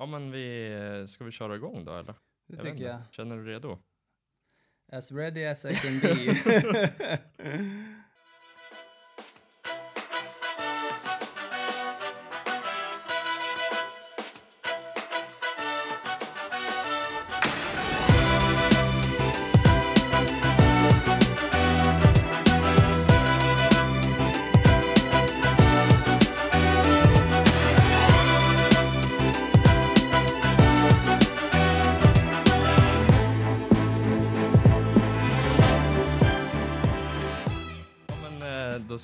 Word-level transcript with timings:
Ja, 0.00 0.06
men 0.06 0.30
vi, 0.30 1.04
ska 1.08 1.24
vi 1.24 1.30
köra 1.30 1.56
igång 1.56 1.84
då 1.84 1.92
eller? 1.92 2.14
Det 2.46 2.56
Jag 2.56 2.62
tycker 2.62 2.84
jag. 2.84 3.00
Känner 3.10 3.36
du 3.36 3.44
redo? 3.44 3.78
As 4.92 5.12
ready 5.12 5.44
as 5.44 5.64
I 5.64 5.74
can 5.74 6.00
be. 6.00 7.18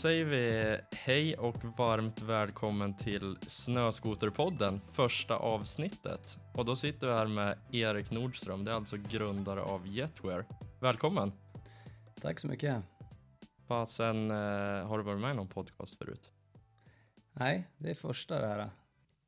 säger 0.07 0.25
vi 0.25 0.79
hej 0.93 1.37
och 1.37 1.65
varmt 1.79 2.23
välkommen 2.23 2.97
till 2.97 3.37
Snöskoterpodden, 3.43 4.81
första 4.93 5.37
avsnittet. 5.37 6.39
Och 6.55 6.65
då 6.65 6.77
sitter 6.77 7.07
vi 7.07 7.13
här 7.13 7.27
med 7.27 7.59
Erik 7.73 8.11
Nordström, 8.11 8.65
det 8.65 8.71
är 8.71 8.75
alltså 8.75 8.97
grundare 8.97 9.63
av 9.63 9.87
Jetwear. 9.87 10.45
Välkommen! 10.81 11.33
Tack 12.23 12.41
så 12.41 12.47
mycket. 12.47 12.83
Fasen, 13.69 14.31
eh, 14.31 14.37
har 14.87 14.99
du 14.99 15.05
varit 15.05 15.21
med 15.21 15.31
i 15.33 15.37
någon 15.37 15.49
podcast 15.49 15.99
förut? 15.99 16.31
Nej, 17.33 17.69
det 17.77 17.91
är 17.91 17.95
första 17.95 18.41
det 18.41 18.47
här. 18.47 18.71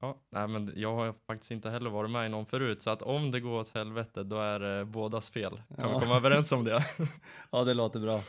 Ja, 0.01 0.17
nej 0.31 0.49
men 0.49 0.73
jag 0.77 0.95
har 0.95 1.15
faktiskt 1.27 1.51
inte 1.51 1.71
heller 1.71 1.91
varit 1.91 2.11
med 2.11 2.27
i 2.27 2.29
någon 2.29 2.47
förut, 2.47 2.83
så 2.83 2.91
att 2.91 3.03
om 3.03 3.31
det 3.31 3.41
går 3.41 3.61
åt 3.61 3.75
helvete, 3.75 4.23
då 4.23 4.41
är 4.41 4.61
det 4.61 4.85
bådas 4.85 5.31
fel. 5.31 5.63
Kan 5.77 5.91
Ja. 5.91 5.99
vi 5.99 6.05
komma 6.05 6.17
överens 6.17 6.53
om 6.53 6.65
det? 6.65 6.85
Ja, 7.51 7.65
det 7.65 7.75
låter 7.75 8.01
bra. 8.01 8.23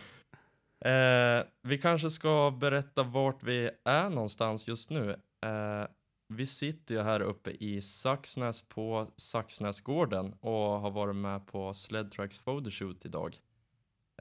Eh, 0.86 1.46
vi 1.62 1.78
kanske 1.78 2.10
ska 2.10 2.52
berätta 2.60 3.04
vart 3.04 3.44
vi 3.44 3.70
är 3.86 4.10
någonstans 4.10 4.68
just 4.68 4.90
nu. 4.90 5.12
Eh, 5.46 5.88
vi 6.34 6.46
sitter 6.46 6.96
ju 6.96 7.02
här 7.02 7.20
uppe 7.20 7.52
i 7.52 7.82
Saxnäs 7.82 8.62
på 8.70 9.08
Saxnäsgården 9.16 10.34
och 10.34 10.80
har 10.80 10.92
varit 10.92 11.16
med 11.16 11.48
på 11.48 11.74
Sledtracks 11.74 12.40
photoshoot 12.40 13.06
idag. 13.06 13.38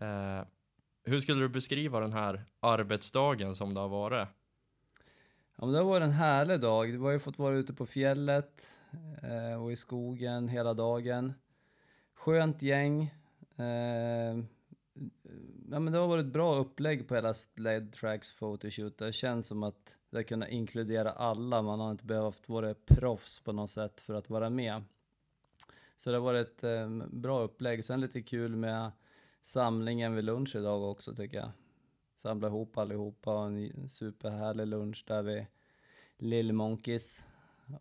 Eh, 0.00 0.42
hur 1.04 1.20
skulle 1.20 1.40
du 1.40 1.48
beskriva 1.48 2.00
den 2.00 2.12
här 2.12 2.44
arbetsdagen 2.60 3.54
som 3.54 3.74
det 3.74 3.80
har 3.80 3.88
varit? 3.88 4.28
Ja, 5.56 5.64
men 5.64 5.72
det 5.72 5.78
har 5.78 5.84
varit 5.84 6.04
en 6.04 6.10
härlig 6.10 6.60
dag. 6.60 6.86
Vi 6.86 6.96
har 6.96 7.10
ju 7.10 7.18
fått 7.18 7.38
vara 7.38 7.54
ute 7.54 7.72
på 7.72 7.86
fjället 7.86 8.78
eh, 9.22 9.62
och 9.62 9.72
i 9.72 9.76
skogen 9.76 10.48
hela 10.48 10.74
dagen. 10.74 11.34
Skönt 12.14 12.62
gäng. 12.62 13.02
Eh, 13.56 14.44
Ja, 15.70 15.78
men 15.80 15.92
det 15.92 15.98
har 15.98 16.08
varit 16.08 16.26
ett 16.26 16.32
bra 16.32 16.54
upplägg 16.54 17.08
på 17.08 17.14
hela 17.14 17.34
Sled 17.34 17.92
Tracks 17.92 18.32
photoshoot. 18.32 18.98
Det 18.98 19.12
känns 19.12 19.46
som 19.46 19.62
att 19.62 19.98
det 20.10 20.16
har 20.16 20.22
kunnat 20.22 20.48
inkludera 20.48 21.12
alla. 21.12 21.62
Man 21.62 21.80
har 21.80 21.90
inte 21.90 22.04
behövt 22.04 22.48
vara 22.48 22.74
proffs 22.74 23.40
på 23.40 23.52
något 23.52 23.70
sätt 23.70 24.00
för 24.00 24.14
att 24.14 24.30
vara 24.30 24.50
med. 24.50 24.82
Så 25.96 26.10
det 26.10 26.16
har 26.16 26.24
varit 26.24 26.48
ett 26.48 26.64
eh, 26.64 26.90
bra 27.10 27.40
upplägg. 27.40 27.84
Sen 27.84 28.00
lite 28.00 28.22
kul 28.22 28.56
med 28.56 28.90
samlingen 29.42 30.14
vid 30.14 30.24
lunch 30.24 30.56
idag 30.56 30.90
också 30.90 31.14
tycker 31.14 31.36
jag. 31.36 31.50
Samla 32.16 32.48
ihop 32.48 32.78
allihopa 32.78 33.40
och 33.40 33.46
en 33.46 33.88
superhärlig 33.88 34.66
lunch 34.66 35.04
där 35.06 35.22
vid 35.22 35.46
Lill 36.16 36.52
Monkeys. 36.52 37.26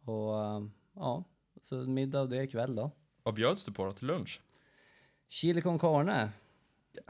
Och 0.04 0.44
eh, 0.44 0.66
ja, 0.94 1.24
så 1.62 1.76
middag 1.76 2.22
och 2.22 2.30
det 2.30 2.44
ikväll 2.44 2.76
då. 2.76 2.92
Vad 3.24 3.34
bjöds 3.34 3.66
du 3.66 3.72
på 3.72 3.86
då 3.86 3.92
till 3.92 4.08
lunch? 4.08 4.42
Chili 5.28 5.62
con 5.62 5.80
carne. 5.80 6.32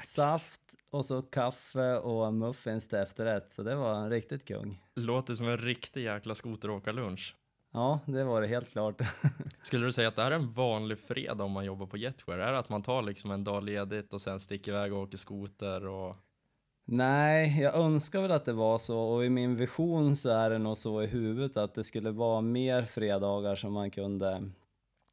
Saft 0.03 0.61
och 0.89 1.05
så 1.05 1.21
kaffe 1.21 1.98
och 1.98 2.33
muffins 2.33 2.87
till 2.87 2.98
efterrätt. 2.98 3.52
Så 3.52 3.64
det 3.64 3.75
var 3.75 3.95
en 3.95 4.09
riktigt 4.09 4.48
kung. 4.48 4.83
Låter 4.95 5.36
som 5.36 5.48
en 5.48 5.58
riktig 5.58 6.03
jäkla 6.03 6.36
skoteråkarlunch. 6.36 7.36
Ja, 7.73 7.99
det 8.05 8.23
var 8.23 8.42
det 8.42 8.48
helt 8.48 8.71
klart. 8.71 9.02
Skulle 9.61 9.86
du 9.86 9.93
säga 9.93 10.08
att 10.08 10.15
det 10.15 10.21
här 10.21 10.31
är 10.31 10.36
en 10.36 10.52
vanlig 10.52 10.99
fredag 10.99 11.43
om 11.43 11.52
man 11.52 11.65
jobbar 11.65 11.86
på 11.86 11.98
Jetwear? 11.98 12.39
Är 12.39 12.52
det 12.52 12.59
att 12.59 12.70
man 12.70 12.83
tar 12.83 13.02
liksom 13.02 13.31
en 13.31 13.43
dag 13.43 13.64
ledigt 13.64 14.14
och 14.14 14.21
sen 14.21 14.39
sticker 14.39 14.71
iväg 14.71 14.93
och 14.93 14.99
åker 14.99 15.17
skoter 15.17 15.86
och 15.86 16.15
Nej, 16.89 17.61
jag 17.61 17.75
önskar 17.75 18.21
väl 18.21 18.31
att 18.31 18.45
det 18.45 18.54
var 18.54 18.77
så 18.77 18.99
och 18.99 19.25
i 19.25 19.30
min 19.30 19.55
vision 19.55 20.15
så 20.15 20.30
är 20.30 20.49
det 20.49 20.58
nog 20.58 20.77
så 20.77 21.04
i 21.04 21.05
huvudet 21.05 21.58
att 21.58 21.75
det 21.75 21.83
skulle 21.83 22.11
vara 22.11 22.42
mer 22.42 22.83
fredagar 22.83 23.55
som 23.55 23.73
man 23.73 23.92
kunde 23.92 24.52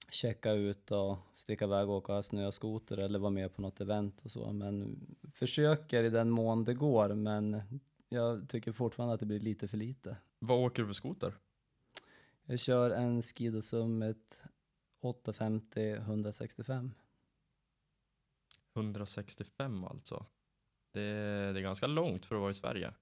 checka 0.08 0.52
ut 0.52 0.90
och 0.90 1.18
sticka 1.34 1.64
iväg 1.64 1.88
och 1.88 1.96
åka 1.96 2.22
snöskoter 2.22 2.96
eller 2.96 3.18
vara 3.18 3.30
med 3.30 3.54
på 3.54 3.62
något 3.62 3.80
event 3.80 4.24
och 4.24 4.30
så. 4.30 4.52
Men 4.52 5.06
försöker 5.32 6.04
i 6.04 6.10
den 6.10 6.30
mån 6.30 6.64
det 6.64 6.74
går, 6.74 7.14
men 7.14 7.62
jag 8.08 8.48
tycker 8.48 8.72
fortfarande 8.72 9.14
att 9.14 9.20
det 9.20 9.26
blir 9.26 9.40
lite 9.40 9.68
för 9.68 9.76
lite. 9.76 10.16
vad 10.38 10.58
åker 10.58 10.82
du 10.82 10.86
för 10.86 10.94
skoter? 10.94 11.34
Jag 12.44 12.58
kör 12.58 12.90
en 12.90 13.22
Skido 13.22 13.62
Summit 13.62 14.44
850 15.00 15.92
165. 15.92 16.94
165 18.74 19.84
alltså. 19.84 20.26
Det, 20.92 21.00
det 21.52 21.60
är 21.60 21.62
ganska 21.62 21.86
långt 21.86 22.26
för 22.26 22.34
att 22.34 22.40
vara 22.40 22.50
i 22.50 22.54
Sverige. 22.54 22.94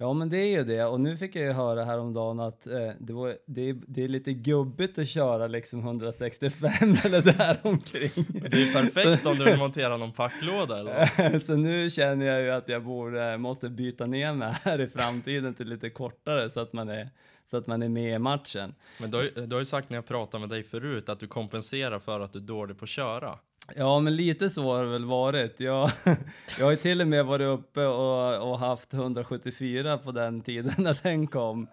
Ja 0.00 0.12
men 0.12 0.28
det 0.28 0.36
är 0.36 0.58
ju 0.58 0.64
det 0.64 0.84
och 0.84 1.00
nu 1.00 1.16
fick 1.16 1.36
jag 1.36 1.44
ju 1.44 1.52
höra 1.52 1.84
häromdagen 1.84 2.40
att 2.40 2.66
eh, 2.66 2.90
det, 2.98 3.12
var, 3.12 3.36
det, 3.46 3.68
är, 3.68 3.76
det 3.86 4.04
är 4.04 4.08
lite 4.08 4.32
gubbigt 4.32 4.98
att 4.98 5.08
köra 5.08 5.46
liksom 5.46 5.80
165 5.80 6.70
eller 7.04 7.22
där 7.22 7.58
omkring. 7.62 8.10
Det 8.50 8.62
är 8.62 8.72
perfekt 8.72 9.26
om 9.26 9.38
du 9.38 9.44
vill 9.44 9.58
montera 9.58 9.96
någon 9.96 10.12
packlåda 10.12 10.78
eller? 10.78 11.40
Så 11.46 11.56
nu 11.56 11.90
känner 11.90 12.26
jag 12.26 12.42
ju 12.42 12.50
att 12.50 12.68
jag 12.68 12.84
borde, 12.84 13.38
måste 13.38 13.68
byta 13.68 14.06
ner 14.06 14.32
mig 14.32 14.54
här 14.62 14.80
i 14.80 14.86
framtiden 14.86 15.54
till 15.54 15.68
lite 15.68 15.90
kortare 15.90 16.50
så 16.50 16.60
att 16.60 16.72
man 16.72 16.88
är, 16.88 17.10
så 17.50 17.56
att 17.56 17.66
man 17.66 17.82
är 17.82 17.88
med 17.88 18.14
i 18.14 18.18
matchen. 18.18 18.74
Men 19.00 19.10
du 19.10 19.16
har, 19.16 19.46
du 19.46 19.54
har 19.54 19.60
ju 19.60 19.64
sagt 19.64 19.90
när 19.90 19.96
jag 19.96 20.06
pratade 20.06 20.40
med 20.40 20.48
dig 20.48 20.62
förut 20.62 21.08
att 21.08 21.20
du 21.20 21.26
kompenserar 21.26 21.98
för 21.98 22.20
att 22.20 22.32
du 22.32 22.38
är 22.38 22.42
dålig 22.42 22.78
på 22.78 22.84
att 22.84 22.88
köra. 22.88 23.38
Ja, 23.76 24.00
men 24.00 24.16
lite 24.16 24.50
så 24.50 24.62
har 24.62 24.84
det 24.84 24.90
väl 24.90 25.04
varit. 25.04 25.60
Jag, 25.60 25.90
jag 26.58 26.64
har 26.64 26.70
ju 26.70 26.76
till 26.76 27.00
och 27.00 27.08
med 27.08 27.26
varit 27.26 27.46
uppe 27.46 27.86
och, 27.86 28.50
och 28.50 28.58
haft 28.58 28.94
174 28.94 29.98
på 29.98 30.12
den 30.12 30.40
tiden 30.40 30.74
när 30.78 30.98
den 31.02 31.26
kom. 31.26 31.68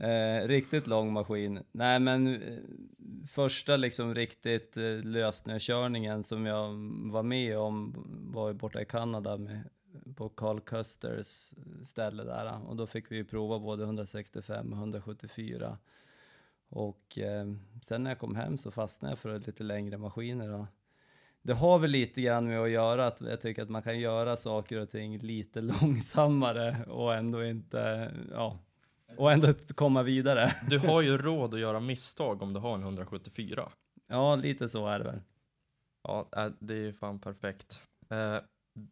Eh, 0.00 0.48
riktigt 0.48 0.86
lång 0.86 1.12
maskin. 1.12 1.60
Nej, 1.72 2.00
men 2.00 2.26
eh, 2.26 2.58
första 3.28 3.76
liksom 3.76 4.14
riktigt 4.14 4.76
eh, 4.76 5.04
lösnökörningen 5.04 6.24
som 6.24 6.46
jag 6.46 6.68
var 7.12 7.22
med 7.22 7.58
om 7.58 7.94
var 8.32 8.48
ju 8.48 8.54
borta 8.54 8.80
i 8.80 8.84
Kanada 8.84 9.36
med, 9.36 9.64
på 10.18 10.28
Carl 10.28 10.60
Custers 10.60 11.52
ställe 11.84 12.24
där. 12.24 12.68
Och 12.68 12.76
då 12.76 12.86
fick 12.86 13.12
vi 13.12 13.16
ju 13.16 13.24
prova 13.24 13.58
både 13.58 13.84
165 13.84 14.72
och 14.72 14.78
174. 14.78 15.78
Och 16.68 17.18
eh, 17.18 17.46
sen 17.82 18.02
när 18.02 18.10
jag 18.10 18.18
kom 18.18 18.36
hem 18.36 18.58
så 18.58 18.70
fastnade 18.70 19.12
jag 19.12 19.18
för 19.18 19.38
lite 19.38 19.64
längre 19.64 19.98
maskiner. 19.98 20.52
Och 20.52 20.66
det 21.42 21.52
har 21.52 21.78
väl 21.78 21.90
lite 21.90 22.22
grann 22.22 22.46
med 22.46 22.60
att 22.60 22.70
göra 22.70 23.06
att 23.06 23.20
jag 23.20 23.40
tycker 23.40 23.62
att 23.62 23.68
man 23.68 23.82
kan 23.82 24.00
göra 24.00 24.36
saker 24.36 24.80
och 24.80 24.90
ting 24.90 25.18
lite 25.18 25.60
långsammare 25.80 26.84
och 26.84 27.14
ändå 27.14 27.44
inte, 27.44 28.12
ja, 28.30 28.58
och 29.16 29.32
ändå 29.32 29.52
komma 29.74 30.02
vidare. 30.02 30.52
Du 30.68 30.78
har 30.78 31.02
ju 31.02 31.18
råd 31.22 31.54
att 31.54 31.60
göra 31.60 31.80
misstag 31.80 32.42
om 32.42 32.52
du 32.52 32.60
har 32.60 32.74
en 32.74 32.82
174. 32.82 33.72
Ja, 34.06 34.36
lite 34.36 34.68
så 34.68 34.86
är 34.86 34.98
det 34.98 35.04
väl. 35.04 35.20
Ja, 36.02 36.28
äh, 36.36 36.48
det 36.58 36.74
är 36.74 36.78
ju 36.78 36.92
fan 36.92 37.18
perfekt. 37.18 37.82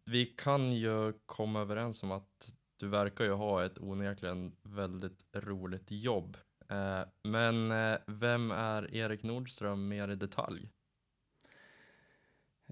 Vi 0.05 0.25
kan 0.25 0.71
ju 0.71 1.13
komma 1.25 1.61
överens 1.61 2.03
om 2.03 2.11
att 2.11 2.53
du 2.77 2.87
verkar 2.87 3.25
ju 3.25 3.31
ha 3.31 3.65
ett 3.65 3.77
onekligen 3.79 4.55
väldigt 4.63 5.25
roligt 5.33 5.91
jobb. 5.91 6.37
Eh, 6.69 7.01
men 7.23 7.71
eh, 7.71 7.97
vem 8.05 8.51
är 8.51 8.95
Erik 8.95 9.23
Nordström 9.23 9.87
mer 9.87 10.09
i 10.09 10.15
detalj? 10.15 10.69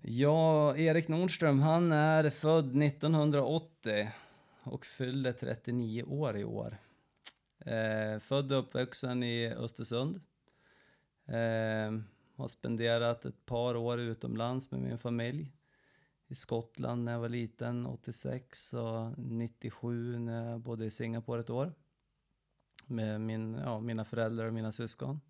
Ja, 0.02 0.76
Erik 0.78 1.08
Nordström, 1.08 1.60
han 1.60 1.92
är 1.92 2.30
född 2.30 2.84
1980 2.84 4.12
och 4.64 4.86
fyller 4.86 5.32
39 5.32 6.04
år 6.04 6.38
i 6.38 6.44
år. 6.44 6.78
Eh, 7.60 8.20
född 8.20 8.52
och 8.52 8.60
uppvuxen 8.60 9.24
i 9.24 9.54
Östersund. 9.54 10.22
Eh, 11.26 12.00
har 12.36 12.48
spenderat 12.48 13.26
ett 13.26 13.46
par 13.46 13.76
år 13.76 14.00
utomlands 14.00 14.72
med 14.72 14.82
min 14.82 14.98
familj. 14.98 15.55
I 16.36 16.38
Skottland 16.38 17.04
när 17.04 17.12
jag 17.12 17.20
var 17.20 17.30
liten, 17.30 17.86
86 17.86 18.74
och 18.74 19.18
97 19.18 20.20
när 20.20 20.52
jag 20.52 20.60
bodde 20.60 20.86
i 20.86 20.92
Singapore 20.92 21.40
ett 21.40 21.50
år. 21.50 21.74
Med 22.86 23.22
min, 23.22 23.54
ja, 23.54 23.80
mina 23.80 24.06
föräldrar 24.06 24.46
och 24.46 24.54
mina 24.54 24.72
syskon. 24.72 25.22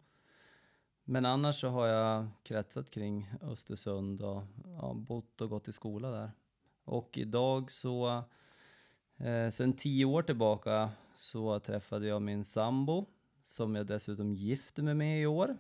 Men 1.04 1.26
annars 1.26 1.62
så 1.62 1.70
har 1.70 1.88
jag 1.88 2.28
kretsat 2.44 2.90
kring 2.90 3.32
Östersund 3.42 4.22
och 4.22 4.44
ja, 4.66 4.94
bott 4.94 5.42
och 5.42 5.50
gått 5.50 5.68
i 5.68 5.72
skola 5.72 6.12
där. 6.12 6.32
Och 6.84 7.18
idag 7.18 7.72
så, 7.72 8.24
eh, 9.18 9.50
sen 9.50 9.74
tio 9.74 10.06
år 10.06 10.22
tillbaka 10.22 10.92
så 11.16 11.60
träffade 11.60 12.08
jag 12.08 12.22
min 12.22 12.46
sambo 12.46 13.06
som 13.44 13.76
jag 13.76 13.88
dessutom 13.88 14.34
gifte 14.34 14.82
mig 14.82 14.94
med 14.94 15.22
i 15.22 15.26
år. 15.26 15.58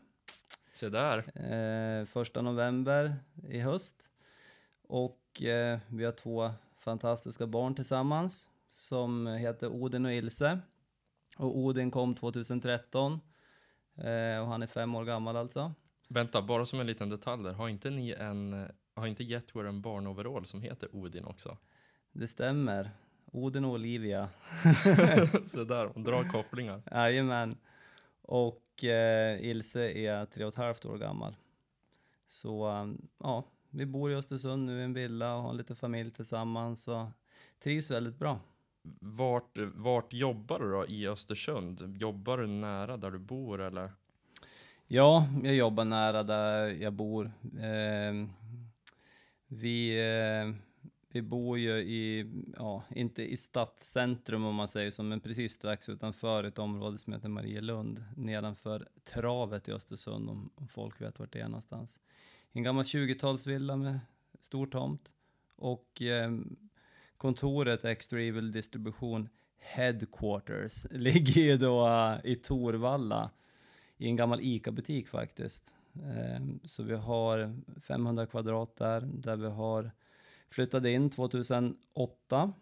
Se 0.73 0.89
där. 0.89 1.17
Eh, 1.51 2.05
första 2.05 2.41
november 2.41 3.15
i 3.49 3.59
höst. 3.59 4.11
Och 4.87 5.41
eh, 5.41 5.79
vi 5.87 6.05
har 6.05 6.11
två 6.11 6.51
fantastiska 6.79 7.47
barn 7.47 7.75
tillsammans 7.75 8.49
som 8.69 9.27
heter 9.27 9.67
Odin 9.67 10.05
och 10.05 10.13
Ilse. 10.13 10.59
Och 11.37 11.57
Odin 11.57 11.91
kom 11.91 12.15
2013 12.15 13.19
eh, 13.97 14.41
och 14.41 14.47
han 14.47 14.63
är 14.63 14.67
fem 14.67 14.95
år 14.95 15.05
gammal 15.05 15.37
alltså. 15.37 15.73
Vänta, 16.07 16.41
bara 16.41 16.65
som 16.65 16.79
en 16.79 16.87
liten 16.87 17.09
detalj 17.09 17.43
där. 17.43 17.53
Har 17.53 17.69
inte 17.69 17.89
ni 17.89 18.11
en, 18.11 18.67
har 18.95 19.07
inte 19.07 19.23
Jetwear 19.23 19.65
en 19.65 19.81
barnoverall 19.81 20.45
som 20.45 20.61
heter 20.61 20.95
Odin 20.95 21.25
också? 21.25 21.57
Det 22.11 22.27
stämmer. 22.27 22.91
Odin 23.31 23.65
och 23.65 23.71
Olivia. 23.71 24.29
Så 25.47 25.63
där, 25.63 25.91
hon 25.93 26.03
drar 26.03 26.29
kopplingar. 26.29 26.81
Jajamän. 26.91 27.57
Och 28.21 28.83
eh, 28.83 29.45
Ilse 29.45 29.91
är 29.91 30.25
tre 30.25 30.45
och 30.45 30.49
ett 30.49 30.55
halvt 30.55 30.85
år 30.85 30.97
gammal. 30.97 31.35
Så 32.27 32.85
ja, 33.17 33.43
vi 33.75 33.85
bor 33.85 34.11
i 34.11 34.15
Östersund 34.15 34.65
nu 34.65 34.79
i 34.79 34.83
en 34.83 34.93
villa 34.93 35.35
och 35.35 35.43
har 35.43 35.53
lite 35.53 35.75
familj 35.75 36.11
tillsammans 36.11 36.87
och 36.87 37.05
trivs 37.59 37.91
väldigt 37.91 38.19
bra. 38.19 38.39
Vart, 38.99 39.57
vart 39.73 40.13
jobbar 40.13 40.59
du 40.59 40.71
då 40.71 40.85
i 40.87 41.07
Östersund? 41.07 41.97
Jobbar 41.99 42.37
du 42.37 42.47
nära 42.47 42.97
där 42.97 43.11
du 43.11 43.19
bor 43.19 43.61
eller? 43.61 43.91
Ja, 44.87 45.27
jag 45.43 45.55
jobbar 45.55 45.85
nära 45.85 46.23
där 46.23 46.67
jag 46.67 46.93
bor. 46.93 47.31
Eh, 47.59 48.27
vi, 49.47 49.97
eh, 49.99 50.55
vi 51.09 51.21
bor 51.21 51.59
ju 51.59 51.77
i, 51.77 52.31
ja, 52.57 52.83
inte 52.89 53.23
i 53.23 53.37
stadscentrum 53.37 54.45
om 54.45 54.55
man 54.55 54.67
säger 54.67 54.91
så, 54.91 55.03
men 55.03 55.19
precis 55.19 55.53
strax 55.53 55.89
utanför 55.89 56.43
ett 56.43 56.59
område 56.59 56.97
som 56.97 57.13
heter 57.13 57.29
Marielund, 57.29 58.03
nedanför 58.15 58.87
travet 59.03 59.67
i 59.67 59.71
Östersund, 59.71 60.29
om, 60.29 60.49
om 60.55 60.67
folk 60.67 61.01
vet 61.01 61.19
vart 61.19 61.33
det 61.33 61.39
är 61.39 61.47
någonstans. 61.47 61.99
En 62.57 62.63
gammal 62.63 62.83
20-talsvilla 62.83 63.75
med 63.75 63.99
stor 64.39 64.67
tomt 64.67 65.11
och 65.55 66.01
eh, 66.01 66.31
kontoret 67.17 67.85
Extra 67.85 68.21
Evil 68.21 68.51
Distribution 68.51 69.29
Headquarters 69.57 70.85
ligger 70.91 71.41
ju 71.41 71.57
då 71.57 71.87
uh, 71.87 72.17
i 72.23 72.35
Torvalla 72.35 73.29
i 73.97 74.07
en 74.07 74.15
gammal 74.15 74.39
ICA-butik 74.41 75.07
faktiskt. 75.07 75.75
Eh, 75.95 76.45
så 76.65 76.83
vi 76.83 76.95
har 76.95 77.55
500 77.81 78.25
kvadrat 78.25 78.75
där, 78.75 79.01
där 79.01 79.35
vi 79.35 79.47
har 79.47 79.91
flyttat 80.49 80.85
in 80.85 81.09
2008 81.09 82.53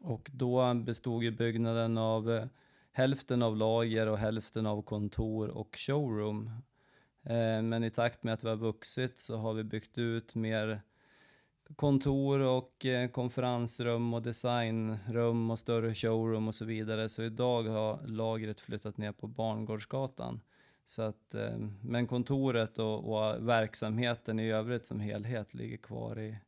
och 0.00 0.30
då 0.32 0.74
bestod 0.74 1.22
ju 1.22 1.30
byggnaden 1.30 1.98
av 1.98 2.32
eh, 2.32 2.46
hälften 2.92 3.42
av 3.42 3.56
lager 3.56 4.06
och 4.06 4.18
hälften 4.18 4.66
av 4.66 4.82
kontor 4.82 5.48
och 5.48 5.76
showroom. 5.78 6.50
Eh, 7.26 7.62
men 7.62 7.84
i 7.84 7.90
takt 7.90 8.22
med 8.22 8.34
att 8.34 8.44
vi 8.44 8.48
har 8.48 8.56
vuxit 8.56 9.18
så 9.18 9.36
har 9.36 9.52
vi 9.52 9.64
byggt 9.64 9.98
ut 9.98 10.34
mer 10.34 10.80
kontor 11.76 12.40
och 12.40 12.86
eh, 12.86 13.10
konferensrum 13.10 14.14
och 14.14 14.22
designrum 14.22 15.50
och 15.50 15.58
större 15.58 15.94
showroom 15.94 16.48
och 16.48 16.54
så 16.54 16.64
vidare. 16.64 17.08
Så 17.08 17.22
idag 17.22 17.62
har 17.62 18.06
lagret 18.06 18.60
flyttat 18.60 18.98
ner 18.98 19.12
på 19.12 19.26
Barngårdsgatan. 19.26 20.40
Så 20.84 21.02
att, 21.02 21.34
eh, 21.34 21.58
men 21.82 22.06
kontoret 22.06 22.78
och, 22.78 23.12
och 23.12 23.48
verksamheten 23.48 24.40
i 24.40 24.50
övrigt 24.50 24.86
som 24.86 25.00
helhet 25.00 25.54
ligger 25.54 25.76
kvar 25.76 26.18
i, 26.18 26.38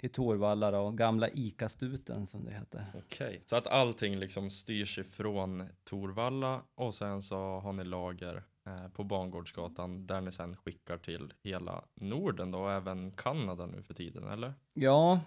i 0.00 0.08
Torvalla 0.08 0.70
då, 0.70 0.90
gamla 0.90 1.28
ICA-stuten 1.28 2.26
som 2.26 2.44
det 2.44 2.52
heter. 2.52 2.84
Okej, 2.94 3.42
så 3.46 3.56
att 3.56 3.66
allting 3.66 4.16
liksom 4.16 4.50
styrs 4.50 4.98
ifrån 4.98 5.68
Torvalla 5.84 6.62
och 6.74 6.94
sen 6.94 7.22
så 7.22 7.36
har 7.36 7.72
ni 7.72 7.84
lager 7.84 8.42
på 8.92 9.04
Bangårdsgatan 9.04 10.06
där 10.06 10.20
ni 10.20 10.32
sen 10.32 10.56
skickar 10.56 10.98
till 10.98 11.32
hela 11.42 11.84
Norden 11.94 12.50
då 12.50 12.58
och 12.58 12.72
även 12.72 13.10
Kanada 13.10 13.66
nu 13.66 13.82
för 13.82 13.94
tiden, 13.94 14.28
eller? 14.28 14.54
Ja, 14.74 15.20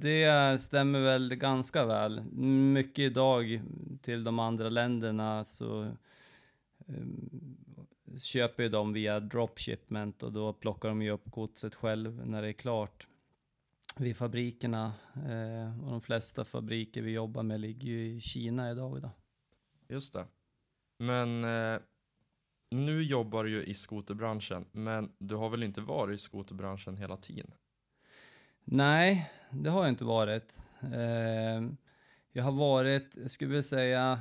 det 0.00 0.62
stämmer 0.62 1.00
väl 1.00 1.34
ganska 1.34 1.84
väl. 1.84 2.22
Mycket 2.72 2.98
idag 2.98 3.60
till 4.02 4.24
de 4.24 4.38
andra 4.38 4.68
länderna 4.68 5.44
så 5.44 5.90
um, 6.86 7.56
köper 8.18 8.62
ju 8.62 8.68
de 8.68 8.92
via 8.92 9.20
dropshipment 9.20 10.22
och 10.22 10.32
då 10.32 10.52
plockar 10.52 10.88
de 10.88 11.02
ju 11.02 11.10
upp 11.10 11.24
godset 11.24 11.74
själv 11.74 12.26
när 12.26 12.42
det 12.42 12.48
är 12.48 12.52
klart 12.52 13.06
vid 13.96 14.16
fabrikerna. 14.16 14.92
Eh, 15.14 15.84
och 15.84 15.90
de 15.90 16.00
flesta 16.00 16.44
fabriker 16.44 17.02
vi 17.02 17.10
jobbar 17.10 17.42
med 17.42 17.60
ligger 17.60 17.88
ju 17.88 18.16
i 18.16 18.20
Kina 18.20 18.70
idag. 18.70 19.02
Då. 19.02 19.10
Just 19.88 20.12
det. 20.12 20.24
Men 20.98 21.44
eh, 21.44 21.80
nu 22.70 23.02
jobbar 23.02 23.44
du 23.44 23.50
ju 23.50 23.64
i 23.64 23.74
skoterbranschen, 23.74 24.64
men 24.72 25.12
du 25.18 25.34
har 25.34 25.48
väl 25.48 25.62
inte 25.62 25.80
varit 25.80 26.14
i 26.14 26.18
skoterbranschen 26.18 26.96
hela 26.96 27.16
tiden? 27.16 27.50
Nej, 28.64 29.30
det 29.50 29.70
har 29.70 29.80
jag 29.80 29.88
inte 29.88 30.04
varit. 30.04 30.62
Eh, 30.80 31.70
jag 32.32 32.44
har 32.44 32.52
varit, 32.52 33.16
jag 33.16 33.30
skulle 33.30 33.48
vilja 33.48 33.62
säga, 33.62 34.20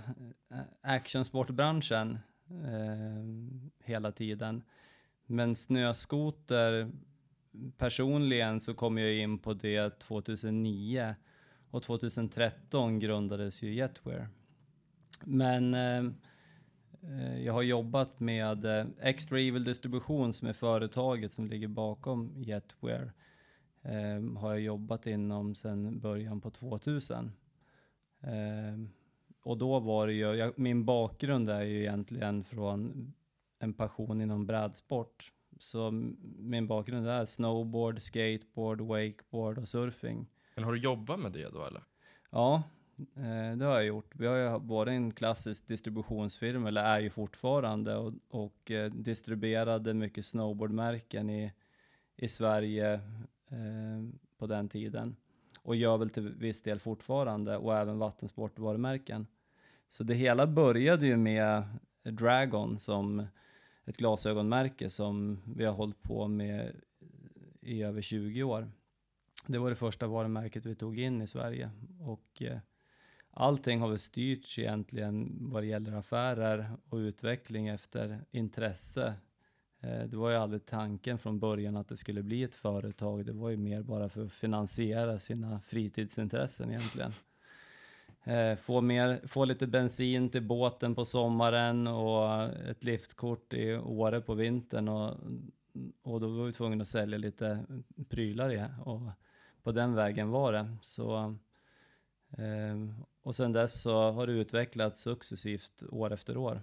actionsportbranschen 0.82 2.20
eh, 2.50 3.86
hela 3.86 4.12
tiden. 4.12 4.64
Men 5.26 5.56
snöskoter, 5.56 6.92
personligen 7.78 8.60
så 8.60 8.74
kom 8.74 8.98
jag 8.98 9.14
in 9.14 9.40
på 9.40 9.54
det 9.54 10.00
2009 10.00 11.16
och 11.72 11.84
2013 11.84 13.00
grundades 13.00 13.64
ju 13.64 13.74
Jetwear. 13.74 14.30
Men 15.24 15.74
eh, 15.74 16.12
jag 17.44 17.54
har 17.54 17.62
jobbat 17.62 18.19
med 18.19 18.65
eh, 18.65 18.86
Extra 19.01 19.39
Evil 19.39 19.63
Distribution 19.63 20.33
som 20.33 20.48
är 20.48 20.54
företaget 20.54 21.33
som 21.33 21.48
ligger 21.48 21.68
bakom 21.68 22.33
Jetwear. 22.36 23.12
Eh, 23.81 24.39
har 24.39 24.51
jag 24.51 24.59
jobbat 24.62 25.07
inom 25.07 25.56
sedan 25.56 26.00
början 26.00 26.42
på 26.42 26.50
2000. 26.50 27.31
Eh, 28.21 28.88
och 29.42 29.57
då 29.57 29.80
var 29.80 30.07
det 30.07 30.13
ju, 30.13 30.33
jag, 30.36 30.59
min 30.59 30.86
bakgrund 30.86 31.50
är 31.50 31.62
ju 31.62 31.80
egentligen 31.80 32.44
från 32.44 33.13
en 33.60 33.74
passion 33.74 34.21
inom 34.21 34.45
brädsport. 34.45 35.31
Så 35.60 35.92
min 36.38 36.68
bakgrund 36.68 37.07
är 37.07 37.25
snowboard, 37.25 38.01
skateboard, 38.01 38.81
wakeboard 38.81 39.57
och 39.57 39.68
surfing. 39.68 40.27
Men 40.56 40.63
har 40.63 40.71
du 40.71 40.80
jobbat 40.80 41.19
med 41.19 41.31
det 41.31 41.50
då 41.50 41.65
eller? 41.65 41.83
Ja, 42.30 42.56
eh, 42.56 42.62
Eh, 42.98 43.58
det 43.58 43.66
har 43.66 43.76
jag 43.76 43.86
gjort. 43.86 44.16
Vi 44.16 44.28
har 44.28 44.36
ju 44.36 44.60
varit 44.60 44.92
en 44.92 45.12
klassisk 45.12 45.68
distributionsfirma, 45.68 46.68
eller 46.68 46.84
är 46.84 47.00
ju 47.00 47.10
fortfarande, 47.10 47.96
och, 47.96 48.14
och 48.30 48.72
eh, 48.72 48.92
distribuerade 48.92 49.94
mycket 49.94 50.26
snowboardmärken 50.26 51.30
i, 51.30 51.54
i 52.16 52.27
Sverige 52.27 52.94
eh, 53.50 54.10
på 54.38 54.48
den 54.48 54.70
tiden. 54.70 55.16
Och 55.62 55.75
gör 55.75 55.98
väl 55.98 56.10
till 56.10 56.30
viss 56.30 56.62
del 56.62 56.80
fortfarande, 56.80 57.58
och 57.58 57.77
även 57.77 58.00
vattensportvarumärken. 58.00 59.27
Så 59.89 60.04
det 60.04 60.13
hela 60.13 60.48
började 60.48 61.08
ju 61.08 61.18
med 61.18 61.63
Dragon 62.04 62.80
som 62.80 63.27
ett 63.86 63.98
glasögonmärke 63.98 64.89
som 64.89 65.42
vi 65.56 65.66
har 65.66 65.74
hållit 65.74 66.01
på 66.01 66.27
med 66.27 66.75
i 67.62 67.84
över 67.84 68.01
20 68.01 68.44
år. 68.44 68.72
Det 69.48 69.58
var 69.58 69.70
det 69.70 69.75
första 69.75 70.08
varumärket 70.08 70.66
vi 70.66 70.75
tog 70.75 71.00
in 71.00 71.22
i 71.22 71.27
Sverige 71.27 71.70
och 72.00 72.42
eh, 72.42 72.58
allting 73.38 73.82
har 73.82 73.89
väl 73.89 74.00
styrts 74.00 74.60
egentligen 74.60 75.38
vad 75.39 75.63
det 75.63 75.67
gäller 75.67 75.91
affärer 75.91 76.72
och 76.89 76.98
utveckling 76.98 77.67
efter 77.67 78.25
intresse. 78.32 79.13
Eh, 79.82 80.03
det 80.03 80.17
var 80.17 80.29
ju 80.29 80.36
aldrig 80.36 80.65
tanken 80.65 81.17
från 81.17 81.39
början 81.39 81.75
att 81.75 81.88
det 81.88 81.98
skulle 81.98 82.24
bli 82.24 82.44
ett 82.44 82.56
företag. 82.56 83.25
Det 83.25 83.34
var 83.34 83.50
ju 83.50 83.58
mer 83.58 83.82
bara 83.82 84.10
för 84.10 84.25
att 84.25 84.34
finansiera 84.34 85.20
sina 85.20 85.60
fritidsintressen 85.60 86.70
egentligen. 86.70 87.13
Eh, 88.24 88.56
få, 88.56 88.82
mer, 88.82 89.27
få 89.27 89.46
lite 89.46 89.67
bensin 89.67 90.29
till 90.29 90.44
båten 90.44 90.96
på 90.96 91.06
sommaren 91.06 91.88
och 91.88 92.44
ett 92.44 92.84
liftkort 92.84 93.53
i 93.53 93.75
Åre 93.75 94.22
på 94.22 94.34
vintern 94.34 94.88
och, 94.88 95.17
och 96.01 96.22
då 96.22 96.27
var 96.27 96.46
vi 96.46 96.51
tvungna 96.51 96.82
att 96.82 96.88
sälja 96.88 97.17
lite 97.17 97.65
prylar 98.10 98.53
i 98.53 98.65
och 98.86 99.01
på 99.63 99.72
den 99.72 99.94
vägen 99.94 100.29
var 100.29 100.53
det. 100.53 100.75
Så, 100.82 101.36
eh, 102.38 102.75
och 103.27 103.36
sen 103.36 103.53
dess 103.53 103.81
så 103.81 104.12
har 104.12 104.27
det 104.27 104.34
utvecklats 104.34 105.01
successivt 105.01 105.84
år 105.89 106.13
efter 106.13 106.38
år. 106.38 106.62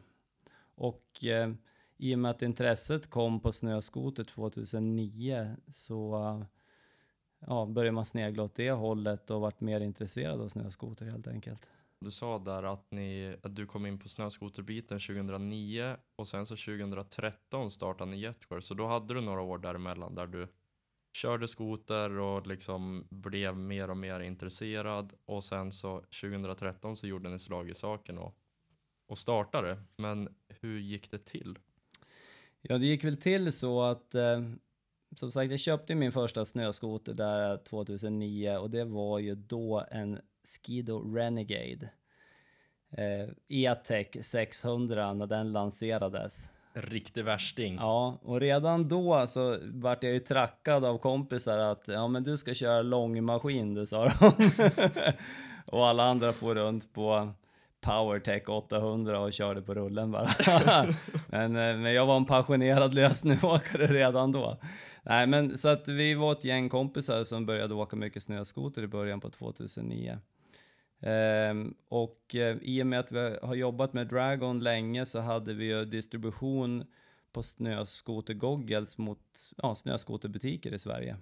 Och 0.74 1.24
eh, 1.24 1.52
i 1.96 2.14
och 2.14 2.18
med 2.18 2.30
att 2.30 2.42
intresset 2.42 3.10
kom 3.10 3.40
på 3.40 3.52
snöskoter 3.52 4.24
2009 4.24 5.56
så 5.68 6.44
ja, 7.38 7.66
började 7.66 7.94
man 7.94 8.04
snegla 8.04 8.42
åt 8.42 8.54
det 8.54 8.70
hållet 8.70 9.30
och 9.30 9.40
vart 9.40 9.60
mer 9.60 9.80
intresserad 9.80 10.40
av 10.40 10.48
snöskoter 10.48 11.04
helt 11.06 11.28
enkelt. 11.28 11.68
Du 11.98 12.10
sa 12.10 12.38
där 12.38 12.62
att, 12.62 12.90
ni, 12.90 13.36
att 13.42 13.56
du 13.56 13.66
kom 13.66 13.86
in 13.86 13.98
på 13.98 14.08
snöskoterbiten 14.08 14.98
2009 14.98 15.96
och 16.16 16.28
sen 16.28 16.46
så 16.46 16.56
2013 16.56 17.70
startade 17.70 18.10
ni 18.10 18.20
Jetwear, 18.20 18.60
så 18.60 18.74
då 18.74 18.86
hade 18.86 19.14
du 19.14 19.20
några 19.20 19.40
år 19.40 19.58
däremellan 19.58 20.14
där 20.14 20.26
du 20.26 20.48
körde 21.14 21.48
skoter 21.48 22.18
och 22.18 22.46
liksom 22.46 23.06
blev 23.10 23.56
mer 23.56 23.90
och 23.90 23.96
mer 23.96 24.20
intresserad 24.20 25.12
och 25.26 25.44
sen 25.44 25.72
så 25.72 26.00
2013 26.00 26.96
så 26.96 27.06
gjorde 27.06 27.28
ni 27.28 27.38
slag 27.38 27.70
i 27.70 27.74
saken 27.74 28.18
och, 28.18 28.34
och 29.06 29.18
startade. 29.18 29.82
Men 29.96 30.28
hur 30.48 30.78
gick 30.78 31.10
det 31.10 31.24
till? 31.24 31.58
Ja, 32.60 32.78
det 32.78 32.86
gick 32.86 33.04
väl 33.04 33.16
till 33.16 33.52
så 33.52 33.82
att 33.82 34.14
eh, 34.14 34.40
som 35.16 35.32
sagt, 35.32 35.50
jag 35.50 35.60
köpte 35.60 35.94
min 35.94 36.12
första 36.12 36.44
snöskoter 36.44 37.14
där 37.14 37.56
2009 37.56 38.56
och 38.56 38.70
det 38.70 38.84
var 38.84 39.18
ju 39.18 39.34
då 39.34 39.86
en 39.90 40.18
Skido 40.44 41.14
Renegade. 41.14 41.90
Eh, 42.90 43.28
E-Tech 43.48 44.24
600 44.24 45.12
när 45.12 45.26
den 45.26 45.52
lanserades. 45.52 46.50
Riktig 46.76 47.24
värsting. 47.24 47.74
Ja, 47.74 48.18
och 48.22 48.40
redan 48.40 48.88
då 48.88 49.26
så 49.26 49.58
vart 49.62 50.02
jag 50.02 50.12
ju 50.12 50.20
trackad 50.20 50.84
av 50.84 50.98
kompisar 50.98 51.58
att 51.58 51.84
ja 51.86 52.08
men 52.08 52.22
du 52.22 52.36
ska 52.36 52.54
köra 52.54 52.82
långmaskin 52.82 53.74
du 53.74 53.86
sa 53.86 54.08
de. 54.08 54.50
och 55.66 55.86
alla 55.86 56.04
andra 56.04 56.32
får 56.32 56.54
runt 56.54 56.92
på 56.92 57.32
Powertech 57.80 58.48
800 58.48 59.20
och 59.20 59.32
körde 59.32 59.62
på 59.62 59.74
rullen 59.74 60.10
bara. 60.10 60.28
men, 61.28 61.56
eh, 61.56 61.76
men 61.76 61.92
jag 61.92 62.06
var 62.06 62.16
en 62.16 62.24
passionerad 62.24 62.94
lösnöåkare 62.94 63.86
redan 63.86 64.32
då. 64.32 64.58
Nej 65.02 65.26
men 65.26 65.58
så 65.58 65.68
att 65.68 65.88
vi 65.88 66.14
var 66.14 66.32
ett 66.32 66.44
gäng 66.44 66.68
kompisar 66.68 67.24
som 67.24 67.46
började 67.46 67.74
åka 67.74 67.96
mycket 67.96 68.22
snöskoter 68.22 68.82
i 68.82 68.86
början 68.86 69.20
på 69.20 69.30
2009. 69.30 70.18
Um, 71.06 71.74
och 71.88 72.34
uh, 72.34 72.56
i 72.62 72.82
och 72.82 72.86
med 72.86 73.00
att 73.00 73.12
vi 73.12 73.38
har 73.42 73.54
jobbat 73.54 73.92
med 73.92 74.06
Dragon 74.06 74.60
länge 74.60 75.06
så 75.06 75.20
hade 75.20 75.54
vi 75.54 75.64
ju 75.64 75.84
distribution 75.84 76.84
på 77.32 77.42
snöskotergoggles 77.42 78.98
mot 78.98 79.52
ja, 79.56 79.74
snöskoterbutiker 79.74 80.74
i 80.74 80.78
Sverige. 80.78 81.16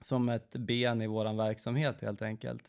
Som 0.00 0.28
ett 0.28 0.50
ben 0.50 1.02
i 1.02 1.06
vår 1.06 1.36
verksamhet 1.36 2.00
helt 2.00 2.22
enkelt. 2.22 2.64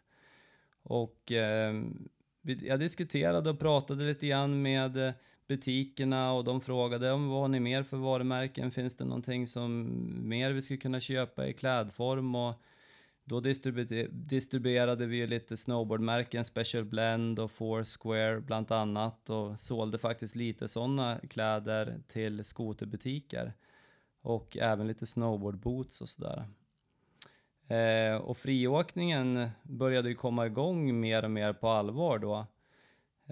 Och 0.84 1.32
um, 1.32 2.10
jag 2.42 2.80
diskuterade 2.80 3.50
och 3.50 3.60
pratade 3.60 4.04
lite 4.04 4.28
grann 4.28 4.62
med 4.62 4.98
eh, 5.08 5.14
butikerna 5.48 6.34
och 6.34 6.44
de 6.44 6.62
frågade 6.62 7.12
om 7.12 7.30
vad 7.30 7.42
har 7.42 7.48
ni 7.48 7.60
mer 7.60 7.84
för 7.84 7.98
varumärken? 7.98 8.72
Finns 8.72 8.96
det 8.96 9.06
någonting 9.06 9.48
som 9.48 9.90
mer 10.30 10.52
vi 10.52 10.62
skulle 10.62 10.80
kunna 10.80 11.00
köpa 11.00 11.48
i 11.48 11.54
klädform? 11.54 12.36
Och 12.36 12.54
då 13.24 13.40
distribuerade 14.10 15.06
vi 15.06 15.28
lite 15.28 15.58
snowboardmärken, 15.58 16.46
Special 16.46 16.86
Blend 16.86 17.40
och 17.40 17.52
Foursquare 17.52 18.42
bland 18.42 18.72
annat 18.72 19.30
och 19.30 19.60
sålde 19.60 19.98
faktiskt 19.98 20.36
lite 20.36 20.68
sådana 20.68 21.20
kläder 21.30 22.02
till 22.08 22.46
skoterbutiker 22.46 23.54
och 24.22 24.58
även 24.58 24.88
lite 24.88 25.06
snowboardboots 25.06 26.02
och 26.02 26.10
sådär. 26.10 26.48
Eh, 27.68 28.16
och 28.16 28.38
friåkningen 28.38 29.50
började 29.64 30.10
ju 30.10 30.16
komma 30.16 30.46
igång 30.46 31.00
mer 31.00 31.24
och 31.24 31.32
mer 31.32 31.54
på 31.54 31.68
allvar 31.70 32.20
då. 32.20 32.46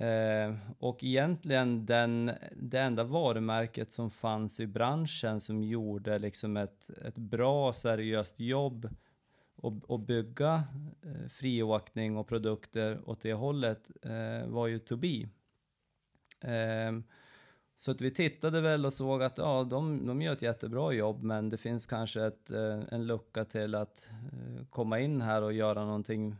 Eh, 0.05 0.55
och 0.79 1.03
egentligen 1.03 1.85
den, 1.85 2.31
det 2.55 2.79
enda 2.79 3.03
varumärket 3.03 3.91
som 3.91 4.11
fanns 4.11 4.59
i 4.59 4.67
branschen 4.67 5.41
som 5.41 5.63
gjorde 5.63 6.19
liksom 6.19 6.57
ett, 6.57 6.89
ett 7.05 7.17
bra 7.17 7.73
seriöst 7.73 8.39
jobb 8.39 8.89
och, 9.61 9.89
och 9.89 9.99
bygga 9.99 10.63
eh, 11.01 11.29
friåkning 11.29 12.17
och 12.17 12.27
produkter 12.27 13.09
åt 13.09 13.21
det 13.21 13.33
hållet 13.33 13.91
eh, 14.01 14.47
var 14.47 14.67
ju 14.67 14.79
To 14.79 14.95
Be. 14.95 15.29
Eh, 16.51 16.91
så 17.77 17.91
att 17.91 18.01
vi 18.01 18.11
tittade 18.11 18.61
väl 18.61 18.85
och 18.85 18.93
såg 18.93 19.23
att 19.23 19.37
ja, 19.37 19.63
de, 19.63 20.07
de 20.07 20.21
gör 20.21 20.33
ett 20.33 20.41
jättebra 20.41 20.93
jobb 20.93 21.23
men 21.23 21.49
det 21.49 21.57
finns 21.57 21.87
kanske 21.87 22.25
ett, 22.25 22.51
eh, 22.51 22.79
en 22.91 23.07
lucka 23.07 23.45
till 23.45 23.75
att 23.75 24.09
eh, 24.33 24.65
komma 24.69 24.99
in 24.99 25.21
här 25.21 25.41
och 25.41 25.53
göra 25.53 25.85
någonting 25.85 26.35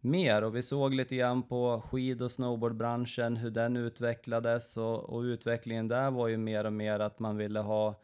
mer 0.00 0.44
och 0.44 0.56
vi 0.56 0.62
såg 0.62 0.94
lite 0.94 1.16
grann 1.16 1.42
på 1.42 1.82
skid 1.90 2.22
och 2.22 2.30
snowboardbranschen 2.30 3.36
hur 3.36 3.50
den 3.50 3.76
utvecklades 3.76 4.76
och, 4.76 5.10
och 5.10 5.20
utvecklingen 5.20 5.88
där 5.88 6.10
var 6.10 6.28
ju 6.28 6.36
mer 6.36 6.64
och 6.64 6.72
mer 6.72 7.00
att 7.00 7.18
man 7.18 7.36
ville 7.36 7.60
ha 7.60 8.00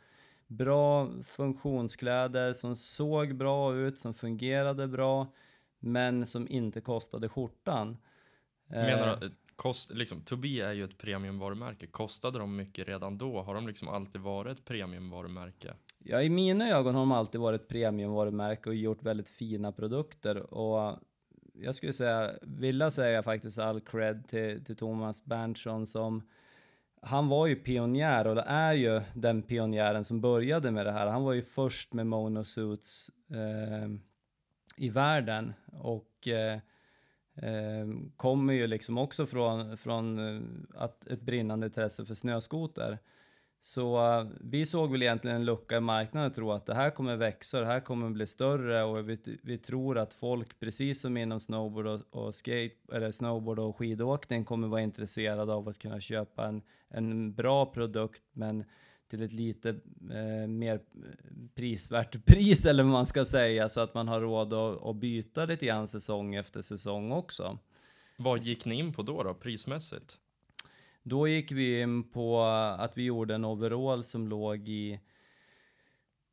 bra 0.57 1.11
funktionskläder 1.25 2.53
som 2.53 2.77
såg 2.77 3.35
bra 3.35 3.75
ut, 3.75 3.99
som 3.99 4.15
fungerade 4.15 4.89
bra, 4.89 5.33
men 5.79 6.27
som 6.27 6.49
inte 6.49 6.81
kostade 6.81 7.29
skjortan. 7.29 7.99
Menar 8.67 9.17
du, 9.21 9.27
eh, 9.27 9.33
kost, 9.57 9.95
liksom, 9.95 10.21
Tobii 10.21 10.61
är 10.61 10.73
ju 10.73 10.85
ett 10.85 10.99
premiumvarumärke. 10.99 11.87
Kostade 11.87 12.39
de 12.39 12.57
mycket 12.57 12.89
redan 12.89 13.19
då? 13.19 13.43
Har 13.43 13.55
de 13.55 13.67
liksom 13.67 13.89
alltid 13.89 14.21
varit 14.21 14.59
ett 14.59 14.65
premiumvarumärke? 14.65 15.75
Ja, 15.99 16.23
i 16.23 16.29
mina 16.29 16.69
ögon 16.69 16.95
har 16.95 17.03
de 17.03 17.13
alltid 17.13 17.41
varit 17.41 17.61
ett 17.61 17.69
premiumvarumärke 17.69 18.69
och 18.69 18.75
gjort 18.75 19.03
väldigt 19.03 19.29
fina 19.29 19.73
produkter. 19.73 20.55
Och 20.55 20.99
jag 21.55 21.75
skulle 21.75 21.93
säga, 21.93 22.33
vilja 22.43 22.91
säga 22.91 23.23
faktiskt 23.23 23.59
all 23.59 23.81
cred 23.81 24.29
till, 24.29 24.65
till 24.65 24.77
Thomas 24.77 25.25
Berntsson 25.25 25.87
som 25.87 26.23
han 27.05 27.29
var 27.29 27.47
ju 27.47 27.57
pionjär 27.57 28.27
och 28.27 28.43
är 28.47 28.73
ju 28.73 29.01
den 29.15 29.43
pionjären 29.43 30.05
som 30.05 30.21
började 30.21 30.71
med 30.71 30.87
det 30.87 30.93
här. 30.93 31.07
Han 31.07 31.25
var 31.25 31.33
ju 31.33 31.43
först 31.43 31.93
med 31.93 32.07
monosuits 32.07 33.11
eh, 33.31 33.89
i 34.77 34.91
världen 34.91 35.53
och 35.73 36.29
eh, 36.29 36.59
eh, 37.35 37.87
kommer 38.17 38.53
ju 38.53 38.67
liksom 38.67 38.99
också 38.99 39.27
från, 39.27 39.79
från 39.79 40.19
eh, 40.19 40.43
att 40.75 41.07
ett 41.07 41.21
brinnande 41.21 41.67
intresse 41.67 42.05
för 42.05 42.15
snöskoter. 42.15 42.99
Så 43.65 44.19
eh, 44.19 44.27
vi 44.41 44.67
såg 44.67 44.93
väl 44.93 45.03
egentligen 45.03 45.37
en 45.37 45.45
lucka 45.45 45.77
i 45.77 45.81
marknaden 45.81 46.31
och 46.31 46.35
tror 46.35 46.57
att 46.57 46.67
det 46.67 46.75
här 46.75 46.91
kommer 46.91 47.17
växa, 47.17 47.61
det 47.61 47.67
här 47.67 47.81
kommer 47.81 48.11
bli 48.11 48.27
större 48.27 48.83
och 48.83 49.09
vi, 49.09 49.19
vi 49.43 49.59
tror 49.59 49.99
att 49.99 50.15
folk, 50.15 50.61
precis 50.61 51.01
som 51.01 51.17
inom 51.17 51.41
snowboard 51.41 51.87
och, 51.87 52.01
och, 52.11 52.35
skate, 52.35 52.77
eller 52.93 53.11
snowboard 53.11 53.59
och 53.59 53.77
skidåkning, 53.77 54.45
kommer 54.45 54.69
vara 54.69 54.81
intresserade 54.81 55.53
av 55.53 55.69
att 55.69 55.79
kunna 55.79 56.01
köpa 56.01 56.47
en, 56.47 56.63
en 56.89 57.35
bra 57.35 57.67
produkt 57.67 58.23
men 58.33 58.65
till 59.11 59.23
ett 59.23 59.33
lite 59.33 59.69
eh, 60.11 60.49
mer 60.49 60.81
prisvärt 61.55 62.25
pris 62.27 62.67
eller 62.67 62.83
vad 62.83 62.93
man 62.93 63.07
ska 63.07 63.25
säga 63.25 63.69
så 63.69 63.81
att 63.81 63.95
man 63.95 64.09
har 64.09 64.21
råd 64.21 64.53
att, 64.53 64.83
att 64.83 64.97
byta 64.97 65.45
lite 65.45 65.67
grann 65.67 65.89
säsong 65.89 66.35
efter 66.35 66.63
säsong 66.63 67.13
också. 67.13 67.59
Vad 68.17 68.43
gick 68.43 68.65
ni 68.65 68.75
in 68.75 68.93
på 68.93 69.03
då, 69.03 69.23
då 69.23 69.35
prismässigt? 69.35 70.19
Då 71.03 71.29
gick 71.29 71.53
vi 71.53 71.81
in 71.81 72.11
på 72.11 72.41
att 72.79 72.99
vi 72.99 73.03
gjorde 73.03 73.35
en 73.35 73.45
overall 73.45 74.05
som 74.05 74.29
låg 74.29 74.69
i 74.69 75.01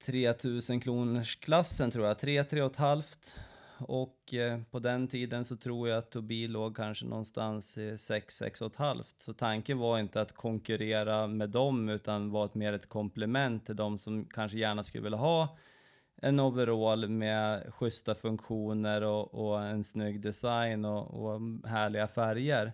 3000 0.05 0.79
kronors 0.79 1.35
klassen 1.35 1.91
tror 1.91 2.07
jag, 2.07 2.19
3 2.19 2.43
3 2.43 2.61
och 2.61 2.77
halvt. 2.77 3.35
Och 3.79 4.33
eh, 4.33 4.59
på 4.71 4.79
den 4.79 5.07
tiden 5.07 5.45
så 5.45 5.57
tror 5.57 5.89
jag 5.89 5.97
att 5.97 6.11
Tobii 6.11 6.47
låg 6.47 6.75
kanske 6.75 7.05
någonstans 7.05 7.77
i 7.77 7.97
6 7.97 8.35
6 8.35 8.61
och 8.61 8.75
halvt. 8.75 9.15
Så 9.17 9.33
tanken 9.33 9.77
var 9.77 9.99
inte 9.99 10.21
att 10.21 10.35
konkurrera 10.35 11.27
med 11.27 11.49
dem 11.49 11.89
utan 11.89 12.31
var 12.31 12.45
ett 12.45 12.55
mer 12.55 12.73
ett 12.73 12.89
komplement 12.89 13.65
till 13.65 13.75
de 13.75 13.99
som 13.99 14.25
kanske 14.25 14.57
gärna 14.57 14.83
skulle 14.83 15.03
vilja 15.03 15.17
ha 15.17 15.57
en 16.21 16.39
overall 16.39 17.09
med 17.09 17.73
schyssta 17.73 18.15
funktioner 18.15 19.01
och, 19.01 19.33
och 19.33 19.63
en 19.63 19.83
snygg 19.83 20.21
design 20.21 20.85
och, 20.85 21.25
och 21.25 21.41
härliga 21.69 22.07
färger. 22.07 22.73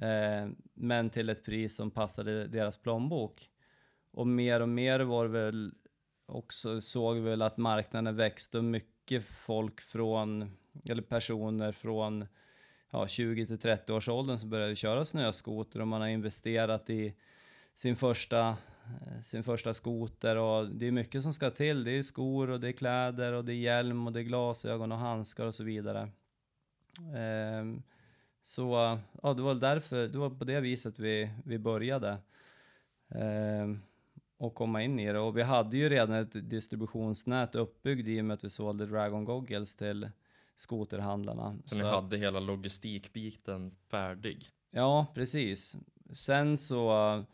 Eh, 0.00 0.48
men 0.74 1.10
till 1.10 1.28
ett 1.28 1.44
pris 1.44 1.76
som 1.76 1.90
passade 1.90 2.46
deras 2.46 2.76
plånbok. 2.76 3.50
Och 4.12 4.26
mer 4.26 4.60
och 4.60 4.68
mer 4.68 5.00
var 5.00 5.24
det 5.24 5.30
väl 5.30 5.74
också, 6.26 6.80
såg 6.80 7.16
vi 7.16 7.20
väl 7.20 7.42
att 7.42 7.56
marknaden 7.56 8.16
växte 8.16 8.58
och 8.58 8.64
mycket 8.64 9.24
folk 9.24 9.80
från, 9.80 10.56
eller 10.88 11.02
personer 11.02 11.72
från 11.72 12.26
ja, 12.90 13.06
20 13.06 13.46
till 13.46 13.58
30 13.58 13.92
års 13.92 14.08
åldern 14.08 14.38
som 14.38 14.50
började 14.50 14.76
köra 14.76 15.04
snöskoter 15.04 15.80
och 15.80 15.88
man 15.88 16.00
har 16.00 16.08
investerat 16.08 16.90
i 16.90 17.14
sin 17.74 17.96
första, 17.96 18.48
eh, 18.84 19.20
sin 19.22 19.44
första 19.44 19.74
skoter 19.74 20.36
och 20.36 20.68
det 20.68 20.86
är 20.86 20.92
mycket 20.92 21.22
som 21.22 21.32
ska 21.32 21.50
till. 21.50 21.84
Det 21.84 21.98
är 21.98 22.02
skor 22.02 22.50
och 22.50 22.60
det 22.60 22.68
är 22.68 22.72
kläder 22.72 23.32
och 23.32 23.44
det 23.44 23.52
är 23.52 23.56
hjälm 23.56 24.06
och 24.06 24.12
det 24.12 24.20
är 24.20 24.24
glasögon 24.24 24.92
och 24.92 24.98
handskar 24.98 25.46
och 25.46 25.54
så 25.54 25.64
vidare. 25.64 26.08
Um, 27.60 27.82
så 28.42 28.98
ja, 29.22 29.34
det 29.34 29.42
var 29.42 29.54
därför, 29.54 30.08
det 30.08 30.18
var 30.18 30.30
på 30.30 30.44
det 30.44 30.60
viset 30.60 30.98
vi, 30.98 31.30
vi 31.44 31.58
började. 31.58 32.18
Eh, 33.08 33.68
och 34.40 34.54
komma 34.54 34.82
in 34.82 35.00
i 35.00 35.12
det. 35.12 35.18
Och 35.18 35.36
vi 35.36 35.42
hade 35.42 35.76
ju 35.76 35.88
redan 35.88 36.12
ett 36.12 36.50
distributionsnät 36.50 37.54
uppbyggt 37.54 38.08
i 38.08 38.20
och 38.20 38.24
med 38.24 38.34
att 38.34 38.44
vi 38.44 38.50
sålde 38.50 38.86
Dragon 38.86 39.24
Goggles 39.24 39.76
till 39.76 40.10
skoterhandlarna. 40.54 41.58
Så, 41.64 41.68
så 41.68 41.82
ni 41.82 41.88
hade 41.88 42.16
hela 42.16 42.40
logistikbiten 42.40 43.70
färdig? 43.70 44.48
Ja, 44.70 45.06
precis. 45.14 45.76
Sen 46.12 46.58
så 46.58 47.24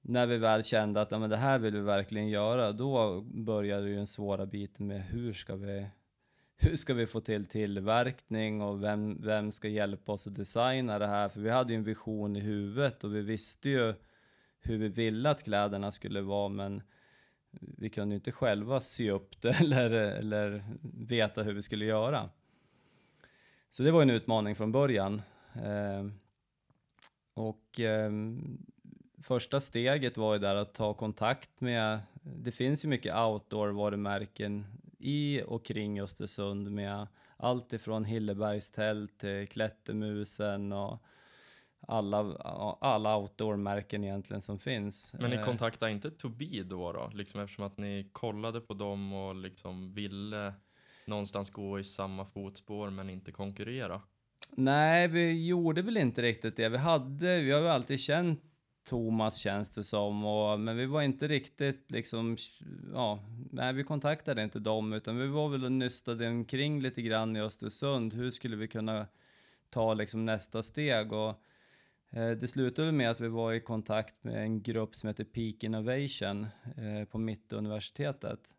när 0.00 0.26
vi 0.26 0.38
väl 0.38 0.64
kände 0.64 1.00
att 1.00 1.10
ja, 1.10 1.18
men 1.18 1.30
det 1.30 1.36
här 1.36 1.58
vill 1.58 1.74
vi 1.74 1.80
verkligen 1.80 2.28
göra, 2.28 2.72
då 2.72 3.20
började 3.20 3.88
ju 3.88 3.96
den 3.96 4.06
svåra 4.06 4.46
biten 4.46 4.86
med 4.86 5.02
hur 5.02 5.32
ska 5.32 5.56
vi 5.56 5.86
hur 6.62 6.76
ska 6.76 6.94
vi 6.94 7.06
få 7.06 7.20
till 7.20 7.46
tillverkning 7.46 8.62
och 8.62 8.82
vem, 8.82 9.22
vem 9.22 9.52
ska 9.52 9.68
hjälpa 9.68 10.12
oss 10.12 10.26
att 10.26 10.34
designa 10.34 10.98
det 10.98 11.06
här? 11.06 11.28
För 11.28 11.40
vi 11.40 11.50
hade 11.50 11.72
ju 11.72 11.76
en 11.76 11.84
vision 11.84 12.36
i 12.36 12.40
huvudet 12.40 13.04
och 13.04 13.14
vi 13.14 13.20
visste 13.20 13.68
ju 13.68 13.94
hur 14.60 14.78
vi 14.78 14.88
ville 14.88 15.30
att 15.30 15.42
kläderna 15.42 15.92
skulle 15.92 16.20
vara 16.20 16.48
men 16.48 16.82
vi 17.60 17.90
kunde 17.90 18.14
ju 18.14 18.16
inte 18.16 18.32
själva 18.32 18.80
sy 18.80 19.10
upp 19.10 19.40
det 19.40 19.50
eller, 19.60 19.90
eller 19.90 20.64
veta 21.08 21.42
hur 21.42 21.52
vi 21.52 21.62
skulle 21.62 21.84
göra. 21.84 22.30
Så 23.70 23.82
det 23.82 23.90
var 23.90 24.02
en 24.02 24.10
utmaning 24.10 24.54
från 24.54 24.72
början. 24.72 25.22
Eh, 25.54 26.06
och 27.34 27.80
eh, 27.80 28.10
första 29.22 29.60
steget 29.60 30.16
var 30.16 30.32
ju 30.32 30.38
där 30.38 30.54
att 30.54 30.74
ta 30.74 30.94
kontakt 30.94 31.60
med, 31.60 32.00
det 32.22 32.52
finns 32.52 32.84
ju 32.84 32.88
mycket 32.88 33.14
outdoor-varumärken 33.14 34.64
i 35.02 35.42
och 35.46 35.64
kring 35.64 36.00
Östersund 36.00 36.70
med 36.70 37.06
allt 37.36 37.72
ifrån 37.72 38.04
Hillebergstält 38.04 39.18
till 39.18 39.48
Klättermusen 39.48 40.72
och 40.72 41.02
alla, 41.88 42.18
alla 42.80 43.16
outdoor-märken 43.16 44.04
egentligen 44.04 44.42
som 44.42 44.58
finns. 44.58 45.14
Men 45.20 45.30
ni 45.30 45.36
Eh, 45.36 45.44
kontaktade 45.44 45.92
inte 45.92 46.10
Tobii 46.10 46.62
då, 46.62 46.92
då? 46.92 47.10
Liksom 47.14 47.40
eftersom 47.40 47.64
att 47.64 47.78
ni 47.78 48.08
kollade 48.12 48.60
på 48.60 48.74
dem 48.74 49.12
och 49.12 49.34
liksom 49.34 49.94
ville 49.94 50.54
någonstans 51.06 51.50
gå 51.50 51.78
i 51.78 51.84
samma 51.84 52.24
fotspår 52.24 52.90
men 52.90 53.10
inte 53.10 53.32
konkurrera? 53.32 54.02
Nej, 54.50 55.08
vi 55.08 55.46
gjorde 55.46 55.82
väl 55.82 55.96
inte 55.96 56.22
riktigt 56.22 56.56
det. 56.56 56.68
Vi 56.68 56.76
hade, 56.76 57.40
vi 57.40 57.52
har 57.52 57.60
ju 57.60 57.68
alltid 57.68 58.00
känt 58.00 58.51
Thomas 58.84 59.36
känns 59.36 59.74
det 59.74 59.84
som, 59.84 60.24
och, 60.24 60.60
men 60.60 60.76
vi 60.76 60.86
var 60.86 61.02
inte 61.02 61.28
riktigt 61.28 61.90
liksom, 61.90 62.36
ja, 62.92 63.20
nej 63.50 63.72
vi 63.72 63.84
kontaktade 63.84 64.42
inte 64.42 64.58
dem 64.58 64.92
utan 64.92 65.18
vi 65.18 65.26
var 65.26 65.48
väl 65.48 65.64
och 65.64 65.72
nystade 65.72 66.28
omkring 66.28 66.80
lite 66.80 67.02
grann 67.02 67.36
i 67.36 67.40
Östersund. 67.40 68.14
Hur 68.14 68.30
skulle 68.30 68.56
vi 68.56 68.68
kunna 68.68 69.06
ta 69.70 69.94
liksom 69.94 70.24
nästa 70.24 70.62
steg? 70.62 71.12
Och 71.12 71.42
eh, 72.10 72.30
det 72.30 72.48
slutade 72.48 72.92
med 72.92 73.10
att 73.10 73.20
vi 73.20 73.28
var 73.28 73.52
i 73.52 73.60
kontakt 73.60 74.24
med 74.24 74.42
en 74.42 74.62
grupp 74.62 74.94
som 74.94 75.06
heter 75.06 75.24
Peak 75.24 75.64
Innovation 75.64 76.46
eh, 76.76 77.04
på 77.10 77.18
Mittuniversitetet. 77.18 78.56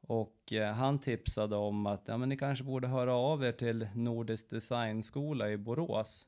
Och 0.00 0.52
eh, 0.52 0.72
han 0.72 0.98
tipsade 0.98 1.56
om 1.56 1.86
att 1.86 2.02
ja, 2.08 2.16
men 2.16 2.28
ni 2.28 2.36
kanske 2.36 2.64
borde 2.64 2.88
höra 2.88 3.14
av 3.14 3.44
er 3.44 3.52
till 3.52 3.88
Nordisk 3.94 4.50
Designskola 4.50 5.50
i 5.50 5.56
Borås. 5.56 6.26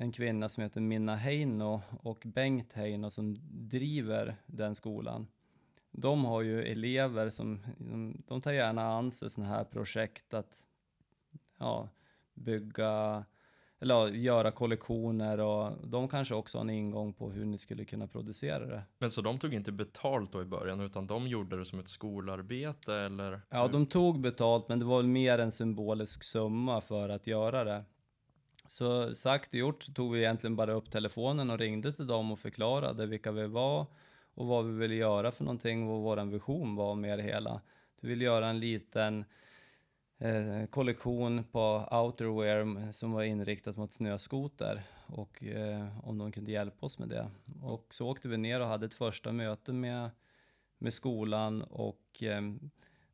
En 0.00 0.12
kvinna 0.12 0.48
som 0.48 0.62
heter 0.62 0.80
Minna 0.80 1.16
Heino 1.16 1.82
och 2.02 2.22
Bengt 2.26 2.72
Heino 2.72 3.10
som 3.10 3.36
driver 3.50 4.36
den 4.46 4.74
skolan. 4.74 5.26
De 5.90 6.24
har 6.24 6.42
ju 6.42 6.62
elever 6.62 7.30
som, 7.30 7.66
de, 7.78 8.22
de 8.26 8.40
tar 8.40 8.52
gärna 8.52 8.82
an 8.82 9.12
sig 9.12 9.30
sådana 9.30 9.54
här 9.54 9.64
projekt 9.64 10.34
att 10.34 10.66
ja, 11.58 11.88
bygga 12.34 13.24
eller 13.80 14.08
göra 14.08 14.50
kollektioner 14.50 15.40
och 15.40 15.88
de 15.88 16.08
kanske 16.08 16.34
också 16.34 16.58
har 16.58 16.62
en 16.62 16.70
ingång 16.70 17.12
på 17.12 17.30
hur 17.30 17.44
ni 17.44 17.58
skulle 17.58 17.84
kunna 17.84 18.06
producera 18.06 18.66
det. 18.66 18.82
Men 18.98 19.10
så 19.10 19.22
de 19.22 19.38
tog 19.38 19.54
inte 19.54 19.72
betalt 19.72 20.32
då 20.32 20.42
i 20.42 20.44
början 20.44 20.80
utan 20.80 21.06
de 21.06 21.28
gjorde 21.28 21.58
det 21.58 21.64
som 21.64 21.78
ett 21.78 21.88
skolarbete 21.88 22.94
eller? 22.94 23.40
Ja, 23.50 23.68
de 23.68 23.86
tog 23.86 24.20
betalt, 24.20 24.68
men 24.68 24.78
det 24.78 24.84
var 24.84 25.02
mer 25.02 25.38
en 25.38 25.52
symbolisk 25.52 26.22
summa 26.22 26.80
för 26.80 27.08
att 27.08 27.26
göra 27.26 27.64
det. 27.64 27.84
Så 28.68 29.14
sagt 29.14 29.48
och 29.48 29.54
gjort 29.54 29.82
så 29.82 29.92
tog 29.92 30.12
vi 30.12 30.18
egentligen 30.18 30.56
bara 30.56 30.72
upp 30.72 30.90
telefonen 30.90 31.50
och 31.50 31.58
ringde 31.58 31.92
till 31.92 32.06
dem 32.06 32.32
och 32.32 32.38
förklarade 32.38 33.06
vilka 33.06 33.32
vi 33.32 33.46
var 33.46 33.86
och 34.34 34.46
vad 34.46 34.66
vi 34.66 34.72
ville 34.72 34.94
göra 34.94 35.32
för 35.32 35.44
någonting, 35.44 35.86
vad 35.86 36.00
vår 36.00 36.24
vision 36.24 36.76
var 36.76 36.94
med 36.94 37.18
det 37.18 37.22
hela. 37.22 37.60
Vi 38.00 38.08
ville 38.08 38.24
göra 38.24 38.48
en 38.48 38.60
liten 38.60 39.24
eh, 40.18 40.66
kollektion 40.70 41.44
på 41.44 41.88
outerwear 41.90 42.92
som 42.92 43.12
var 43.12 43.22
inriktat 43.22 43.76
mot 43.76 43.92
snöskoter 43.92 44.82
och 45.06 45.44
eh, 45.44 46.08
om 46.08 46.18
de 46.18 46.32
kunde 46.32 46.52
hjälpa 46.52 46.86
oss 46.86 46.98
med 46.98 47.08
det. 47.08 47.30
Och 47.62 47.86
så 47.94 48.08
åkte 48.08 48.28
vi 48.28 48.36
ner 48.36 48.60
och 48.60 48.66
hade 48.66 48.86
ett 48.86 48.94
första 48.94 49.32
möte 49.32 49.72
med, 49.72 50.10
med 50.78 50.94
skolan 50.94 51.62
och 51.62 52.22
eh, 52.22 52.42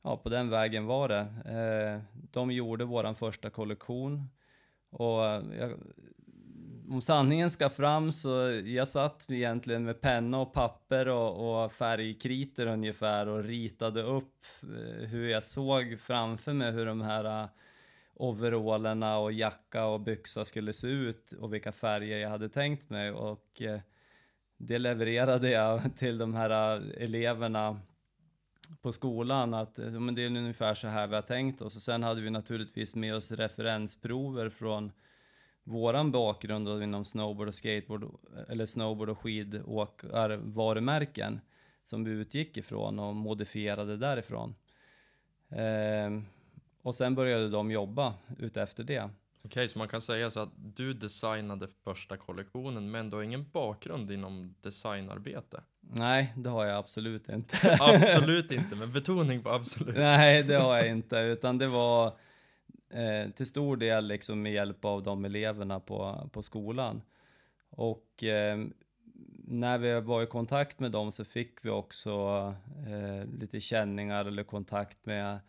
ja, 0.02 0.16
på 0.16 0.28
den 0.28 0.50
vägen 0.50 0.86
var 0.86 1.08
det. 1.08 1.26
Eh, 1.46 2.20
de 2.32 2.50
gjorde 2.50 2.84
vår 2.84 3.14
första 3.14 3.50
kollektion 3.50 4.28
och 4.94 5.26
eh, 5.26 5.42
jag, 5.58 5.72
om 6.90 7.02
sanningen 7.02 7.50
ska 7.50 7.70
fram 7.70 8.12
så 8.12 8.62
jag 8.64 8.88
satt 8.88 9.30
egentligen 9.30 9.84
med 9.84 10.00
penna 10.00 10.40
och 10.40 10.52
papper 10.52 11.08
och, 11.08 11.64
och 11.64 11.72
färgkriter 11.72 12.66
ungefär 12.66 13.28
och 13.28 13.44
ritade 13.44 14.02
upp 14.02 14.44
eh, 14.62 15.08
hur 15.08 15.28
jag 15.28 15.44
såg 15.44 16.00
framför 16.00 16.52
mig 16.52 16.72
hur 16.72 16.86
de 16.86 17.00
här 17.00 17.42
eh, 17.42 17.48
overallerna 18.14 19.18
och 19.18 19.32
jacka 19.32 19.86
och 19.86 20.00
byxa 20.00 20.44
skulle 20.44 20.72
se 20.72 20.86
ut 20.86 21.32
och 21.32 21.54
vilka 21.54 21.72
färger 21.72 22.18
jag 22.18 22.30
hade 22.30 22.48
tänkt 22.48 22.90
mig. 22.90 23.10
Och 23.10 23.62
det 24.56 24.78
levererade 24.78 25.50
jag 25.50 25.80
till 25.96 26.18
de 26.18 26.34
här 26.34 26.50
eleverna 26.98 27.80
på 28.82 28.92
skolan 28.92 29.54
att 29.54 29.78
eh, 29.78 29.90
men 29.90 30.14
det 30.14 30.24
är 30.24 30.26
ungefär 30.26 30.74
så 30.74 30.88
här 30.88 31.06
vi 31.06 31.14
har 31.14 31.22
tänkt 31.22 31.62
oss 31.62 31.76
och 31.76 31.82
sen 31.82 32.02
hade 32.02 32.20
vi 32.20 32.30
naturligtvis 32.30 32.94
med 32.94 33.14
oss 33.14 33.32
referensprover 33.32 34.50
från 34.50 34.92
våran 35.64 36.10
bakgrund 36.10 36.66
då 36.66 36.82
inom 36.82 37.04
snowboard 37.04 37.48
och 37.48 37.54
skateboard 37.54 38.04
eller 38.48 38.66
snowboard 38.66 39.08
och 39.08 39.18
skidåkarvarumärken 39.18 41.40
som 41.82 42.04
vi 42.04 42.10
utgick 42.10 42.56
ifrån 42.56 42.98
och 42.98 43.16
modifierade 43.16 43.96
därifrån. 43.96 44.54
Eh, 45.48 46.10
och 46.82 46.94
sen 46.94 47.14
började 47.14 47.48
de 47.48 47.70
jobba 47.70 48.14
utefter 48.38 48.84
det. 48.84 49.10
Okej, 49.44 49.68
så 49.68 49.78
man 49.78 49.88
kan 49.88 50.00
säga 50.00 50.30
så 50.30 50.40
att 50.40 50.52
du 50.56 50.92
designade 50.92 51.68
första 51.84 52.16
kollektionen 52.16 52.90
men 52.90 53.10
du 53.10 53.16
har 53.16 53.22
ingen 53.22 53.50
bakgrund 53.52 54.10
inom 54.10 54.54
designarbete? 54.60 55.62
Nej, 55.80 56.32
det 56.36 56.50
har 56.50 56.64
jag 56.64 56.78
absolut 56.78 57.28
inte. 57.28 57.76
Absolut 57.80 58.50
inte, 58.52 58.76
men 58.76 58.92
betoning 58.92 59.42
på 59.42 59.50
absolut. 59.50 59.96
Nej, 59.96 60.42
det 60.42 60.54
har 60.54 60.76
jag 60.76 60.88
inte, 60.88 61.16
utan 61.16 61.58
det 61.58 61.66
var 61.66 62.06
eh, 62.90 63.30
till 63.30 63.46
stor 63.46 63.76
del 63.76 64.06
liksom 64.06 64.42
med 64.42 64.52
hjälp 64.52 64.84
av 64.84 65.02
de 65.02 65.24
eleverna 65.24 65.80
på, 65.80 66.28
på 66.32 66.42
skolan. 66.42 67.02
Och 67.70 68.24
eh, 68.24 68.58
när 69.46 69.78
vi 69.78 70.00
var 70.00 70.22
i 70.22 70.26
kontakt 70.26 70.80
med 70.80 70.92
dem 70.92 71.12
så 71.12 71.24
fick 71.24 71.64
vi 71.64 71.70
också 71.70 72.10
eh, 72.86 73.40
lite 73.40 73.60
känningar 73.60 74.24
eller 74.24 74.42
kontakt 74.44 75.06
med 75.06 75.40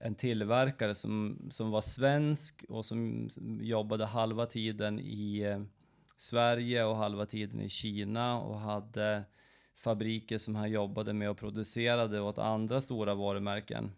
en 0.00 0.14
tillverkare 0.14 0.94
som, 0.94 1.38
som 1.50 1.70
var 1.70 1.80
svensk 1.80 2.64
och 2.68 2.84
som 2.84 3.30
jobbade 3.60 4.06
halva 4.06 4.46
tiden 4.46 4.98
i 4.98 5.40
eh, 5.40 5.60
Sverige 6.16 6.84
och 6.84 6.96
halva 6.96 7.26
tiden 7.26 7.60
i 7.60 7.68
Kina 7.68 8.40
och 8.40 8.58
hade 8.58 9.24
fabriker 9.76 10.38
som 10.38 10.54
han 10.54 10.70
jobbade 10.70 11.12
med 11.12 11.30
och 11.30 11.36
producerade 11.36 12.20
åt 12.20 12.38
andra 12.38 12.80
stora 12.80 13.14
varumärken 13.14 13.92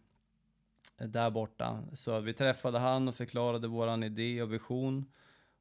där 0.98 1.30
borta. 1.30 1.82
Så 1.92 2.20
vi 2.20 2.34
träffade 2.34 2.78
han 2.78 3.08
och 3.08 3.14
förklarade 3.14 3.68
våran 3.68 4.02
idé 4.02 4.42
och 4.42 4.52
vision 4.52 5.12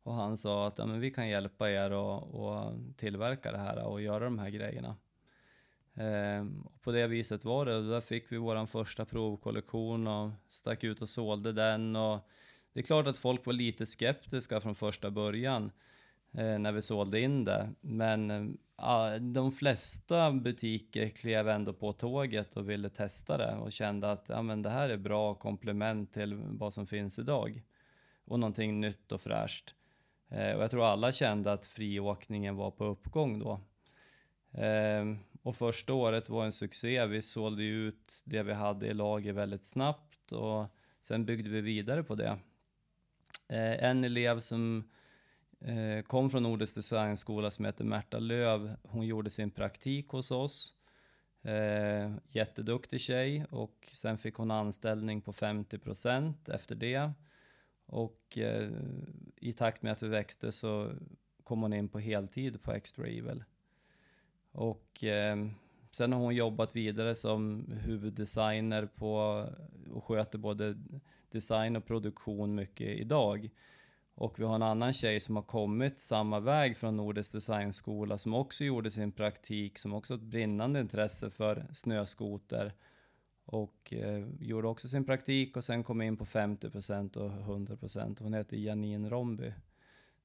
och 0.04 0.14
han 0.14 0.38
sa 0.38 0.68
att 0.68 0.78
ja, 0.78 0.86
men 0.86 1.00
vi 1.00 1.12
kan 1.12 1.30
hjälpa 1.30 1.70
er 1.72 1.92
att 1.92 2.98
tillverka 2.98 3.52
det 3.52 3.58
här 3.58 3.84
och 3.84 4.02
göra 4.02 4.24
de 4.24 4.40
här 4.40 4.50
grejerna. 4.50 4.96
Ehm, 5.96 6.62
och 6.62 6.82
på 6.82 6.92
det 6.92 7.08
viset 7.08 7.46
var 7.46 7.66
det 7.66 7.76
och 7.76 7.84
där 7.84 8.02
fick 8.02 8.32
vi 8.32 8.38
vår 8.38 8.66
första 8.66 9.06
provkollektion 9.06 10.08
och 10.08 10.32
stack 10.48 10.84
ut 10.84 11.02
och 11.02 11.10
sålde 11.10 11.54
den 11.54 11.96
och 11.96 12.28
det 12.74 12.80
är 12.80 12.84
klart 12.84 13.08
att 13.08 13.18
folk 13.18 13.46
var 13.46 13.54
lite 13.54 13.86
skeptiska 13.86 14.62
från 14.62 14.76
första 14.76 15.12
början 15.12 15.72
eh, 16.32 16.60
när 16.60 16.72
vi 16.72 16.82
sålde 16.82 17.20
in 17.20 17.46
det. 17.46 17.70
Men 17.82 18.32
eh, 18.32 19.16
de 19.20 19.52
flesta 19.52 20.32
butiker 20.32 21.10
klev 21.10 21.50
ändå 21.50 21.74
på 21.74 21.94
tåget 21.94 22.58
och 22.58 22.70
ville 22.70 22.90
testa 22.90 23.38
det 23.38 23.56
och 23.56 23.72
kände 23.72 24.12
att 24.12 24.26
ja, 24.28 24.42
men 24.42 24.62
det 24.62 24.70
här 24.70 24.90
är 24.90 24.98
bra 24.98 25.34
komplement 25.34 26.14
till 26.14 26.36
vad 26.36 26.74
som 26.74 26.88
finns 26.88 27.20
idag. 27.20 27.64
Och 28.26 28.40
någonting 28.40 28.80
nytt 28.80 29.12
och 29.12 29.22
fräscht. 29.22 29.76
Eh, 30.30 30.56
och 30.56 30.64
jag 30.64 30.72
tror 30.72 30.86
alla 30.86 31.12
kände 31.12 31.52
att 31.52 31.66
friåkningen 31.66 32.56
var 32.56 32.72
på 32.72 32.86
uppgång 32.86 33.40
då. 33.40 33.60
Ehm, 34.54 35.20
och 35.42 35.56
första 35.56 35.94
året 35.94 36.30
var 36.30 36.46
en 36.46 36.52
succé. 36.52 37.06
Vi 37.06 37.22
sålde 37.22 37.64
ut 37.64 38.22
det 38.24 38.44
vi 38.44 38.54
hade 38.54 38.88
i 38.88 38.94
lager 38.94 39.34
väldigt 39.34 39.64
snabbt 39.64 40.32
och 40.32 40.66
sen 41.02 41.26
byggde 41.26 41.50
vi 41.50 41.62
vidare 41.62 42.04
på 42.04 42.16
det. 42.16 42.40
Eh, 43.48 43.84
en 43.84 44.04
elev 44.04 44.40
som 44.40 44.90
eh, 45.60 46.04
kom 46.04 46.30
från 46.30 46.44
Nordisk 46.44 46.76
Designskola 46.76 47.52
som 47.52 47.66
heter 47.66 47.84
Märta 47.84 48.20
Löv. 48.20 48.76
Hon 48.84 49.08
gjorde 49.08 49.30
sin 49.30 49.52
praktik 49.52 50.08
hos 50.10 50.32
oss. 50.32 50.76
Eh, 51.44 52.12
jätteduktig 52.30 53.02
tjej 53.02 53.46
och 53.50 53.90
sen 53.94 54.18
fick 54.18 54.36
hon 54.36 54.52
anställning 54.52 55.22
på 55.22 55.34
50% 55.34 56.52
efter 56.54 56.76
det. 56.76 57.12
Och 57.86 58.38
eh, 58.38 58.70
i 59.38 59.54
takt 59.54 59.82
med 59.82 59.92
att 59.92 60.04
vi 60.04 60.08
växte 60.08 60.52
så 60.52 60.92
kom 61.44 61.62
hon 61.62 61.74
in 61.74 61.90
på 61.90 62.00
heltid 62.00 62.64
på 62.64 62.72
Extra 62.72 63.08
Evil. 63.08 63.44
Och 64.52 65.04
eh, 65.04 65.38
sen 65.92 66.14
har 66.14 66.20
hon 66.20 66.36
jobbat 66.36 66.76
vidare 66.76 67.16
som 67.16 67.72
huvuddesigner 67.86 68.86
på 68.86 69.46
och 69.92 70.04
sköter 70.04 70.38
både 70.38 70.78
design 71.32 71.76
och 71.76 71.86
produktion 71.86 72.56
mycket 72.56 72.88
idag. 72.88 73.50
Och 74.16 74.40
vi 74.40 74.44
har 74.44 74.56
en 74.56 74.62
annan 74.62 74.94
tjej 74.94 75.20
som 75.20 75.36
har 75.36 75.44
kommit 75.44 76.00
samma 76.00 76.40
väg 76.40 76.78
från 76.78 76.98
Nordisk 76.98 77.32
Designskola 77.32 78.18
som 78.18 78.34
också 78.34 78.64
gjorde 78.64 78.92
sin 78.92 79.12
praktik, 79.12 79.80
som 79.80 79.94
också 79.94 80.14
har 80.14 80.18
ett 80.18 80.24
brinnande 80.24 80.80
intresse 80.80 81.30
för 81.30 81.66
snöskoter 81.74 82.74
och 83.46 83.94
eh, 83.94 84.28
gjorde 84.40 84.68
också 84.68 84.88
sin 84.88 85.06
praktik 85.06 85.58
och 85.58 85.64
sen 85.64 85.84
kom 85.84 86.02
in 86.02 86.18
på 86.18 86.26
50% 86.26 87.18
och 87.18 87.32
100%. 87.32 88.24
Hon 88.24 88.34
heter 88.34 88.58
Janine 88.58 89.10
Romby. 89.10 89.54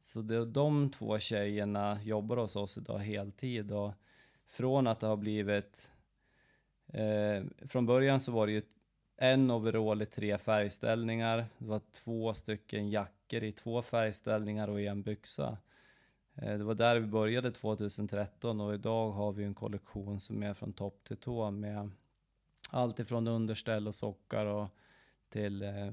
Så 0.03 0.23
det, 0.23 0.45
de 0.45 0.91
två 0.91 1.19
tjejerna 1.19 2.03
jobbar 2.03 2.37
hos 2.37 2.57
oss 2.57 2.79
idag 2.79 2.99
heltid 2.99 3.73
och 3.73 3.93
från 4.47 4.87
att 4.87 5.01
det 5.01 5.07
har 5.07 5.17
blivit, 5.17 5.91
eh, 6.87 7.45
från 7.67 7.87
början 7.87 8.21
så 8.21 8.33
var 8.33 8.47
det 8.47 8.53
ju 8.53 8.63
en 9.17 9.51
overall 9.51 10.03
i 10.03 10.07
tre 10.07 10.39
färgställningar, 10.39 11.47
det 11.59 11.67
var 11.67 11.81
två 11.93 12.35
stycken 12.35 12.91
jackor 12.91 13.43
i 13.43 13.53
två 13.53 13.83
färgställningar 13.83 14.69
och 14.69 14.81
en 14.81 15.03
byxa. 15.03 15.59
Eh, 16.35 16.59
det 16.59 16.65
var 16.65 16.75
där 16.75 17.01
vi 17.01 17.07
började 17.07 17.51
2013 17.51 18.61
och 18.61 18.75
idag 18.75 19.11
har 19.11 19.33
vi 19.33 19.45
en 19.45 19.55
kollektion 19.55 20.21
som 20.21 20.43
är 20.43 20.55
från 20.55 20.73
topp 20.73 21.05
till 21.05 21.17
tå 21.17 21.51
med 21.51 21.91
allt 22.71 22.99
ifrån 22.99 23.29
underställ 23.29 23.89
och 23.89 23.95
sockar 23.95 24.47
och 24.47 24.69
till 25.29 25.63
eh, 25.63 25.93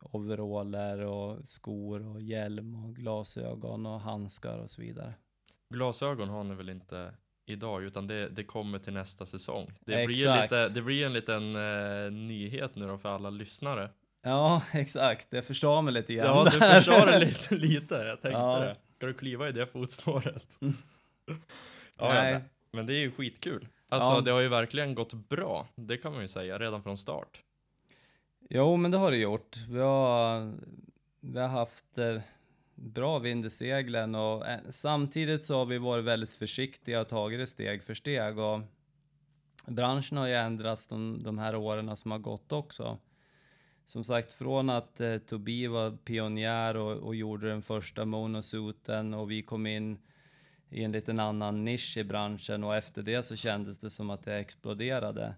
overaller 0.00 0.98
och 0.98 1.48
skor 1.48 2.06
och 2.06 2.20
hjälm 2.20 2.84
och 2.84 2.96
glasögon 2.96 3.86
och 3.86 4.00
handskar 4.00 4.58
och 4.58 4.70
så 4.70 4.82
vidare. 4.82 5.14
Glasögon 5.68 6.28
har 6.28 6.44
ni 6.44 6.54
väl 6.54 6.68
inte 6.68 7.14
idag 7.46 7.82
utan 7.82 8.06
det, 8.06 8.28
det 8.28 8.44
kommer 8.44 8.78
till 8.78 8.92
nästa 8.92 9.26
säsong. 9.26 9.72
Det, 9.80 10.06
blir, 10.06 10.26
Exakt. 10.26 10.42
lite, 10.42 10.68
det 10.68 10.82
blir 10.82 11.06
en 11.06 11.12
liten 11.12 11.56
eh, 11.56 12.10
nyhet 12.12 12.76
nu 12.76 12.86
då 12.86 12.98
för 12.98 13.08
alla 13.08 13.30
lyssnare. 13.30 13.90
Ja, 14.22 14.62
exakt. 14.72 15.26
Det 15.30 15.42
förstår 15.42 15.82
mig 15.82 15.92
lite 15.94 16.14
grann. 16.14 16.26
Ja, 16.26 16.50
du 16.52 16.58
där. 16.58 16.74
försvarar 16.78 17.18
lite, 17.20 17.54
lite, 17.66 17.94
jag 17.94 18.20
tänkte 18.22 18.40
Ja. 18.40 18.58
det. 18.58 18.76
Ska 18.96 19.06
du 19.06 19.14
kliva 19.14 19.48
i 19.48 19.52
det 19.52 19.66
fotspåret? 19.66 20.46
ja, 20.60 20.74
ja, 21.98 22.08
Nej. 22.12 22.32
nej. 22.32 22.42
men 22.72 22.86
det 22.86 22.94
är 22.94 23.00
ju 23.00 23.10
skitkul. 23.10 23.68
Alltså 23.88 24.10
Ja. 24.12 24.20
det 24.20 24.30
har 24.30 24.40
ju 24.40 24.48
verkligen 24.48 24.94
gått 24.94 25.12
bra, 25.14 25.68
det 25.74 25.96
kan 25.96 26.12
man 26.12 26.22
ju 26.22 26.28
säga 26.28 26.58
redan 26.58 26.82
från 26.82 26.96
start. 26.96 27.40
Jo, 28.50 28.76
men 28.76 28.90
det 28.90 28.96
har 28.98 29.10
det 29.10 29.16
gjort. 29.16 29.56
Vi 29.68 29.78
har, 29.80 30.52
vi 31.20 31.40
har 31.40 31.48
haft 31.48 31.98
eh, 31.98 32.20
bra 32.74 33.18
vind 33.18 33.46
i 33.46 33.50
seglen 33.50 34.14
och 34.14 34.46
eh, 34.46 34.60
samtidigt 34.70 35.44
så 35.44 35.56
har 35.56 35.66
vi 35.66 35.78
varit 35.78 36.04
väldigt 36.04 36.32
försiktiga 36.32 37.00
och 37.00 37.08
tagit 37.08 37.40
det 37.40 37.46
steg 37.46 37.82
för 37.82 37.94
steg 37.94 38.38
och 38.38 38.60
branschen 39.66 40.18
har 40.18 40.26
ju 40.26 40.34
ändrats 40.34 40.88
de, 40.88 41.22
de 41.22 41.38
här 41.38 41.56
åren 41.56 41.96
som 41.96 42.10
har 42.10 42.18
gått 42.18 42.52
också. 42.52 42.98
Som 43.86 44.04
sagt, 44.04 44.32
från 44.32 44.70
att 44.70 45.00
eh, 45.00 45.18
Tobii 45.18 45.66
var 45.66 45.90
pionjär 45.90 46.76
och, 46.76 46.96
och 46.96 47.14
gjorde 47.14 47.48
den 47.48 47.62
första 47.62 48.04
monosuiten 48.04 49.14
och 49.14 49.30
vi 49.30 49.42
kom 49.42 49.66
in 49.66 49.98
i 50.70 50.84
en 50.84 50.92
liten 50.92 51.20
annan 51.20 51.64
nisch 51.64 51.96
i 51.96 52.04
branschen 52.04 52.64
och 52.64 52.76
efter 52.76 53.02
det 53.02 53.22
så 53.22 53.36
kändes 53.36 53.78
det 53.78 53.90
som 53.90 54.10
att 54.10 54.24
det 54.24 54.34
exploderade. 54.34 55.34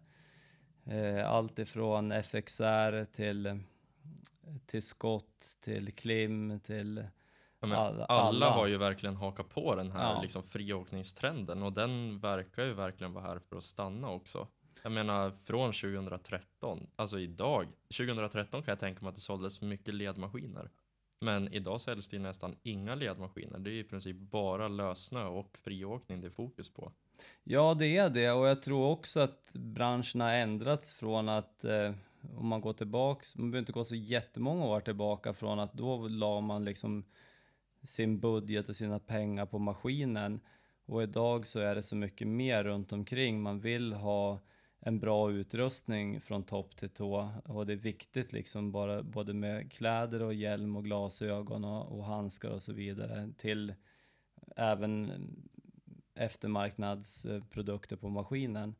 Eh, 0.84 1.30
allt 1.30 1.58
ifrån 1.58 2.12
FXR 2.12 3.04
till, 3.04 3.60
till 4.66 4.82
Scott, 4.82 5.56
till 5.60 5.92
Klim, 5.92 6.60
till 6.60 7.04
alla- 7.60 7.76
alla, 7.76 8.04
alla. 8.04 8.50
har 8.50 8.66
ju 8.66 8.76
verkligen 8.76 9.16
hakat 9.16 9.48
på 9.48 9.74
den 9.74 9.90
här 9.92 10.12
Ja. 10.14 10.22
liksom, 10.22 10.42
friåkningstrenden 10.42 11.62
och 11.62 11.72
den 11.72 12.18
verkar 12.18 12.64
ju 12.64 12.72
verkligen 12.74 13.12
vara 13.12 13.24
här 13.24 13.38
för 13.38 13.56
att 13.56 13.64
stanna 13.64 14.10
också. 14.10 14.46
Jag 14.82 14.92
menar 14.92 15.30
från 15.30 15.72
2013, 15.72 16.86
alltså 16.96 17.18
idag, 17.18 17.66
2013 17.96 18.62
kan 18.62 18.72
jag 18.72 18.78
tänka 18.78 19.00
mig 19.00 19.08
att 19.08 19.14
det 19.14 19.20
såldes 19.20 19.60
mycket 19.60 19.94
ledmaskiner. 19.94 20.70
Men 21.20 21.52
idag 21.54 21.80
säljs 21.80 22.08
det 22.08 22.16
ju 22.16 22.22
nästan 22.22 22.56
inga 22.62 22.94
ledmaskiner. 22.94 23.58
Det 23.58 23.70
är 23.70 23.74
i 23.74 23.84
princip 23.84 24.16
bara 24.16 24.68
lössnö 24.68 25.24
och 25.24 25.58
friåkning 25.58 26.20
det 26.20 26.26
är 26.26 26.30
fokus 26.30 26.68
på. 26.74 26.92
Ja, 27.44 27.74
det 27.74 27.96
är 27.96 28.10
det 28.10 28.30
och 28.32 28.46
jag 28.46 28.62
tror 28.62 28.90
också 28.90 29.20
att 29.20 29.52
branschen 29.52 30.20
har 30.20 30.30
ändrats 30.32 30.92
från 30.92 31.28
att 31.28 31.64
eh, 31.64 31.92
om 32.36 32.46
man 32.46 32.60
går 32.60 32.72
tillbaks, 32.72 33.36
man 33.36 33.50
behöver 33.50 33.62
inte 33.62 33.72
gå 33.72 33.84
så 33.84 33.94
jättemånga 33.94 34.64
år 34.64 34.80
tillbaka 34.80 35.32
från 35.34 35.58
att 35.58 35.72
då 35.72 36.08
la 36.08 36.40
man 36.40 36.64
liksom 36.64 37.04
sin 37.82 38.20
budget 38.20 38.68
och 38.68 38.76
sina 38.76 38.98
pengar 38.98 39.46
på 39.46 39.58
maskinen 39.58 40.40
och 40.86 41.02
idag 41.02 41.46
så 41.46 41.60
är 41.60 41.74
det 41.74 41.82
så 41.82 41.96
mycket 41.96 42.28
mer 42.28 42.64
runt 42.64 42.92
omkring. 42.92 43.42
Man 43.42 43.60
vill 43.60 43.92
ha 43.92 44.40
en 44.80 44.98
bra 44.98 45.32
utrustning 45.32 46.20
från 46.20 46.44
topp 46.44 46.76
till 46.76 46.90
tå 46.90 47.30
och 47.44 47.66
det 47.66 47.72
är 47.72 47.76
viktigt 47.76 48.32
liksom 48.32 48.72
bara 48.72 49.02
både 49.02 49.34
med 49.34 49.72
kläder 49.72 50.22
och 50.22 50.34
hjälm 50.34 50.76
och 50.76 50.84
glasögon 50.84 51.64
och, 51.64 51.98
och 51.98 52.04
handskar 52.04 52.50
och 52.50 52.62
så 52.62 52.72
vidare 52.72 53.32
till 53.36 53.74
även 54.56 55.12
eftermarknadsprodukter 56.14 57.96
på 57.96 58.08
maskinen. 58.08 58.74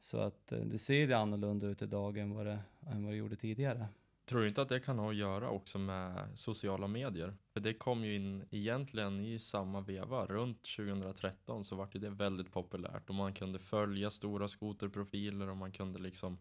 Så 0.00 0.18
att 0.18 0.52
eh, 0.52 0.58
det 0.58 0.78
ser 0.78 1.10
annorlunda 1.10 1.66
ut 1.66 1.82
idag 1.82 2.18
än 2.18 2.34
vad 2.34 2.46
det, 2.46 2.58
än 2.86 3.04
vad 3.04 3.12
det 3.12 3.16
gjorde 3.16 3.36
tidigare. 3.36 3.88
Tror 4.32 4.42
du 4.42 4.48
inte 4.48 4.62
att 4.62 4.68
det 4.68 4.80
kan 4.80 4.98
ha 4.98 5.10
att 5.10 5.16
göra 5.16 5.50
också 5.50 5.78
med 5.78 6.38
sociala 6.38 6.86
medier? 6.86 7.36
För 7.52 7.60
det 7.60 7.74
kom 7.74 8.04
ju 8.04 8.16
in 8.16 8.44
egentligen 8.50 9.20
i 9.20 9.38
samma 9.38 9.80
veva. 9.80 10.26
Runt 10.26 10.62
2013 10.76 11.64
så 11.64 11.76
vart 11.76 11.94
ju 11.94 12.00
det 12.00 12.10
väldigt 12.10 12.52
populärt 12.52 13.08
och 13.08 13.14
man 13.14 13.34
kunde 13.34 13.58
följa 13.58 14.10
stora 14.10 14.48
skoterprofiler 14.48 15.48
och 15.48 15.56
man 15.56 15.72
kunde 15.72 15.98
liksom, 15.98 16.38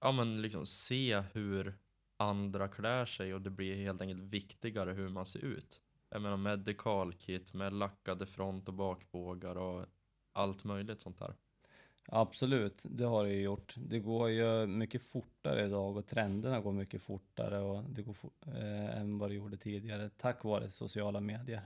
ja 0.00 0.12
men 0.12 0.42
liksom 0.42 0.66
se 0.66 1.20
hur 1.32 1.78
andra 2.16 2.68
klär 2.68 3.04
sig 3.04 3.34
och 3.34 3.42
det 3.42 3.50
blir 3.50 3.76
helt 3.76 4.00
enkelt 4.00 4.22
viktigare 4.22 4.92
hur 4.92 5.08
man 5.08 5.26
ser 5.26 5.44
ut. 5.44 5.80
Jag 6.10 6.22
menar 6.22 6.36
medical 6.36 7.12
kit 7.12 7.54
med 7.54 7.72
lackade 7.72 8.26
front 8.26 8.68
och 8.68 8.74
bakbågar 8.74 9.56
och 9.56 9.86
allt 10.32 10.64
möjligt 10.64 11.00
sånt 11.00 11.18
där. 11.18 11.34
Absolut, 12.06 12.82
det 12.84 13.04
har 13.04 13.24
det 13.24 13.32
ju 13.32 13.42
gjort. 13.42 13.74
Det 13.76 13.98
går 13.98 14.30
ju 14.30 14.66
mycket 14.66 15.02
fortare 15.02 15.64
idag 15.64 15.96
och 15.96 16.06
trenderna 16.06 16.60
går 16.60 16.72
mycket 16.72 17.02
fortare 17.02 17.60
och 17.60 17.84
det 17.90 18.02
går 18.02 18.12
for, 18.12 18.30
eh, 18.46 18.98
än 18.98 19.18
vad 19.18 19.30
det 19.30 19.34
gjorde 19.34 19.56
tidigare 19.56 20.10
tack 20.16 20.44
vare 20.44 20.70
sociala 20.70 21.20
medier. 21.20 21.62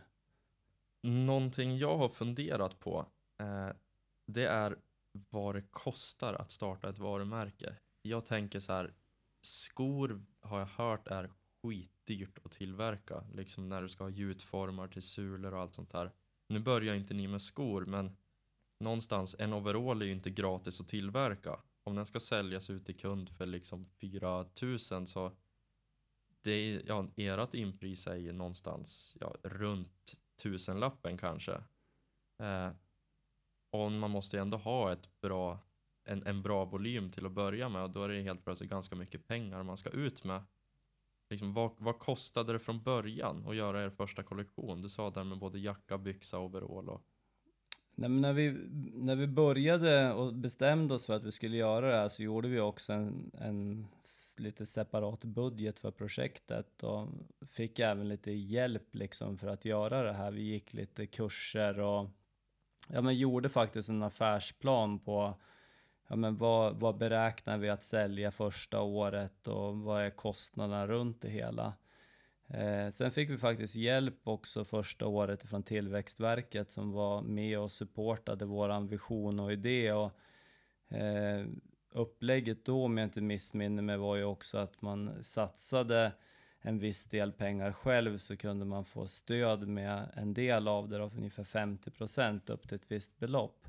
Någonting 1.03 1.77
jag 1.79 1.96
har 1.96 2.09
funderat 2.09 2.81
på, 2.81 3.07
eh, 3.38 3.68
det 4.27 4.44
är 4.46 4.77
vad 5.12 5.55
det 5.55 5.62
kostar 5.62 6.35
att 6.35 6.51
starta 6.51 6.88
ett 6.88 6.99
varumärke. 6.99 7.77
Jag 8.03 8.25
tänker 8.25 8.61
så 8.61 8.72
här, 8.72 8.94
skor 9.40 10.25
har 10.40 10.59
jag 10.59 10.66
hört 10.66 11.09
är 11.09 11.31
skitdyrt 11.62 12.38
att 12.44 12.53
tillverka, 12.53 13.25
liksom 13.35 13.68
när 13.68 13.83
du 13.83 13.88
ska 13.88 14.05
ha 14.05 14.11
gjutformar 14.11 14.88
till 14.88 15.03
sulor 15.03 15.55
och 15.55 15.61
allt 15.61 15.75
sånt 15.75 15.90
där. 15.90 16.12
Nu 16.49 16.59
börjar 16.61 16.94
inte 16.94 17.14
ni 17.14 17.29
med 17.29 17.42
skor, 17.42 17.87
men 17.87 18.16
någonstans, 18.80 19.36
en 19.38 19.52
overall 19.52 20.02
är 20.02 20.06
ju 20.06 20.12
inte 20.12 20.30
gratis 20.30 20.80
att 20.80 20.88
tillverka. 20.88 21.60
Om 21.84 21.94
den 21.94 22.06
ska 22.06 22.20
säljas 22.20 22.70
ut 22.70 22.86
till 22.86 22.96
kund 22.96 23.30
för 23.30 23.46
liksom 23.46 23.86
4000 24.00 25.06
så 25.06 25.32
det 26.42 26.52
är, 26.52 26.82
ja, 26.86 27.08
ert 27.16 27.54
inpris 27.54 28.06
är 28.06 28.16
ju 28.16 28.32
någonstans 28.32 29.16
ja, 29.20 29.36
runt 29.42 30.20
tusenlappen 30.42 31.18
kanske. 31.18 31.52
Eh, 32.42 32.70
och 33.70 33.92
man 33.92 34.10
måste 34.10 34.36
ju 34.36 34.40
ändå 34.40 34.56
ha 34.56 34.92
ett 34.92 35.20
bra, 35.20 35.58
en, 36.04 36.26
en 36.26 36.42
bra 36.42 36.64
volym 36.64 37.10
till 37.10 37.26
att 37.26 37.32
börja 37.32 37.68
med 37.68 37.82
och 37.82 37.90
då 37.90 38.02
är 38.02 38.08
det 38.08 38.22
helt 38.22 38.44
plötsligt 38.44 38.70
ganska 38.70 38.96
mycket 38.96 39.26
pengar 39.26 39.62
man 39.62 39.76
ska 39.76 39.90
ut 39.90 40.24
med. 40.24 40.44
Liksom, 41.30 41.54
vad, 41.54 41.74
vad 41.78 41.98
kostade 41.98 42.52
det 42.52 42.58
från 42.58 42.82
början 42.82 43.48
att 43.48 43.56
göra 43.56 43.84
er 43.84 43.90
första 43.90 44.22
kollektion? 44.22 44.82
Du 44.82 44.88
sa 44.88 45.10
där 45.10 45.24
med 45.24 45.38
både 45.38 45.58
jacka, 45.58 45.98
byxa, 45.98 46.38
overall 46.38 46.88
och 46.88 47.04
Nej, 47.98 48.11
men 48.11 48.20
när, 48.20 48.32
vi, 48.32 48.52
när 48.94 49.16
vi 49.16 49.26
började 49.26 50.12
och 50.12 50.35
bestämde 50.35 50.94
oss 50.94 51.06
för 51.06 51.14
att 51.14 51.24
vi 51.24 51.32
skulle 51.32 51.56
göra 51.56 51.90
det 51.90 51.96
här 51.96 52.09
så 52.09 52.22
gjorde 52.22 52.48
vi 52.48 52.61
också 52.61 52.92
en, 52.92 53.30
en 53.40 53.87
lite 54.38 54.66
separat 54.66 55.24
budget 55.24 55.78
för 55.78 55.90
projektet 55.90 56.82
och 56.82 57.09
fick 57.50 57.78
även 57.78 58.09
lite 58.09 58.30
hjälp 58.32 58.94
liksom 58.94 59.38
för 59.38 59.48
att 59.48 59.64
göra 59.64 60.02
det 60.02 60.12
här. 60.12 60.30
Vi 60.30 60.42
gick 60.42 60.74
lite 60.74 61.06
kurser 61.06 61.80
och 61.80 62.09
ja, 62.88 63.00
men 63.00 63.16
gjorde 63.16 63.48
faktiskt 63.48 63.88
en 63.88 64.02
affärsplan 64.02 64.98
på 64.98 65.35
ja, 66.09 66.16
men 66.16 66.37
vad, 66.37 66.80
vad 66.80 66.96
beräknar 66.96 67.59
vi 67.59 67.68
att 67.68 67.85
sälja 67.85 68.30
första 68.30 68.80
året 68.80 69.48
och 69.48 69.76
vad 69.76 70.02
är 70.02 70.11
kostnaderna 70.11 70.87
runt 70.87 71.20
det 71.20 71.30
hela. 71.30 71.74
Eh, 72.48 72.90
sen 72.90 73.11
fick 73.11 73.30
vi 73.30 73.38
faktiskt 73.38 73.74
hjälp 73.74 74.20
också 74.24 74.64
första 74.64 75.06
året 75.06 75.42
från 75.42 75.62
Tillväxtverket 75.62 76.70
som 76.70 76.92
var 76.92 77.22
med 77.22 77.59
och 77.59 77.72
supportade 77.72 78.44
våran 78.44 78.87
vision 78.87 79.40
och 79.40 79.52
idé. 79.52 79.92
Och, 79.92 80.12
eh, 80.96 81.46
upplägget 81.90 82.64
då, 82.64 82.85
om 82.85 82.98
jag 82.98 83.06
inte 83.06 83.20
missminner 83.20 83.82
mig, 83.82 83.96
var 83.96 84.16
ju 84.16 84.24
också 84.24 84.59
att 84.59 84.82
man 84.82 85.24
satsade 85.24 86.12
en 86.61 86.78
viss 86.78 87.04
del 87.04 87.32
pengar 87.32 87.72
själv 87.72 88.18
så 88.18 88.37
kunde 88.37 88.64
man 88.64 88.85
få 88.85 89.06
stöd 89.06 89.68
med 89.68 90.09
en 90.14 90.35
del 90.35 90.68
av 90.68 90.88
det, 90.88 90.98
då, 90.98 91.11
ungefär 91.16 91.44
50 91.44 92.52
upp 92.52 92.68
till 92.68 92.76
ett 92.76 92.90
visst 92.90 93.18
belopp. 93.18 93.66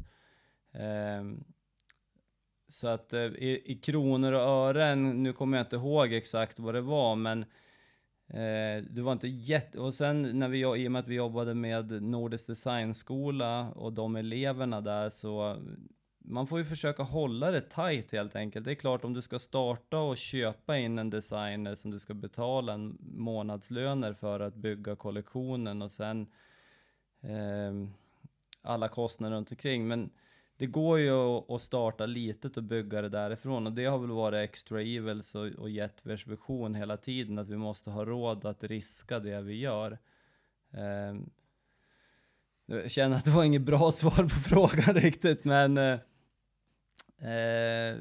Eh, 0.71 1.23
så 2.69 2.87
att 2.87 3.13
eh, 3.13 3.21
i, 3.21 3.61
i 3.65 3.75
kronor 3.75 4.31
och 4.31 4.41
ören, 4.41 5.23
nu 5.23 5.33
kommer 5.33 5.57
jag 5.57 5.65
inte 5.65 5.75
ihåg 5.75 6.13
exakt 6.13 6.59
vad 6.59 6.73
det 6.73 6.81
var, 6.81 7.15
men 7.15 7.45
Eh, 8.29 8.83
det 8.89 9.01
var 9.01 9.11
inte 9.11 9.27
jätte... 9.27 9.79
Och 9.79 9.93
sen 9.93 10.39
när 10.39 10.47
vi, 10.47 10.59
i 10.59 10.87
och 10.87 10.91
med 10.91 10.99
att 10.99 11.07
vi 11.07 11.15
jobbade 11.15 11.53
med 11.53 12.03
Nordisk 12.03 12.47
Designskola 12.47 13.71
och 13.71 13.93
de 13.93 14.15
eleverna 14.15 14.81
där 14.81 15.09
så 15.09 15.57
man 16.29 16.47
får 16.47 16.59
ju 16.59 16.65
försöka 16.65 17.03
hålla 17.03 17.51
det 17.51 17.61
tight 17.61 18.11
helt 18.11 18.35
enkelt. 18.35 18.65
Det 18.65 18.71
är 18.71 18.75
klart 18.75 19.03
om 19.03 19.13
du 19.13 19.21
ska 19.21 19.39
starta 19.39 19.99
och 19.99 20.17
köpa 20.17 20.77
in 20.77 20.99
en 20.99 21.09
designer 21.09 21.75
som 21.75 21.91
du 21.91 21.99
ska 21.99 22.13
betala 22.13 22.73
en 22.73 22.97
månadslöner 23.01 24.13
för 24.13 24.39
att 24.39 24.55
bygga 24.55 24.95
kollektionen 24.95 25.81
och 25.81 25.91
sen 25.91 26.27
eh, 27.21 27.89
alla 28.61 28.87
kostnader 28.87 29.35
runt 29.35 29.51
omkring. 29.51 29.87
Men 29.87 30.09
det 30.57 30.65
går 30.65 30.99
ju 30.99 31.11
att 31.53 31.61
starta 31.61 32.05
litet 32.05 32.57
och 32.57 32.63
bygga 32.63 33.01
det 33.01 33.09
därifrån 33.09 33.67
och 33.67 33.73
det 33.73 33.85
har 33.85 33.99
väl 33.99 34.11
varit 34.11 34.49
Extra 34.49 34.81
Evils 34.81 35.35
och, 35.35 35.45
och 35.45 35.69
Jetvers 35.69 36.27
vision 36.27 36.75
hela 36.75 36.97
tiden 36.97 37.39
att 37.39 37.49
vi 37.49 37.57
måste 37.57 37.89
ha 37.89 38.05
råd 38.05 38.45
att 38.45 38.63
riska 38.63 39.19
det 39.19 39.41
vi 39.41 39.59
gör. 39.59 39.97
Ehm, 40.71 41.29
jag 42.65 42.91
känner 42.91 43.17
att 43.17 43.25
det 43.25 43.31
var 43.31 43.43
inget 43.43 43.61
bra 43.61 43.91
svar 43.93 44.23
på 44.23 44.29
frågan 44.29 44.95
riktigt 44.95 45.45
men 45.45 45.77
eh, 45.77 45.99
eh, 47.31 47.97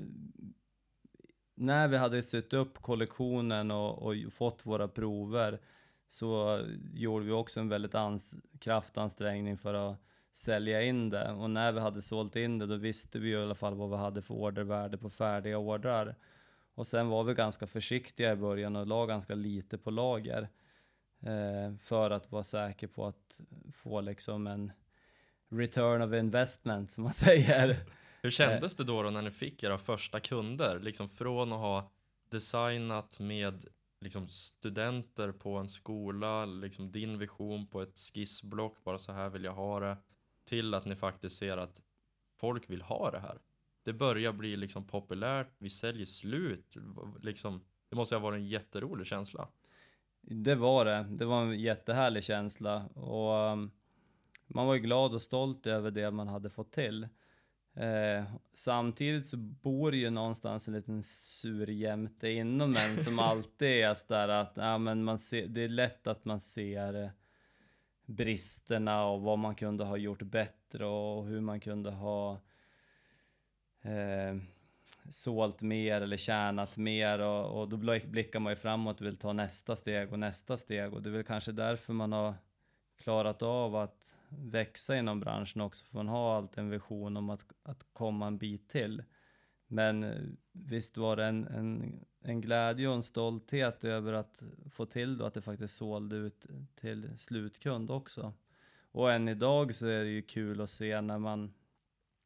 när 1.54 1.88
vi 1.88 1.96
hade 1.96 2.22
sytt 2.22 2.52
upp 2.52 2.82
kollektionen 2.82 3.70
och, 3.70 4.02
och, 4.02 4.14
fått 4.32 4.66
våra 4.66 4.88
prover 4.88 5.60
så 6.08 6.60
gjorde 6.94 7.24
vi 7.24 7.32
också 7.32 7.60
en 7.60 7.68
väldigt 7.68 7.94
ans 7.94 8.36
kraftansträngning 8.58 9.58
för 9.58 9.74
att 9.74 9.98
sälja 10.36 10.82
in 10.82 11.10
det 11.10 11.32
och 11.32 11.50
när 11.50 11.72
vi 11.72 11.80
hade 11.80 12.02
sålt 12.02 12.36
in 12.36 12.58
det 12.58 12.66
då 12.66 12.76
visste 12.76 13.18
vi 13.18 13.30
i 13.30 13.36
alla 13.36 13.54
fall 13.54 13.74
vad 13.74 13.90
vi 13.90 13.96
hade 13.96 14.22
för 14.22 14.34
ordervärde 14.34 14.98
på 14.98 15.10
färdiga 15.10 15.58
ordrar. 15.58 16.14
Och 16.74 16.86
sen 16.86 17.08
var 17.08 17.24
vi 17.24 17.34
ganska 17.34 17.66
försiktiga 17.66 18.32
i 18.32 18.36
början 18.36 18.76
och 18.76 18.86
la 18.86 19.06
ganska 19.06 19.34
lite 19.34 19.78
på 19.78 19.90
lager 19.90 20.48
eh, 21.22 21.76
för 21.78 22.10
att 22.10 22.32
vara 22.32 22.44
säker 22.44 22.86
på 22.86 23.06
att 23.06 23.40
få 23.72 24.00
liksom 24.00 24.46
en 24.46 24.72
return 25.48 26.02
of 26.02 26.14
investment 26.14 26.90
som 26.90 27.02
man 27.02 27.12
säger. 27.14 27.76
Hur 28.22 28.30
kändes 28.30 28.76
det 28.76 28.84
då, 28.84 29.02
då 29.02 29.10
när 29.10 29.22
ni 29.22 29.30
fick 29.30 29.62
era 29.62 29.78
första 29.78 30.20
kunder? 30.20 30.80
Liksom 30.80 31.08
från 31.08 31.52
att 31.52 31.58
ha 31.58 31.92
designat 32.30 33.18
med 33.18 33.64
liksom 34.00 34.28
studenter 34.28 35.32
på 35.32 35.56
en 35.56 35.68
skola, 35.68 36.44
liksom 36.44 36.92
din 36.92 37.18
vision 37.18 37.66
på 37.66 37.82
ett 37.82 37.98
skissblock, 37.98 38.84
bara 38.84 38.98
så 38.98 39.12
här 39.12 39.28
vill 39.28 39.44
jag 39.44 39.54
ha 39.54 39.80
det, 39.80 39.96
till 40.46 40.74
att 40.74 40.84
ni 40.84 40.96
faktiskt 40.96 41.36
ser 41.36 41.56
att 41.56 41.82
folk 42.36 42.70
vill 42.70 42.82
ha 42.82 43.10
det 43.10 43.20
här. 43.20 43.38
Det 43.82 43.92
börjar 43.92 44.32
bli 44.32 44.56
liksom 44.56 44.86
populärt, 44.86 45.50
vi 45.58 45.70
säljer 45.70 46.06
slut, 46.06 46.76
liksom, 47.22 47.64
det 47.88 47.96
måste 47.96 48.14
ha 48.14 48.20
varit 48.20 48.38
en 48.38 48.46
jätterolig 48.46 49.06
känsla. 49.06 49.48
Det 50.20 50.54
var 50.54 50.84
det, 50.84 51.06
det 51.10 51.24
var 51.24 51.42
en 51.42 51.60
jättehärlig 51.60 52.24
känsla 52.24 52.86
och 52.86 53.52
um, 53.52 53.70
man 54.46 54.66
var 54.66 54.74
ju 54.74 54.80
glad 54.80 55.14
och 55.14 55.22
stolt 55.22 55.66
över 55.66 55.90
det 55.90 56.10
man 56.10 56.28
hade 56.28 56.50
fått 56.50 56.72
till. 56.72 57.08
Eh, 57.74 58.24
samtidigt 58.54 59.26
så 59.26 59.36
bor 59.36 59.94
ju 59.94 60.10
någonstans 60.10 60.68
en 60.68 60.74
liten 60.74 61.02
surjämte 61.02 62.28
inom 62.28 62.76
en 62.76 63.04
som 63.04 63.18
alltid 63.18 63.68
är 63.68 63.94
sådär 63.94 64.28
att 64.28 64.52
ja, 64.54 64.78
men 64.78 65.04
man 65.04 65.18
ser, 65.18 65.46
det 65.46 65.64
är 65.64 65.68
lätt 65.68 66.06
att 66.06 66.24
man 66.24 66.40
ser 66.40 67.02
eh, 67.02 67.10
bristerna 68.06 69.06
och 69.06 69.20
vad 69.20 69.38
man 69.38 69.54
kunde 69.54 69.84
ha 69.84 69.96
gjort 69.96 70.22
bättre 70.22 70.86
och 70.86 71.26
hur 71.26 71.40
man 71.40 71.60
kunde 71.60 71.90
ha 71.90 72.40
eh, 73.82 74.36
sålt 75.10 75.62
mer 75.62 76.00
eller 76.00 76.16
tjänat 76.16 76.76
mer 76.76 77.18
och, 77.18 77.60
och 77.60 77.68
då 77.68 77.76
blickar 78.06 78.40
man 78.40 78.52
ju 78.52 78.56
framåt 78.56 79.00
och 79.00 79.06
vill 79.06 79.16
ta 79.16 79.32
nästa 79.32 79.76
steg 79.76 80.12
och 80.12 80.18
nästa 80.18 80.56
steg 80.56 80.94
och 80.94 81.02
det 81.02 81.10
är 81.10 81.12
väl 81.12 81.24
kanske 81.24 81.52
därför 81.52 81.92
man 81.92 82.12
har 82.12 82.34
klarat 82.96 83.42
av 83.42 83.76
att 83.76 84.18
växa 84.28 84.96
inom 84.96 85.20
branschen 85.20 85.60
också, 85.60 85.84
för 85.84 85.96
man 85.96 86.08
har 86.08 86.36
alltid 86.36 86.58
en 86.58 86.70
vision 86.70 87.16
om 87.16 87.30
att, 87.30 87.44
att 87.62 87.86
komma 87.92 88.26
en 88.26 88.38
bit 88.38 88.68
till. 88.68 89.02
Men 89.66 90.04
eh, 90.04 90.22
visst 90.52 90.96
var 90.96 91.16
det 91.16 91.24
en, 91.24 91.46
en, 91.46 92.00
en 92.26 92.40
glädje 92.40 92.88
och 92.88 92.94
en 92.94 93.02
stolthet 93.02 93.84
över 93.84 94.12
att 94.12 94.42
få 94.70 94.86
till 94.86 95.18
då 95.18 95.24
att 95.24 95.34
det 95.34 95.42
faktiskt 95.42 95.76
sålde 95.76 96.16
ut 96.16 96.46
till 96.74 97.18
slutkund 97.18 97.90
också. 97.90 98.32
Och 98.92 99.12
än 99.12 99.28
idag 99.28 99.74
så 99.74 99.86
är 99.86 100.04
det 100.04 100.10
ju 100.10 100.22
kul 100.22 100.60
att 100.60 100.70
se 100.70 101.00
när 101.00 101.18
man 101.18 101.54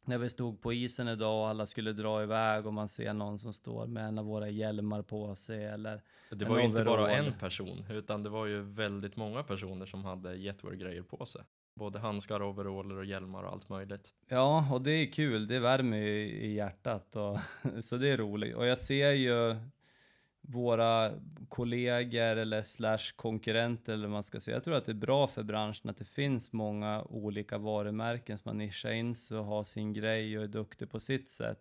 när 0.05 0.19
vi 0.19 0.31
stod 0.31 0.61
på 0.61 0.73
isen 0.73 1.09
idag 1.09 1.43
och 1.43 1.49
alla 1.49 1.67
skulle 1.67 1.93
dra 1.93 2.23
iväg 2.23 2.67
och 2.67 2.75
man 2.75 2.89
ser 2.89 3.13
någon 3.13 3.39
som 3.39 3.53
står 3.53 3.87
med 3.87 4.09
en 4.09 4.19
av 4.19 4.25
våra 4.25 4.49
hjälmar 4.49 5.03
på 5.03 5.35
sig 5.35 5.65
eller 5.65 6.03
Det 6.31 6.45
var 6.45 6.59
ju 6.59 6.65
inte 6.65 6.85
bara 6.85 7.11
en 7.11 7.33
person 7.33 7.85
utan 7.91 8.23
det 8.23 8.29
var 8.29 8.47
ju 8.47 8.61
väldigt 8.61 9.17
många 9.17 9.43
personer 9.43 9.87
som 9.87 10.05
hade 10.05 10.37
Jetwear-grejer 10.37 11.03
på 11.03 11.27
sig. 11.27 11.43
Både 11.75 11.99
handskar, 11.99 12.43
overaller 12.43 12.97
och 12.97 13.05
hjälmar 13.05 13.43
och 13.43 13.53
allt 13.53 13.69
möjligt. 13.69 14.15
Ja, 14.29 14.69
och 14.73 14.83
det 14.83 14.91
är 14.91 15.13
kul. 15.13 15.47
Det 15.47 15.59
värmer 15.59 15.97
ju 15.97 16.21
i 16.21 16.55
hjärtat 16.55 17.17
och 17.17 17.39
så 17.85 17.97
det 17.97 18.09
är 18.09 18.17
roligt. 18.17 18.55
Och 18.55 18.67
jag 18.67 18.79
ser 18.79 19.11
ju 19.11 19.57
våra 20.53 21.13
kollegor 21.49 22.37
eller 22.37 22.63
slash 22.63 23.13
konkurrenter 23.17 23.93
eller 23.93 24.03
vad 24.03 24.13
man 24.13 24.23
ska 24.23 24.41
säga. 24.41 24.57
Jag 24.57 24.65
tror 24.65 24.75
att 24.75 24.85
det 24.85 24.93
är 24.93 24.95
bra 24.95 25.27
för 25.27 25.43
branschen 25.43 25.91
att 25.91 25.99
det 25.99 26.05
finns 26.05 26.53
många 26.53 27.03
olika 27.03 27.59
varumärken 27.59 28.39
som 28.39 28.49
man 28.49 28.59
nischar 28.59 28.91
in 28.91 29.15
sig 29.15 29.39
och 29.39 29.45
har 29.45 29.65
sin 29.65 29.93
grej 29.93 30.39
och 30.39 30.45
är 30.45 30.49
duktig 30.49 30.91
på 30.91 31.01
sitt 31.01 31.29
sätt. 31.29 31.61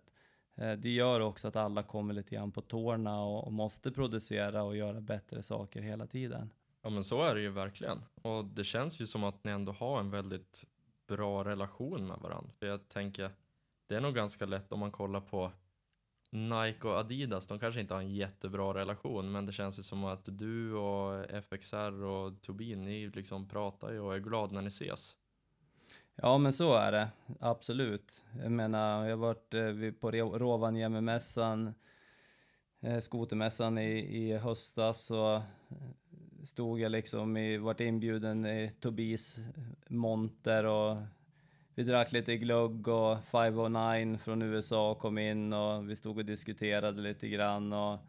Eh, 0.55 0.71
det 0.71 0.89
gör 0.89 1.19
också 1.19 1.47
att 1.47 1.55
alla 1.55 1.83
kommer 1.83 2.13
lite 2.13 2.35
grann 2.35 2.51
på 2.51 2.61
tårna 2.61 3.21
och 3.21 3.53
måste 3.53 3.91
producera 3.91 4.63
och 4.63 4.75
göra 4.75 5.01
bättre 5.01 5.43
saker 5.43 5.81
hela 5.81 6.07
tiden. 6.07 6.49
Ja 6.81 6.89
men 6.89 7.03
så 7.03 7.23
är 7.23 7.35
det 7.35 7.41
ju 7.41 7.49
verkligen. 7.49 8.01
Och 8.21 8.45
det 8.45 8.63
känns 8.63 9.01
ju 9.01 9.07
som 9.07 9.23
att 9.23 9.43
ni 9.43 9.51
ändå 9.51 9.71
har 9.71 9.99
en 9.99 10.11
väldigt 10.11 10.65
bra 11.07 11.43
relation 11.43 12.07
med 12.07 12.17
varandra. 12.17 12.51
För 12.59 12.65
jag 12.65 12.87
tänker, 12.87 13.31
det 13.87 13.95
är 13.95 14.01
nog 14.01 14.15
ganska 14.15 14.45
lätt 14.45 14.71
om 14.71 14.79
man 14.79 14.91
kollar 14.91 15.21
på 15.21 15.51
Nike 16.31 16.87
och 16.87 16.97
Adidas, 16.97 17.47
de 17.47 17.59
kanske 17.59 17.81
inte 17.81 17.93
har 17.93 18.01
en 18.01 18.15
jättebra 18.15 18.73
relation, 18.73 19.31
men 19.31 19.45
det 19.45 19.51
känns 19.51 19.79
ju 19.79 19.83
som 19.83 20.03
att 20.03 20.25
du 20.31 20.73
och 20.73 21.25
FXR 21.43 22.03
och 22.03 22.41
Tobin, 22.41 22.83
ni 22.83 23.07
liksom 23.07 23.47
pratar 23.47 23.91
ju 23.91 23.99
och 23.99 24.15
är 24.15 24.19
glada 24.19 24.53
när 24.53 24.61
ni 24.61 24.67
ses. 24.67 25.15
Ja, 26.15 26.37
men 26.37 26.53
så 26.53 26.73
är 26.73 26.91
det, 26.91 27.09
absolut. 27.39 28.23
Jag 28.41 28.51
menar, 28.51 29.05
jag 29.05 29.17
har 29.17 29.21
varit 29.21 29.53
eh, 29.53 29.91
på 29.99 30.11
Rovaniemi-mässan, 30.11 31.73
eh, 32.81 32.99
skotermässan 32.99 33.77
i, 33.77 33.99
i 33.99 34.37
höstas, 34.37 35.11
och 35.11 35.35
eh, 35.35 35.41
stod 36.43 36.79
jag 36.79 36.91
liksom 36.91 37.37
i, 37.37 37.57
vart 37.57 37.79
inbjuden 37.79 38.45
i 38.45 38.71
Tobis 38.79 39.37
monter 39.87 40.63
och 40.63 40.97
vi 41.79 41.85
drack 41.85 42.11
lite 42.11 42.37
glögg 42.37 42.87
och 42.87 43.23
509 43.23 44.17
från 44.17 44.41
USA 44.41 44.95
kom 44.95 45.17
in 45.17 45.53
och 45.53 45.89
vi 45.89 45.95
stod 45.95 46.17
och 46.17 46.25
diskuterade 46.25 47.01
lite 47.01 47.27
grann 47.27 47.73
och 47.73 47.99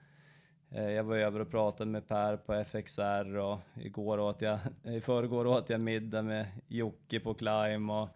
eh, 0.71 0.91
jag 0.91 1.05
var 1.05 1.17
över 1.17 1.41
och 1.41 1.51
pratade 1.51 1.91
med 1.91 2.09
Per 2.09 2.37
på 2.37 2.55
FXR 2.55 3.37
och 3.37 3.59
igår 3.75 4.19
åt 4.19 4.43
jag, 4.43 4.59
i 4.85 5.01
förrgår 5.01 5.47
åt 5.47 5.71
jag 5.71 5.81
middag 5.81 6.23
med 6.23 6.47
Jocke 6.69 7.21
på 7.21 7.35
Climb 7.35 7.91
och 7.91 8.09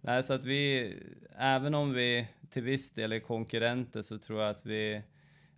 nej, 0.00 0.22
så 0.22 0.32
att 0.32 0.44
vi, 0.44 0.94
även 1.36 1.74
om 1.74 1.92
vi 1.92 2.28
till 2.50 2.62
viss 2.62 2.90
del 2.90 3.12
är 3.12 3.20
konkurrenter 3.20 4.02
så 4.02 4.18
tror 4.18 4.40
jag 4.40 4.50
att 4.50 4.66
vi 4.66 5.02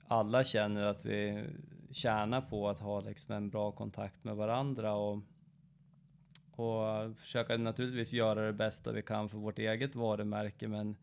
alla 0.09 0.45
känner 0.45 0.85
att 0.85 1.05
vi 1.05 1.45
tjänar 1.91 2.41
på 2.41 2.69
att 2.69 2.81
ha 2.81 3.01
liksom 3.01 3.35
en 3.35 3.51
bra 3.51 3.71
kontakt 3.71 4.25
med 4.25 4.37
varandra 4.37 4.95
och, 4.95 5.19
och 6.59 7.19
försöka 7.19 7.57
naturligtvis 7.57 8.13
göra 8.13 8.47
det 8.47 8.53
bästa 8.53 8.93
vi 8.93 9.03
kan 9.03 9.29
för 9.29 9.39
vårt 9.39 9.59
eget 9.59 9.95
varumärke 9.95 10.69
men 10.69 10.97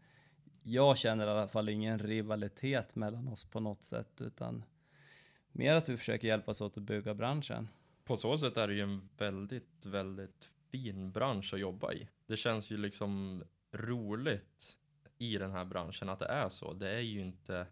jag 0.64 0.98
känner 0.98 1.28
i 1.28 1.30
alla 1.30 1.48
fall 1.48 1.70
ingen 1.70 2.00
rivalitet 2.00 2.96
mellan 2.96 3.28
oss 3.28 3.46
på 3.46 3.60
något 3.60 3.84
sätt 3.84 4.22
utan 4.22 4.64
mer 5.52 5.76
att 5.76 5.90
vi 5.90 5.98
försöker 5.98 6.28
hjälpas 6.28 6.62
åt 6.62 6.78
att 6.78 6.84
bygga 6.84 7.14
branschen. 7.14 7.70
På 8.04 8.18
så 8.18 8.38
sätt 8.38 8.58
är 8.58 8.68
det 8.68 8.74
ju 8.74 8.82
en 8.82 9.10
väldigt, 9.18 9.86
väldigt 9.86 10.50
fin 10.72 11.12
bransch 11.12 11.54
att 11.54 11.60
jobba 11.60 11.94
i. 11.94 12.08
Det 12.28 12.38
känns 12.38 12.72
ju 12.72 12.78
liksom 12.78 13.44
roligt 13.72 14.78
i 15.18 15.38
den 15.38 15.52
här 15.52 15.66
branschen 15.66 16.10
att 16.10 16.20
det 16.20 16.26
är 16.26 16.50
så. 16.50 16.74
Det 16.74 16.90
är 16.90 17.00
ju 17.02 17.22
inte, 17.22 17.68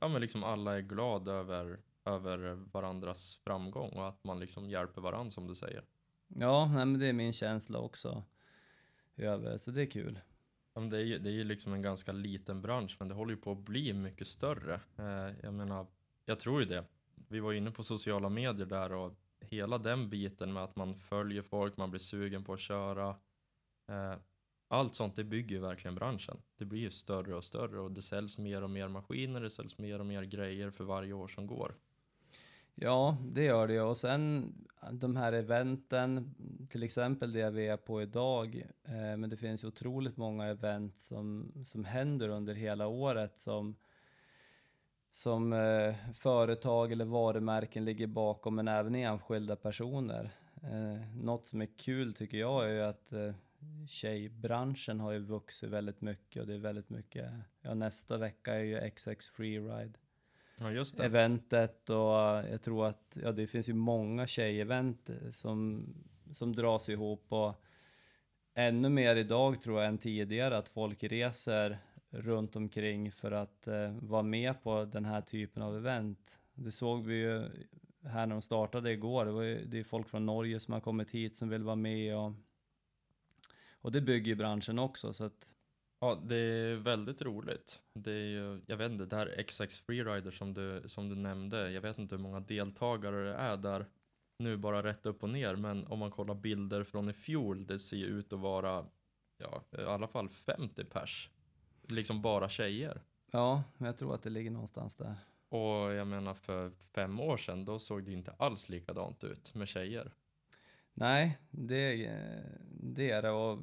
ja 0.00 0.08
men 0.08 0.20
liksom 0.20 0.44
alla 0.44 0.76
är 0.76 0.80
glada 0.80 1.32
över 1.32 1.78
över 2.04 2.38
varandras 2.72 3.36
framgång 3.44 3.90
och 3.90 4.08
att 4.08 4.24
man 4.24 4.40
liksom 4.40 4.70
hjälper 4.70 5.00
varandra 5.00 5.30
som 5.30 5.46
du 5.46 5.54
säger. 5.54 5.84
Ja, 6.36 6.70
nej, 6.74 6.86
men 6.86 7.00
det 7.00 7.06
är 7.06 7.12
min 7.12 7.32
känsla 7.32 7.78
också. 7.78 8.22
Över, 9.16 9.58
så 9.58 9.70
det 9.70 9.82
är 9.82 9.86
kul. 9.86 10.20
Det 10.90 10.96
är, 10.96 11.00
ju, 11.00 11.18
det 11.18 11.30
är 11.30 11.34
ju 11.34 11.44
liksom 11.44 11.72
en 11.72 11.82
ganska 11.82 12.12
liten 12.12 12.62
bransch, 12.62 12.96
men 12.98 13.08
det 13.08 13.14
håller 13.14 13.34
ju 13.34 13.40
på 13.40 13.52
att 13.52 13.58
bli 13.58 13.92
mycket 13.92 14.26
större. 14.26 14.80
Eh, 14.98 15.34
jag 15.42 15.54
menar, 15.54 15.86
jag 16.24 16.40
tror 16.40 16.60
ju 16.60 16.66
det. 16.66 16.84
Vi 17.28 17.40
var 17.40 17.52
inne 17.52 17.70
på 17.70 17.82
sociala 17.84 18.28
medier 18.28 18.66
där 18.66 18.92
och 18.92 19.12
hela 19.40 19.78
den 19.78 20.10
biten 20.10 20.52
med 20.52 20.64
att 20.64 20.76
man 20.76 20.94
följer 20.94 21.42
folk, 21.42 21.76
man 21.76 21.90
blir 21.90 22.00
sugen 22.00 22.44
på 22.44 22.52
att 22.52 22.60
köra. 22.60 23.08
Eh, 23.88 24.14
allt 24.68 24.94
sånt, 24.94 25.16
det 25.16 25.24
bygger 25.24 25.56
ju 25.56 25.62
verkligen 25.62 25.94
branschen. 25.94 26.42
Det 26.56 26.64
blir 26.64 26.80
ju 26.80 26.90
större 26.90 27.34
och 27.34 27.44
större 27.44 27.80
och 27.80 27.92
det 27.92 28.02
säljs 28.02 28.38
mer 28.38 28.62
och 28.62 28.70
mer 28.70 28.88
maskiner, 28.88 29.40
det 29.40 29.50
säljs 29.50 29.78
mer 29.78 29.98
och 29.98 30.06
mer 30.06 30.22
grejer 30.22 30.70
för 30.70 30.84
varje 30.84 31.12
år 31.12 31.28
som 31.28 31.46
går. 31.46 31.74
Ja, 32.74 33.16
det 33.32 33.44
gör 33.44 33.68
det. 33.68 33.80
Och 33.80 33.96
sen 33.96 34.52
eh, 34.82 34.92
de 34.92 35.16
här 35.16 35.32
eventen, 35.32 36.34
till 36.70 36.82
exempel 36.82 37.32
det 37.32 37.50
vi 37.50 37.66
är 37.66 37.76
på 37.76 38.02
idag. 38.02 38.66
Eh, 38.84 39.16
men 39.16 39.30
det 39.30 39.36
finns 39.36 39.64
otroligt 39.64 40.16
många 40.16 40.46
event 40.46 40.96
som, 40.96 41.52
som 41.64 41.84
händer 41.84 42.28
under 42.28 42.54
hela 42.54 42.86
året 42.86 43.38
som, 43.38 43.76
som 45.12 45.52
eh, 45.52 45.94
företag 46.14 46.92
eller 46.92 47.04
varumärken 47.04 47.84
ligger 47.84 48.06
bakom, 48.06 48.54
men 48.54 48.68
även 48.68 48.94
enskilda 48.94 49.56
personer. 49.56 50.30
Eh, 50.62 51.16
något 51.16 51.46
som 51.46 51.62
är 51.62 51.68
kul 51.78 52.14
tycker 52.14 52.38
jag 52.38 52.64
är 52.64 52.74
ju 52.74 52.82
att 52.82 53.12
eh, 53.12 53.34
tjejbranschen 53.88 55.00
har 55.00 55.12
ju 55.12 55.18
vuxit 55.18 55.70
väldigt 55.70 56.00
mycket 56.00 56.40
och 56.40 56.46
det 56.46 56.54
är 56.54 56.58
väldigt 56.58 56.90
mycket, 56.90 57.32
ja 57.62 57.74
nästa 57.74 58.16
vecka 58.16 58.54
är 58.54 58.62
ju 58.62 58.90
XX 58.90 59.28
Freeride 59.28 59.98
Ja, 60.56 60.70
just 60.70 60.96
det. 60.96 61.04
eventet 61.04 61.90
och 61.90 62.16
jag 62.50 62.62
tror 62.62 62.86
att 62.86 63.18
ja, 63.22 63.32
det 63.32 63.46
finns 63.46 63.68
ju 63.68 63.74
många 63.74 64.26
tjejevent 64.26 65.10
som, 65.30 65.86
som 66.32 66.56
dras 66.56 66.88
ihop 66.88 67.26
och 67.28 67.64
ännu 68.54 68.88
mer 68.88 69.16
idag 69.16 69.62
tror 69.62 69.80
jag 69.80 69.88
än 69.88 69.98
tidigare 69.98 70.58
att 70.58 70.68
folk 70.68 71.02
reser 71.02 71.78
runt 72.10 72.56
omkring 72.56 73.12
för 73.12 73.32
att 73.32 73.66
eh, 73.66 73.92
vara 74.00 74.22
med 74.22 74.62
på 74.62 74.84
den 74.84 75.04
här 75.04 75.20
typen 75.20 75.62
av 75.62 75.76
event. 75.76 76.40
Det 76.54 76.70
såg 76.70 77.06
vi 77.06 77.14
ju 77.14 77.48
här 78.02 78.26
när 78.26 78.34
de 78.34 78.42
startade 78.42 78.92
igår, 78.92 79.24
det, 79.24 79.32
var 79.32 79.42
ju, 79.42 79.64
det 79.64 79.78
är 79.78 79.84
folk 79.84 80.08
från 80.08 80.26
Norge 80.26 80.60
som 80.60 80.74
har 80.74 80.80
kommit 80.80 81.10
hit 81.10 81.36
som 81.36 81.48
vill 81.48 81.62
vara 81.62 81.76
med 81.76 82.16
och, 82.16 82.32
och 83.80 83.92
det 83.92 84.00
bygger 84.00 84.26
ju 84.26 84.34
branschen 84.34 84.78
också 84.78 85.12
så 85.12 85.24
att 85.24 85.53
Ja, 86.04 86.20
det 86.22 86.36
är 86.36 86.74
väldigt 86.74 87.22
roligt. 87.22 87.82
Det 87.94 88.12
är 88.12 88.26
ju, 88.26 88.60
jag 88.66 88.76
vet 88.76 88.92
inte, 88.92 89.04
det 89.04 89.16
här 89.16 89.42
XX 89.42 89.80
Freerider 89.80 90.30
som 90.30 90.54
du, 90.54 90.82
som 90.86 91.08
du 91.08 91.14
nämnde, 91.14 91.70
jag 91.70 91.80
vet 91.80 91.98
inte 91.98 92.14
hur 92.14 92.22
många 92.22 92.40
deltagare 92.40 93.24
det 93.24 93.34
är 93.34 93.56
där 93.56 93.86
nu 94.38 94.56
bara 94.56 94.82
rätt 94.82 95.06
upp 95.06 95.22
och 95.22 95.30
ner, 95.30 95.56
men 95.56 95.86
om 95.86 95.98
man 95.98 96.10
kollar 96.10 96.34
bilder 96.34 96.84
från 96.84 97.08
i 97.08 97.12
fjol, 97.12 97.66
det 97.66 97.78
ser 97.78 97.96
ju 97.96 98.06
ut 98.06 98.32
att 98.32 98.38
vara, 98.38 98.86
ja, 99.38 99.62
i 99.78 99.82
alla 99.82 100.06
fall 100.08 100.28
50 100.28 100.84
pers. 100.84 101.30
Liksom 101.82 102.22
bara 102.22 102.48
tjejer. 102.48 103.02
ja, 103.30 103.62
jag 103.78 103.96
tror 103.96 104.14
att 104.14 104.22
det 104.22 104.30
ligger 104.30 104.50
någonstans 104.50 104.96
där. 104.96 105.14
Och 105.48 105.92
jag 105.92 106.06
menar 106.06 106.34
för 106.34 106.70
fem 106.70 107.20
år 107.20 107.36
sedan, 107.36 107.64
då 107.64 107.78
såg 107.78 108.04
det 108.04 108.12
inte 108.12 108.34
alls 108.38 108.68
likadant 108.68 109.24
ut 109.24 109.54
med 109.54 109.68
tjejer. 109.68 110.12
Nej, 110.94 111.38
det, 111.50 111.96
det 112.70 113.10
är 113.10 113.22
det 113.22 113.30
och 113.30 113.58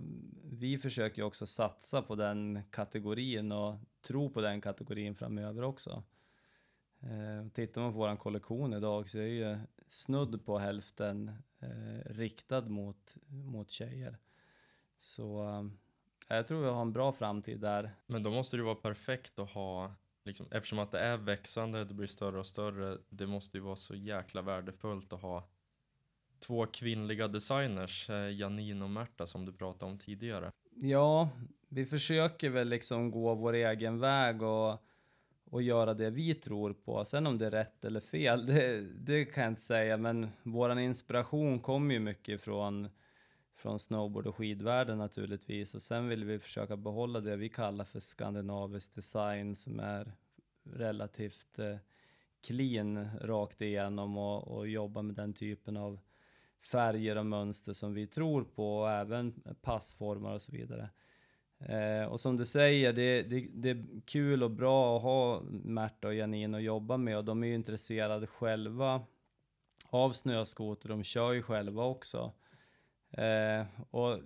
vi 0.54 0.78
försöker 0.78 1.18
ju 1.18 1.24
också 1.24 1.48
satsa 1.48 2.02
på 2.02 2.16
den 2.16 2.62
kategorin 2.72 3.52
och 3.52 3.76
tro 4.02 4.30
på 4.30 4.42
den 4.42 4.62
kategorin 4.62 5.16
framöver 5.16 5.64
också. 5.64 6.04
Eh, 7.00 7.52
tittar 7.54 7.82
man 7.82 7.94
på 7.94 8.00
vår 8.00 8.16
kollektion 8.16 8.74
idag 8.74 9.10
så 9.10 9.18
är 9.18 9.22
ju 9.22 9.60
snudd 9.88 10.46
på 10.46 10.58
hälften 10.58 11.32
eh, 11.60 12.12
riktad 12.14 12.62
mot, 12.62 13.16
mot 13.28 13.72
tjejer. 13.72 14.18
Så 15.00 15.44
eh, 15.44 15.66
jag 16.36 16.48
tror 16.48 16.62
vi 16.62 16.70
har 16.70 16.82
en 16.82 16.94
bra 16.94 17.12
framtid 17.12 17.60
där. 17.60 17.96
Men 18.08 18.24
då 18.24 18.30
måste 18.30 18.58
det 18.58 18.64
vara 18.64 18.76
perfekt 18.76 19.40
att 19.40 19.50
ha, 19.50 19.96
liksom, 20.24 20.48
eftersom 20.52 20.80
att 20.80 20.92
det 20.92 21.00
är 21.00 21.18
växande, 21.18 21.86
det 21.86 21.94
blir 21.94 22.08
större 22.08 22.40
och 22.40 22.48
större, 22.48 22.98
det 23.10 23.28
måste 23.28 23.58
ju 23.58 23.64
vara 23.64 23.76
så 23.76 23.96
jäkla 23.96 24.42
värdefullt 24.42 25.14
att 25.14 25.22
ha 25.22 25.51
två 26.42 26.66
kvinnliga 26.66 27.28
designers, 27.28 28.10
eh, 28.10 28.40
Janine 28.40 28.84
och 28.84 28.90
Märta 28.90 29.28
som 29.28 29.46
du 29.46 29.54
pratade 29.54 29.92
om 29.92 29.98
tidigare. 29.98 30.52
Ja, 30.76 31.30
vi 31.70 31.86
försöker 31.86 32.50
väl 32.50 32.68
liksom 32.68 33.12
gå 33.12 33.36
vår 33.36 33.54
egen 33.54 34.00
väg 34.00 34.42
och, 34.42 34.84
och 35.46 35.62
göra 35.62 35.94
det 35.94 36.10
vi 36.10 36.34
tror 36.34 36.74
på. 36.74 37.06
Sen 37.06 37.28
om 37.28 37.38
det 37.38 37.46
är 37.46 37.52
rätt 37.52 37.86
eller 37.86 38.00
fel, 38.00 38.46
det, 38.46 38.82
det 38.82 39.26
kan 39.26 39.44
jag 39.44 39.52
inte 39.52 39.62
säga, 39.62 39.98
men 39.98 40.28
våran 40.44 40.80
inspiration 40.80 41.60
kommer 41.60 41.94
ju 41.94 42.00
mycket 42.00 42.42
från, 42.42 42.90
från 43.56 43.80
snowboard 43.80 44.28
och 44.28 44.36
skidvärlden 44.36 44.98
naturligtvis. 44.98 45.76
Och 45.76 45.82
sen 45.82 46.08
vill 46.08 46.26
vi 46.26 46.40
försöka 46.40 46.78
behålla 46.78 47.20
det 47.20 47.36
vi 47.36 47.50
kallar 47.50 47.86
för 47.86 48.00
skandinavisk 48.00 48.96
design 48.96 49.56
som 49.56 49.80
är 49.80 50.14
relativt 50.64 51.60
eh, 51.60 51.78
clean 52.48 53.10
rakt 53.22 53.62
igenom 53.62 54.18
och, 54.18 54.48
och 54.48 54.68
jobba 54.68 55.02
med 55.02 55.16
den 55.16 55.34
typen 55.34 55.78
av 55.78 56.00
färger 56.62 57.16
och 57.16 57.26
mönster 57.26 57.74
som 57.74 57.94
vi 57.94 58.08
tror 58.08 58.44
på 58.44 58.78
och 58.78 58.92
även 58.92 59.34
passformar 59.62 60.34
och 60.34 60.42
så 60.42 60.52
vidare. 60.52 60.90
Eh, 61.60 62.06
och 62.06 62.20
som 62.20 62.38
du 62.38 62.46
säger, 62.46 62.94
det, 62.94 63.24
det, 63.24 63.48
det, 63.54 63.70
är 63.70 63.86
kul 64.06 64.44
och 64.44 64.52
bra 64.52 64.98
att 64.98 65.04
ha 65.04 65.42
Märta 65.52 66.08
och 66.08 66.14
Janine 66.14 66.58
att 66.58 66.64
jobba 66.64 66.98
med 66.98 67.18
och 67.18 67.26
de 67.26 67.44
är 67.44 67.48
ju 67.48 67.56
intresserade 67.56 68.28
själva 68.28 69.02
av 69.90 70.12
snöskoter, 70.12 70.90
de 70.90 71.04
kör 71.04 71.32
ju 71.32 71.42
själva 71.42 71.84
också. 71.84 72.34
Eh, 73.12 73.66
och 73.92 74.20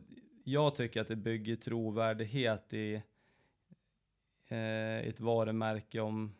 jag 0.43 0.75
tycker 0.75 1.01
att 1.01 1.07
det 1.07 1.15
bygger 1.15 1.55
trovärdighet 1.55 2.73
i 2.73 3.01
eh, 4.47 4.97
ett 4.97 5.19
varumärke 5.19 5.99
om 5.99 6.35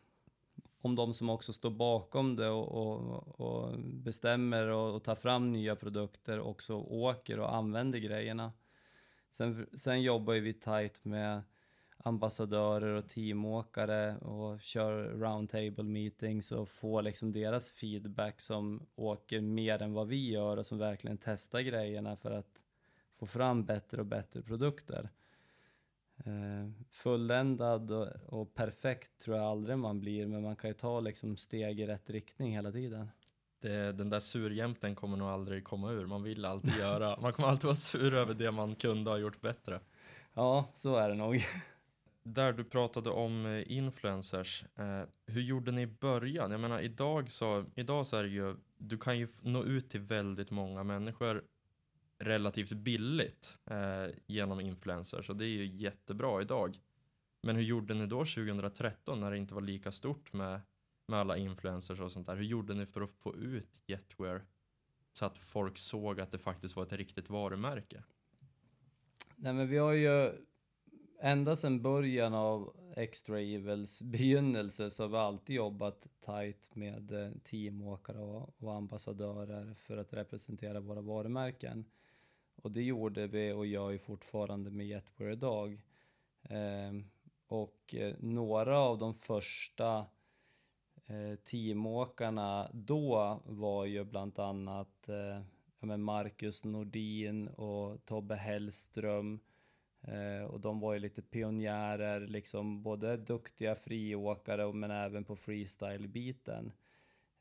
om 0.85 0.95
de 0.95 1.13
som 1.13 1.29
också 1.29 1.53
står 1.53 1.69
bakom 1.69 2.35
det 2.35 2.49
och, 2.49 2.71
och, 2.71 3.39
och 3.39 3.79
bestämmer 3.79 4.67
och, 4.67 4.95
och, 4.95 5.03
tar 5.03 5.15
fram 5.15 5.51
nya 5.51 5.75
produkter 5.75 6.39
också 6.39 6.75
åker 6.75 7.39
och 7.39 7.55
använder 7.55 7.99
grejerna. 7.99 8.51
Sen, 9.31 9.67
sen 9.73 10.01
jobbar 10.01 10.33
vi 10.33 10.53
tight 10.53 11.05
med 11.05 11.41
ambassadörer 11.97 12.93
och 12.93 13.09
teamåkare 13.09 14.17
och 14.17 14.61
kör 14.61 15.03
roundtable 15.03 15.83
meetings 15.83 16.51
och 16.51 16.69
får 16.69 17.01
liksom 17.01 17.31
deras 17.31 17.71
feedback 17.71 18.41
som 18.41 18.85
åker 18.95 19.41
mer 19.41 19.81
än 19.81 19.93
vad 19.93 20.07
vi 20.07 20.31
gör 20.31 20.57
och 20.57 20.65
som 20.65 20.77
verkligen 20.77 21.17
testar 21.17 21.59
grejerna 21.59 22.15
för 22.15 22.31
att 22.31 22.61
få 23.13 23.25
fram 23.25 23.65
bättre 23.65 24.01
och 24.01 24.07
bättre 24.07 24.41
produkter. 24.41 25.09
Eh, 26.17 26.69
fulländad 26.91 27.91
och, 27.91 28.07
och, 28.25 28.53
perfekt 28.53 29.21
tror 29.21 29.37
jag 29.37 29.45
aldrig 29.45 29.77
man 29.77 29.99
blir, 29.99 30.27
men 30.27 30.43
man 30.43 30.55
kan 30.55 30.69
ju 30.69 30.73
ta 30.73 30.99
liksom 30.99 31.37
steg 31.37 31.79
i 31.79 31.87
rätt 31.87 32.09
riktning 32.09 32.53
hela 32.55 32.71
tiden. 32.71 33.09
Det, 33.59 33.91
den 33.91 34.09
där 34.09 34.19
surjämten 34.19 34.95
kommer 34.95 35.17
nog 35.17 35.27
aldrig 35.27 35.63
komma 35.63 35.91
ur. 35.91 36.05
Man 36.05 36.23
vill 36.23 36.45
alltid 36.45 36.75
göra, 36.79 37.19
man 37.21 37.33
kommer 37.33 37.49
alltid 37.49 37.65
vara 37.65 37.75
sur 37.75 38.13
över 38.13 38.33
det 38.33 38.51
man 38.51 38.75
kunde 38.75 39.11
ha 39.11 39.17
gjort 39.17 39.41
bättre. 39.41 39.79
Ja, 40.33 40.65
så 40.73 40.95
är 40.95 41.09
det 41.09 41.15
nog. 41.15 41.43
Där 42.23 42.53
du 42.53 42.63
pratade 42.63 43.09
om 43.09 43.45
eh, 43.45 43.71
influencers, 43.71 44.65
eh, 44.75 45.01
hur 45.25 45.41
gjorde 45.41 45.71
ni 45.71 45.81
i 45.81 45.87
början? 45.87 46.51
Jag 46.51 46.59
menar 46.59 46.81
idag 46.81 47.29
så, 47.29 47.65
idag 47.75 48.07
så 48.07 48.17
är 48.17 48.23
det 48.23 48.29
ju, 48.29 48.55
du 48.77 48.97
kan 48.97 49.19
ju 49.19 49.27
nå 49.41 49.63
ut 49.63 49.89
till 49.89 49.99
väldigt 49.99 50.51
många 50.51 50.83
människor 50.83 51.43
relativt 52.19 52.71
billigt 52.71 53.57
eh, 53.65 54.07
genom 54.27 54.59
influencers 54.59 55.29
och 55.29 55.35
det 55.35 55.45
är 55.45 55.49
ju 55.49 55.65
jättebra 55.65 56.41
idag. 56.41 56.79
Men 57.41 57.55
hur 57.55 57.63
gjorde 57.63 57.93
ni 57.93 58.05
då 58.05 58.19
2013 58.19 59.19
när 59.19 59.31
det 59.31 59.37
inte 59.37 59.53
var 59.53 59.61
lika 59.61 59.91
stort 59.91 60.33
med, 60.33 60.61
med 61.07 61.19
alla 61.19 61.37
influencers 61.37 61.99
och 61.99 62.11
sånt 62.11 62.27
där? 62.27 62.35
Hur 62.35 62.43
gjorde 62.43 62.73
ni 62.73 62.85
för 62.85 63.01
att 63.01 63.11
få 63.11 63.35
ut 63.35 63.81
Jetwear 63.87 64.45
så 65.13 65.25
att 65.25 65.37
folk 65.37 65.77
såg 65.77 66.19
att 66.19 66.31
det 66.31 66.37
faktiskt 66.37 66.75
var 66.75 66.83
ett 66.83 66.93
riktigt 66.93 67.29
varumärke? 67.29 68.03
Nej 69.35 69.53
men 69.53 69.67
vi 69.67 69.77
har 69.77 69.93
ju 69.93 70.31
ända 71.19 71.55
sedan 71.55 71.81
början 71.81 72.33
av 72.33 72.75
Extra 72.95 73.41
Evils 73.41 74.01
begynnelse 74.01 74.89
så 74.89 75.03
har 75.03 75.09
vi 75.09 75.17
alltid 75.17 75.55
jobbat 75.55 76.07
tight 76.25 76.75
med 76.75 77.11
eh, 77.11 77.31
teamåkare 77.43 78.19
och, 78.19 78.63
och 78.63 78.73
ambassadörer 78.73 79.73
för 79.73 79.97
att 79.97 80.13
representera 80.13 80.79
våra 80.79 81.01
varumärken. 81.01 81.85
Och 82.65 82.71
det 82.71 82.83
gjorde 82.83 83.27
vi 83.27 83.51
och 83.51 83.65
gör 83.65 83.91
ju 83.91 83.97
fortfarande 83.97 84.71
med 84.71 84.87
Jetwear 84.87 85.31
idag. 85.31 85.81
Ehm, 86.49 86.99
eh, 86.99 87.05
och 87.47 87.95
några 88.19 88.79
av 88.79 88.97
de 88.97 89.13
första 89.13 90.05
eh, 91.05 91.35
teamåkarna 91.43 92.69
då 92.73 93.41
var 93.45 93.85
ju 93.85 94.03
bland 94.03 94.39
annat 94.39 95.09
eh, 95.09 95.41
ja, 95.79 95.97
Marcus 95.97 96.63
Nordin 96.63 97.47
och 97.47 98.05
Tobbe 98.05 98.35
Hellström. 98.35 99.39
Eh, 100.01 100.45
och 100.45 100.59
de 100.59 100.79
var 100.79 100.93
ju 100.93 100.99
lite 100.99 101.21
pionjärer, 101.21 102.27
liksom 102.27 102.83
både 102.83 103.17
duktiga 103.17 103.75
friåkare 103.75 104.73
men 104.73 104.91
även 104.91 105.23
på 105.23 105.35
freestyle-biten. 105.35 106.71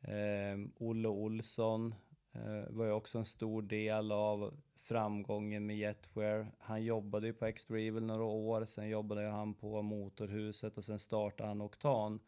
Eh, 0.01 0.69
Olle 0.77 1.09
Olsson 1.09 1.95
eh, 2.33 2.71
var 2.71 2.85
ju 2.87 2.93
också 2.93 3.19
en 3.19 3.25
stor 3.25 3.63
del 3.63 4.13
av 4.13 4.55
framgången 4.85 5.67
med 5.67 5.77
Jetwear. 5.77 6.53
Han 6.59 6.85
jobbade 6.85 7.27
ju 7.27 7.33
på 7.33 7.47
Extravel 7.47 8.03
några 8.03 8.25
år, 8.25 8.65
sen 8.65 8.89
jobbade 8.89 9.31
han 9.31 9.55
på 9.55 9.83
Motorhuset 9.83 10.79
och 10.79 10.85
sen 10.85 10.99
startade 10.99 11.49
han 11.49 11.61
Oktan. 11.61 12.21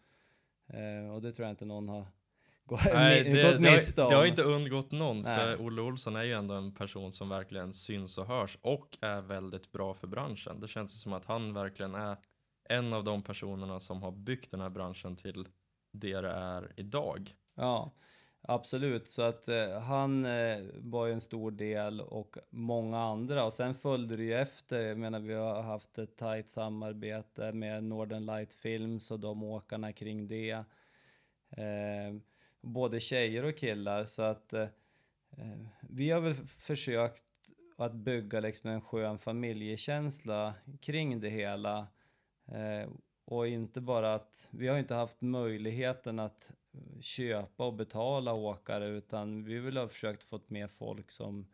Eh, 0.67 1.15
och 1.15 1.23
det 1.23 1.33
tror 1.33 1.47
jag 1.47 1.53
inte 1.53 1.65
någon 1.65 1.89
har 1.89 2.07
gått, 2.65 2.81
Nej, 2.95 3.25
det, 3.25 3.53
gått 3.53 3.61
miste 3.61 4.03
om. 4.03 4.11
Det 4.11 4.17
har 4.17 4.27
inte 4.27 4.43
undgått 4.43 4.93
någon, 4.93 5.23
Nej. 5.23 5.39
för 5.39 5.67
Olle 5.67 5.83
Olsson 5.83 6.17
är 6.17 6.23
ju 6.23 6.33
ändå 6.33 6.55
en 6.55 6.75
person 6.75 7.13
som 7.13 7.29
verkligen 7.29 7.73
syns 7.73 8.19
och 8.19 8.27
hörs 8.27 8.59
och 8.61 8.99
är 9.01 9.21
väldigt 9.21 9.73
bra 9.73 9.95
för 9.95 10.07
branschen. 10.07 10.61
Det 10.61 10.69
känns 10.69 11.03
som 11.03 11.13
att 11.13 11.25
han 11.25 11.55
verkligen 11.55 11.95
är 11.95 12.17
en 12.69 12.93
av 12.93 13.05
de 13.05 13.23
personerna 13.23 13.81
som 13.81 14.03
har 14.03 14.13
byggt 14.13 14.51
den 14.51 14.61
här 14.61 14.71
branschen 14.71 15.17
till 15.17 15.49
det 15.93 16.21
det 16.21 16.29
är 16.29 16.73
idag. 16.77 17.35
Ja, 17.55 17.93
Absolut, 18.49 19.09
så 19.09 19.23
att 19.23 19.49
eh, 19.49 19.81
han 19.81 20.25
eh, 20.25 20.59
var 20.75 21.07
ju 21.07 21.13
en 21.13 21.21
stor 21.21 21.51
del 21.51 22.01
och 22.01 22.37
många 22.51 22.99
andra 22.99 23.45
och 23.45 23.53
sen 23.53 23.75
följde 23.75 24.17
det 24.17 24.23
ju 24.23 24.35
efter. 24.35 24.81
Jag 24.81 24.99
menar, 24.99 25.21
vi 25.21 25.35
har 25.35 25.63
haft 25.63 25.99
ett 25.99 26.17
tajt 26.17 26.49
samarbete 26.49 27.53
med 27.53 27.85
Northern 27.85 28.27
Light 28.27 28.53
Films 28.53 29.11
och 29.11 29.21
de 29.21 29.43
åkarna 29.43 29.93
kring 29.93 30.29
det. 30.29 30.51
Eh, 31.51 32.17
både 32.61 33.01
tjejer 33.01 33.45
och 33.45 33.57
killar 33.57 34.05
så 34.05 34.23
att 34.23 34.53
eh, 34.53 34.69
vi 35.81 36.11
har 36.11 36.21
väl 36.21 36.35
försökt 36.35 37.25
att 37.77 37.95
bygga 37.95 38.41
liksom 38.41 38.71
en 38.71 38.81
skön 38.81 39.19
familjekänsla 39.19 40.55
kring 40.81 41.21
det 41.21 41.31
hela. 41.31 41.87
Eh, 42.47 42.91
och 43.25 43.49
inte 43.49 43.81
bara 43.81 44.15
att, 44.15 44.49
vi 44.51 44.69
har 44.69 44.79
inte 44.79 44.95
haft 44.95 45.21
möjligheten 45.21 46.19
att 46.19 46.53
köpa 47.01 47.67
och 47.67 47.75
betala 47.75 48.33
åkare 48.33 48.87
utan 48.89 49.45
vi 49.45 49.59
vill 49.59 49.77
ha 49.77 49.89
försökt 49.89 50.23
få 50.23 50.41
med 50.47 50.71
folk 50.71 51.11
som 51.11 51.47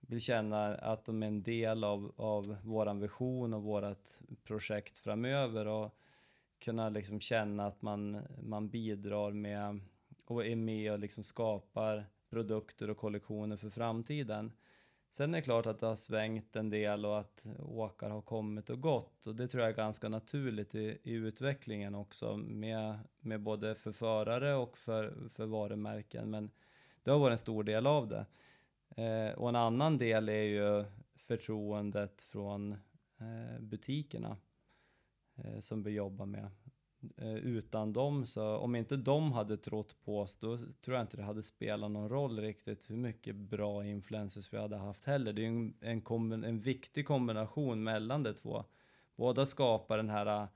vill 0.00 0.20
känna 0.20 0.74
att 0.74 1.04
de 1.04 1.22
är 1.22 1.26
en 1.26 1.42
del 1.42 1.84
av, 1.84 2.12
av 2.16 2.56
vår 2.64 2.94
vision 2.94 3.54
och 3.54 3.62
vårt 3.62 4.18
projekt 4.44 4.98
framöver 4.98 5.66
och 5.66 5.96
kunna 6.58 6.88
liksom 6.88 7.20
känna 7.20 7.66
att 7.66 7.82
man, 7.82 8.22
man 8.42 8.68
bidrar 8.68 9.30
med 9.30 9.80
och 10.24 10.46
är 10.46 10.56
med 10.56 10.92
och 10.92 10.98
liksom 10.98 11.24
skapar 11.24 12.06
produkter 12.30 12.90
och 12.90 12.96
kollektioner 12.96 13.56
för 13.56 13.70
framtiden. 13.70 14.52
Sen 15.10 15.34
är 15.34 15.38
det 15.38 15.42
klart 15.42 15.66
att 15.66 15.78
det 15.78 15.86
har 15.86 15.96
svängt 15.96 16.56
en 16.56 16.70
del 16.70 17.06
och 17.06 17.18
att 17.18 17.46
åkare 17.58 18.12
har 18.12 18.22
kommit 18.22 18.70
och 18.70 18.80
gått 18.80 19.26
och 19.26 19.34
det 19.34 19.48
tror 19.48 19.62
jag 19.62 19.70
är 19.70 19.76
ganska 19.76 20.08
naturligt 20.08 20.74
i, 20.74 20.98
i 21.02 21.12
utvecklingen 21.12 21.94
också 21.94 22.36
med, 22.36 22.98
med 23.20 23.40
både 23.40 23.74
för 23.74 23.92
förare 23.92 24.54
och 24.54 24.78
för, 24.78 25.28
för 25.28 25.46
varumärken 25.46 26.30
men 26.30 26.50
det 27.02 27.10
har 27.10 27.18
varit 27.18 27.32
en 27.32 27.38
stor 27.38 27.64
del 27.64 27.86
av 27.86 28.08
det. 28.08 28.26
Eh, 29.02 29.38
och 29.38 29.48
en 29.48 29.56
annan 29.56 29.98
del 29.98 30.28
är 30.28 30.42
ju 30.42 30.84
förtroendet 31.16 32.22
från 32.22 32.72
eh, 33.18 33.60
butikerna 33.60 34.36
eh, 35.34 35.60
som 35.60 35.82
vi 35.82 35.90
jobbar 35.90 36.26
med. 36.26 36.50
Eh, 37.16 37.34
utan 37.34 37.92
dem, 37.92 38.26
så 38.26 38.56
om 38.56 38.76
inte 38.76 38.96
de 38.96 39.32
hade 39.32 39.56
trott 39.56 39.96
på 40.04 40.20
oss, 40.20 40.36
då 40.36 40.56
tror 40.56 40.96
jag 40.96 41.04
inte 41.04 41.16
det 41.16 41.22
hade 41.22 41.42
spelat 41.42 41.90
någon 41.90 42.08
roll 42.08 42.40
riktigt 42.40 42.90
hur 42.90 42.96
mycket 42.96 43.36
bra 43.36 43.86
influencers 43.86 44.52
vi 44.52 44.58
hade 44.58 44.76
haft 44.76 45.04
heller. 45.04 45.32
Det 45.32 45.42
är 45.42 45.46
en, 45.46 45.74
en, 45.80 46.44
en 46.44 46.58
viktig 46.58 47.06
kombination 47.06 47.82
mellan 47.82 48.22
de 48.22 48.34
två. 48.34 48.64
Båda 49.16 49.46
skapar 49.46 49.96
den 49.96 50.10
här 50.10 50.48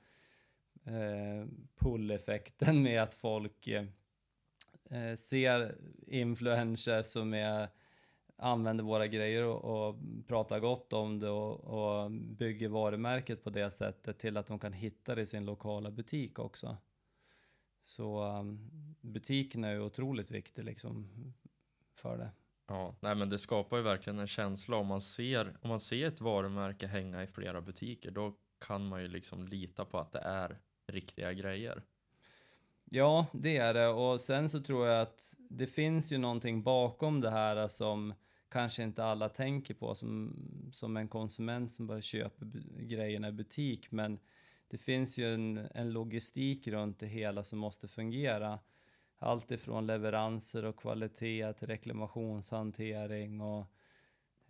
eh, 0.84 1.46
pull-effekten 1.78 2.82
med 2.82 3.02
att 3.02 3.14
folk 3.14 3.66
eh, 3.68 5.14
ser 5.16 5.74
influencers 6.06 7.06
som 7.06 7.34
är 7.34 7.68
använder 8.36 8.84
våra 8.84 9.06
grejer 9.06 9.44
och, 9.44 9.88
och 9.88 9.96
pratar 10.26 10.60
gott 10.60 10.92
om 10.92 11.18
det 11.18 11.30
och, 11.30 11.60
och, 11.60 12.10
bygger 12.10 12.68
varumärket 12.68 13.44
på 13.44 13.50
det 13.50 13.70
sättet 13.70 14.18
till 14.18 14.36
att 14.36 14.46
de 14.46 14.58
kan 14.58 14.72
hitta 14.72 15.14
det 15.14 15.22
i 15.22 15.26
sin 15.26 15.44
lokala 15.44 15.90
butik 15.90 16.38
också. 16.38 16.76
Så 17.82 18.24
um, 18.24 18.70
butiken 19.00 19.64
är 19.64 19.72
ju 19.72 19.80
otroligt 19.80 20.30
viktig 20.30 20.64
liksom 20.64 21.08
för 21.94 22.18
det. 22.18 22.30
Ja, 22.66 22.96
nej 23.00 23.14
men 23.14 23.28
det 23.28 23.38
skapar 23.38 23.76
ju 23.76 23.82
verkligen 23.82 24.18
en 24.18 24.26
känsla 24.26 24.76
om 24.76 24.86
man 24.86 25.00
ser, 25.00 25.56
om 25.62 25.68
man 25.68 25.80
ser 25.80 26.06
ett 26.06 26.20
varumärke 26.20 26.86
hänga 26.86 27.22
i 27.22 27.26
flera 27.26 27.60
butiker, 27.60 28.10
då 28.10 28.34
kan 28.58 28.86
man 28.86 29.02
ju 29.02 29.08
liksom 29.08 29.48
lita 29.48 29.84
på 29.84 29.98
att 29.98 30.12
det 30.12 30.18
är 30.18 30.58
riktiga 30.86 31.32
grejer. 31.32 31.82
Ja, 32.84 33.26
det 33.32 33.56
är 33.56 33.74
det 33.74 33.88
och 33.88 34.20
sen 34.20 34.48
så 34.48 34.60
tror 34.60 34.86
jag 34.86 35.02
att 35.02 35.34
det 35.38 35.66
finns 35.66 36.12
ju 36.12 36.18
någonting 36.18 36.62
bakom 36.62 37.20
det 37.20 37.30
här 37.30 37.68
som 37.68 38.14
kanske 38.54 38.82
inte 38.82 39.04
alla 39.04 39.28
tänker 39.28 39.74
på 39.74 39.94
som, 39.94 40.36
som 40.72 40.96
en 40.96 41.08
konsument 41.08 41.72
som 41.72 41.86
bara 41.86 42.00
köper 42.00 42.46
grejerna 42.78 43.28
i 43.28 43.32
butik 43.32 43.90
men 43.90 44.18
det 44.68 44.78
finns 44.78 45.18
ju 45.18 45.34
en, 45.34 45.68
en 45.74 45.92
logistik 45.92 46.68
runt 46.68 46.98
det 46.98 47.06
hela 47.06 47.44
som 47.44 47.58
måste 47.58 47.88
fungera. 47.88 48.58
Allt 49.18 49.50
ifrån 49.50 49.86
leveranser 49.86 50.64
och 50.64 50.76
kvalitet 50.76 51.52
till 51.52 51.68
reklamationshantering 51.68 53.40
och 53.40 53.66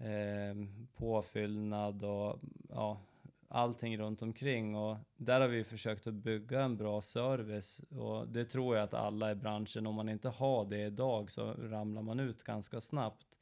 eh, 0.05 0.55
påfyllnad 0.97 2.05
och 2.05 2.41
ja, 2.69 3.01
allting 3.49 3.99
runt 3.99 4.23
omkring 4.23 4.77
och 4.77 4.97
där 5.17 5.41
har 5.41 5.49
vi 5.49 5.65
försökt 5.65 6.07
att 6.07 6.15
bygga 6.15 6.63
en 6.63 6.77
bra 6.77 7.03
service 7.03 7.79
och 7.79 8.29
det 8.29 8.45
tror 8.45 8.77
jag 8.77 8.85
att 8.85 8.95
alla 8.95 9.31
i 9.31 9.35
branschen, 9.35 9.87
om 9.87 9.95
man 9.95 10.09
inte 10.09 10.29
har 10.29 10.65
det 10.65 10.87
idag 10.87 11.31
så 11.31 11.53
ramlar 11.53 12.03
man 12.03 12.21
ut 12.21 12.43
ganska 12.43 12.81
snabbt. 12.81 13.34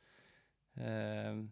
Eh, 0.74 1.44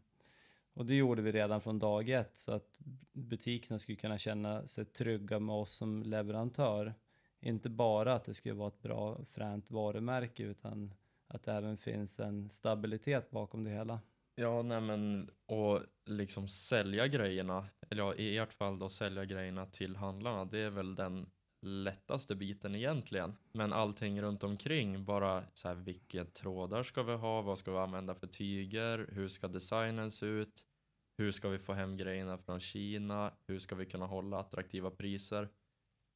och 0.75 0.87
det 0.87 0.95
gjorde 0.95 1.23
vi 1.23 1.33
redan 1.33 1.61
från 1.61 1.79
dag 1.79 2.09
ett 2.09 2.37
så 2.37 2.53
att 2.53 2.79
butikerna 3.13 3.79
skulle 3.79 3.97
kunna 3.97 4.19
känna 4.19 4.67
sig 4.67 4.85
trygga 4.85 5.39
med 5.39 5.55
oss 5.55 5.73
som 5.73 6.03
leverantör. 6.03 6.95
Inte 7.41 7.69
bara 7.71 8.15
att 8.15 8.25
det 8.25 8.35
skulle 8.35 8.55
vara 8.55 8.69
ett 8.69 8.83
bra 8.83 9.25
fränt 9.31 9.71
varumärke 9.71 10.43
utan 10.43 10.95
att 11.27 11.43
det 11.43 11.53
även 11.53 11.77
finns 11.77 12.21
en 12.21 12.51
stabilitet 12.51 13.31
bakom 13.31 13.65
det 13.65 13.71
hela. 13.71 14.01
Ja, 14.35 14.63
nej 14.63 14.81
men 14.81 15.31
och 15.47 15.81
liksom 16.05 16.49
sälja 16.49 17.07
grejerna, 17.07 17.67
eller 17.91 18.03
ja, 18.03 18.15
i 18.15 18.37
ert 18.39 18.53
fall 18.53 18.79
då 18.79 18.89
sälja 18.89 19.25
grejerna 19.25 19.67
till 19.67 19.97
handlarna, 19.97 20.45
det 20.45 20.59
är 20.59 20.71
väl 20.71 20.95
den 20.95 21.31
lättaste 21.63 22.35
biten 22.35 22.75
egentligen. 22.75 23.37
Men 23.53 23.73
allting 23.73 24.23
runt 24.23 24.45
omkring, 24.45 25.05
bara 25.05 25.45
så 25.55 25.69
här, 25.69 25.75
vilka 25.75 26.25
trådar 26.25 26.83
ska 26.83 27.03
vi 27.03 27.15
ha, 27.15 27.43
vad 27.43 27.59
ska 27.59 27.73
vi 27.73 27.79
använda 27.79 28.15
för 28.15 28.27
tyger, 28.27 29.09
hur 29.13 29.29
ska 29.29 29.49
designen 29.49 30.11
se 30.11 30.27
ut, 30.27 30.65
hur 31.19 31.33
ska 31.33 31.49
vi 31.49 31.59
få 31.59 31.73
hem 31.73 31.97
grejerna 31.97 32.39
från 32.39 32.61
Kina, 32.61 33.33
hur 33.47 33.59
ska 33.59 33.75
vi 33.75 33.87
kunna 33.87 34.07
hålla 34.07 34.39
attraktiva 34.39 34.91
priser. 34.91 35.49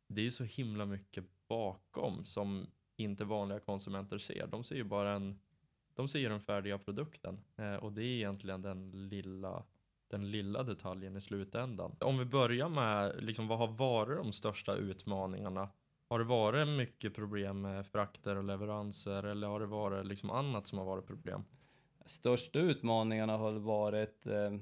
Det 0.08 0.20
är 0.20 0.24
ju 0.24 0.30
så 0.30 0.44
himla 0.44 0.86
mycket 0.86 1.24
bakom 1.48 2.24
som 2.24 2.66
inte 2.96 3.24
vanliga 3.24 3.60
konsumenter 3.60 4.18
ser. 4.18 4.46
De 4.46 4.64
ser 4.64 4.76
ju 4.76 4.84
bara 4.84 5.12
en, 5.12 5.40
de 5.94 6.08
ser 6.08 6.30
den 6.30 6.40
färdiga 6.40 6.78
produkten 6.78 7.40
eh, 7.56 7.74
och 7.74 7.92
det 7.92 8.02
är 8.02 8.14
egentligen 8.14 8.62
den 8.62 9.08
lilla 9.08 9.64
den 10.14 10.30
lilla 10.30 10.62
detaljen 10.62 11.16
i 11.16 11.20
slutändan. 11.20 11.96
Om 12.00 12.18
vi 12.18 12.24
börjar 12.24 12.68
med, 12.68 13.24
liksom, 13.24 13.48
vad 13.48 13.58
har 13.58 13.68
varit 13.68 14.18
de 14.18 14.32
största 14.32 14.74
utmaningarna? 14.74 15.68
Har 16.08 16.18
det 16.18 16.24
varit 16.24 16.68
mycket 16.68 17.14
problem 17.14 17.60
med 17.60 17.86
frakter 17.86 18.36
och 18.36 18.44
leveranser 18.44 19.22
eller 19.22 19.46
har 19.46 19.60
det 19.60 19.66
varit 19.66 20.06
liksom 20.06 20.30
annat 20.30 20.66
som 20.66 20.78
har 20.78 20.84
varit 20.84 21.06
problem? 21.06 21.44
Största 22.04 22.58
utmaningarna 22.58 23.36
har 23.36 23.52
varit, 23.52 24.26
eh, 24.26 24.58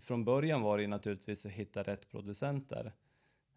från 0.00 0.24
början 0.24 0.62
var 0.62 0.78
det 0.78 0.86
naturligtvis 0.86 1.46
att 1.46 1.52
hitta 1.52 1.82
rätt 1.82 2.10
producenter 2.10 2.92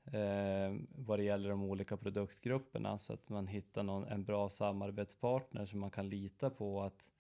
eh, 0.06 0.76
vad 0.96 1.20
det 1.20 1.24
gäller 1.24 1.50
de 1.50 1.64
olika 1.64 1.98
produktgrupperna 1.98 2.98
så 2.98 3.14
att 3.14 3.30
man 3.30 3.48
hittar 3.48 3.84
någon, 3.84 4.04
en 4.04 4.24
bra 4.24 4.50
samarbetspartner 4.50 5.66
som 5.66 5.80
man 5.80 5.92
kan 5.92 6.10
lita 6.10 6.50
på 6.50 6.82
att 6.82 7.11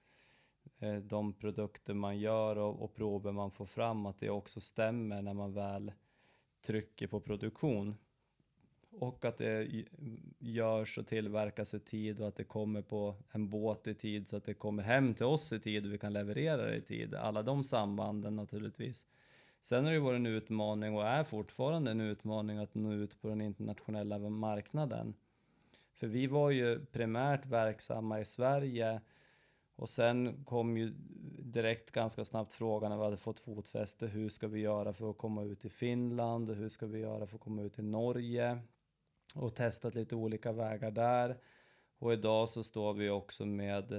Eh, 0.81 0.95
de 0.95 1.33
produkter 1.33 1.93
man 1.93 2.19
gör 2.19 2.57
och, 2.57 2.83
och 2.83 2.95
prover 2.95 3.31
man 3.31 3.51
får 3.51 3.65
fram, 3.65 4.05
att 4.05 4.19
det 4.19 4.29
också 4.29 4.61
stämmer 4.61 5.21
när 5.21 5.33
man 5.33 5.53
väl 5.53 5.91
trycker 6.61 7.07
på 7.07 7.19
produktion. 7.19 7.95
Och 8.91 9.25
att 9.25 9.37
det 9.37 9.85
görs 10.39 10.97
och 10.97 11.07
tillverkas 11.07 11.73
i 11.73 11.79
tid 11.79 12.21
och 12.21 12.27
att 12.27 12.35
det 12.35 12.43
kommer 12.43 12.81
på 12.81 13.15
en 13.31 13.49
båt 13.49 13.87
i 13.87 13.93
tid 13.93 14.27
så 14.27 14.37
att 14.37 14.45
det 14.45 14.53
kommer 14.53 14.83
hem 14.83 15.13
till 15.13 15.25
oss 15.25 15.53
i 15.53 15.59
tid 15.59 15.85
och 15.85 15.93
vi 15.93 15.97
kan 15.97 16.13
leverera 16.13 16.65
det 16.65 16.75
i 16.75 16.81
tid. 16.81 17.15
Alla 17.15 17.43
de 17.43 17.63
sambanden 17.63 18.35
naturligtvis. 18.35 19.07
Sen 19.61 19.85
har 19.85 19.91
det 19.91 19.99
varit 19.99 20.15
en 20.15 20.25
utmaning 20.25 20.95
och 20.95 21.07
är 21.07 21.23
fortfarande 21.23 21.91
en 21.91 22.01
utmaning 22.01 22.57
att 22.57 22.75
nå 22.75 22.93
ut 22.93 23.21
på 23.21 23.27
den 23.27 23.41
internationella 23.41 24.19
marknaden. 24.19 25.13
För 25.93 26.07
vi 26.07 26.27
var 26.27 26.49
ju 26.49 26.85
primärt 26.85 27.45
verksamma 27.45 28.19
i 28.19 28.25
Sverige 28.25 29.01
och 29.81 29.89
sen 29.89 30.43
kom 30.45 30.77
ju 30.77 30.93
direkt 31.39 31.91
ganska 31.91 32.25
snabbt 32.25 32.53
frågan 32.53 32.89
när 32.89 32.97
vi 32.97 33.03
hade 33.03 33.17
fått 33.17 33.39
fotfäste, 33.39 34.07
hur 34.07 34.29
ska 34.29 34.47
vi 34.47 34.59
göra 34.59 34.93
för 34.93 35.09
att 35.09 35.17
komma 35.17 35.43
ut 35.43 35.65
i 35.65 35.69
Finland 35.69 36.49
och 36.49 36.55
hur 36.55 36.69
ska 36.69 36.87
vi 36.87 36.99
göra 36.99 37.27
för 37.27 37.35
att 37.35 37.41
komma 37.41 37.61
ut 37.61 37.79
i 37.79 37.81
Norge? 37.81 38.59
Och 39.35 39.55
testat 39.55 39.95
lite 39.95 40.15
olika 40.15 40.51
vägar 40.51 40.91
där. 40.91 41.37
Och 41.99 42.13
idag 42.13 42.49
så 42.49 42.63
står 42.63 42.93
vi 42.93 43.09
också 43.09 43.45
med, 43.45 43.93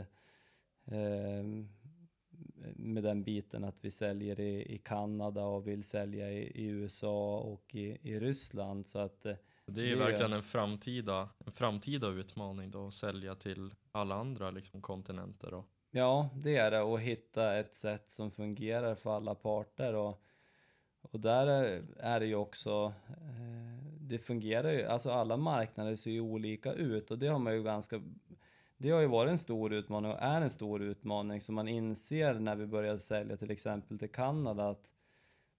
eh, 0.84 1.44
med 2.76 3.02
den 3.02 3.24
biten 3.24 3.64
att 3.64 3.84
vi 3.84 3.90
säljer 3.90 4.40
i, 4.40 4.74
i 4.74 4.78
Kanada 4.78 5.44
och 5.44 5.66
vill 5.66 5.84
sälja 5.84 6.32
i, 6.32 6.42
i 6.42 6.64
USA 6.64 7.38
och 7.38 7.74
i, 7.74 7.98
i 8.02 8.20
Ryssland. 8.20 8.86
Så 8.86 8.98
att 8.98 9.26
eh, 9.26 9.36
det 9.66 9.80
är 9.80 9.86
ju 9.86 9.96
verkligen 9.96 10.32
en 10.32 10.42
framtida, 10.42 11.28
en 11.46 11.52
framtida 11.52 12.08
utmaning 12.08 12.70
då 12.70 12.86
att 12.86 12.94
sälja 12.94 13.34
till 13.34 13.74
alla 13.92 14.14
andra 14.14 14.50
liksom, 14.50 14.82
kontinenter. 14.82 15.54
Och... 15.54 15.64
Ja, 15.90 16.30
det 16.34 16.56
är 16.56 16.70
det. 16.70 16.80
Och 16.80 17.00
hitta 17.00 17.58
ett 17.58 17.74
sätt 17.74 18.10
som 18.10 18.30
fungerar 18.30 18.94
för 18.94 19.16
alla 19.16 19.34
parter. 19.34 19.94
Och, 19.94 20.22
och 21.00 21.20
där 21.20 21.46
är, 21.96 22.20
det 22.20 22.26
ju 22.26 22.34
också, 22.34 22.92
eh, 23.08 23.84
det 24.00 24.18
fungerar 24.18 24.72
ju, 24.72 24.84
alltså 24.84 25.10
alla 25.10 25.36
marknader 25.36 25.96
ser 25.96 26.10
ju 26.10 26.20
olika 26.20 26.72
ut. 26.72 27.10
Och 27.10 27.18
det 27.18 27.26
har 27.26 27.38
man 27.38 27.54
ju 27.54 27.62
ganska 27.62 28.02
det 28.82 28.90
har 28.90 29.00
ju 29.00 29.06
varit 29.06 29.30
en 29.30 29.38
stor 29.38 29.72
utmaning 29.72 30.10
och 30.10 30.22
är 30.22 30.40
en 30.40 30.50
stor 30.50 30.82
utmaning. 30.82 31.40
Som 31.40 31.54
man 31.54 31.68
inser 31.68 32.34
när 32.34 32.56
vi 32.56 32.66
börjar 32.66 32.96
sälja 32.96 33.36
till 33.36 33.50
exempel 33.50 33.98
till 33.98 34.10
Kanada 34.10 34.68
att 34.68 34.92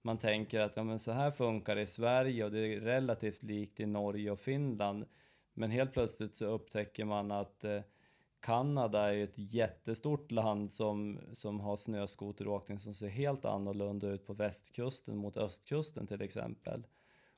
man 0.03 0.17
tänker 0.17 0.59
att 0.59 0.75
ja, 0.75 0.83
men 0.83 0.99
så 0.99 1.11
här 1.11 1.31
funkar 1.31 1.75
det 1.75 1.81
i 1.81 1.87
Sverige 1.87 2.45
och 2.45 2.51
det 2.51 2.59
är 2.59 2.79
relativt 2.79 3.43
likt 3.43 3.79
i 3.79 3.85
Norge 3.85 4.31
och 4.31 4.39
Finland. 4.39 5.05
Men 5.53 5.71
helt 5.71 5.93
plötsligt 5.93 6.35
så 6.35 6.45
upptäcker 6.45 7.05
man 7.05 7.31
att 7.31 7.63
eh, 7.63 7.81
Kanada 8.39 9.13
är 9.13 9.23
ett 9.23 9.37
jättestort 9.37 10.31
land 10.31 10.71
som, 10.71 11.19
som 11.33 11.59
har 11.59 11.75
snöskoteråkning 11.75 12.79
som 12.79 12.93
ser 12.93 13.07
helt 13.07 13.45
annorlunda 13.45 14.07
ut 14.07 14.27
på 14.27 14.33
västkusten 14.33 15.17
mot 15.17 15.37
östkusten 15.37 16.07
till 16.07 16.21
exempel. 16.21 16.87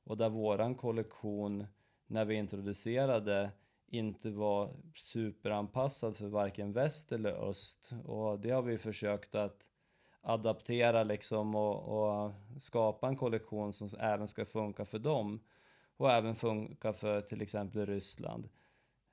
Och 0.03 0.17
där 0.17 0.29
våran 0.29 0.75
kollektion, 0.75 1.67
när 2.07 2.25
vi 2.25 2.35
introducerade, 2.35 3.51
inte 3.87 4.29
var 4.29 4.75
superanpassad 4.95 6.17
för 6.17 6.27
varken 6.27 6.73
väst 6.73 7.11
eller 7.11 7.49
öst. 7.49 7.91
Och 8.05 8.39
det 8.39 8.49
har 8.49 8.61
vi 8.61 8.77
försökt 8.77 9.35
att 9.35 9.65
adaptera 10.25 11.03
liksom 11.03 11.55
och, 11.55 12.25
och 12.25 12.31
skapa 12.59 13.07
en 13.07 13.15
kollektion 13.15 13.73
som 13.73 13.89
även 13.99 14.27
ska 14.27 14.45
funka 14.45 14.85
för 14.85 14.99
dem 14.99 15.39
och 15.97 16.11
även 16.11 16.35
funka 16.35 16.93
för 16.93 17.21
till 17.21 17.41
exempel 17.41 17.85
Ryssland. 17.85 18.49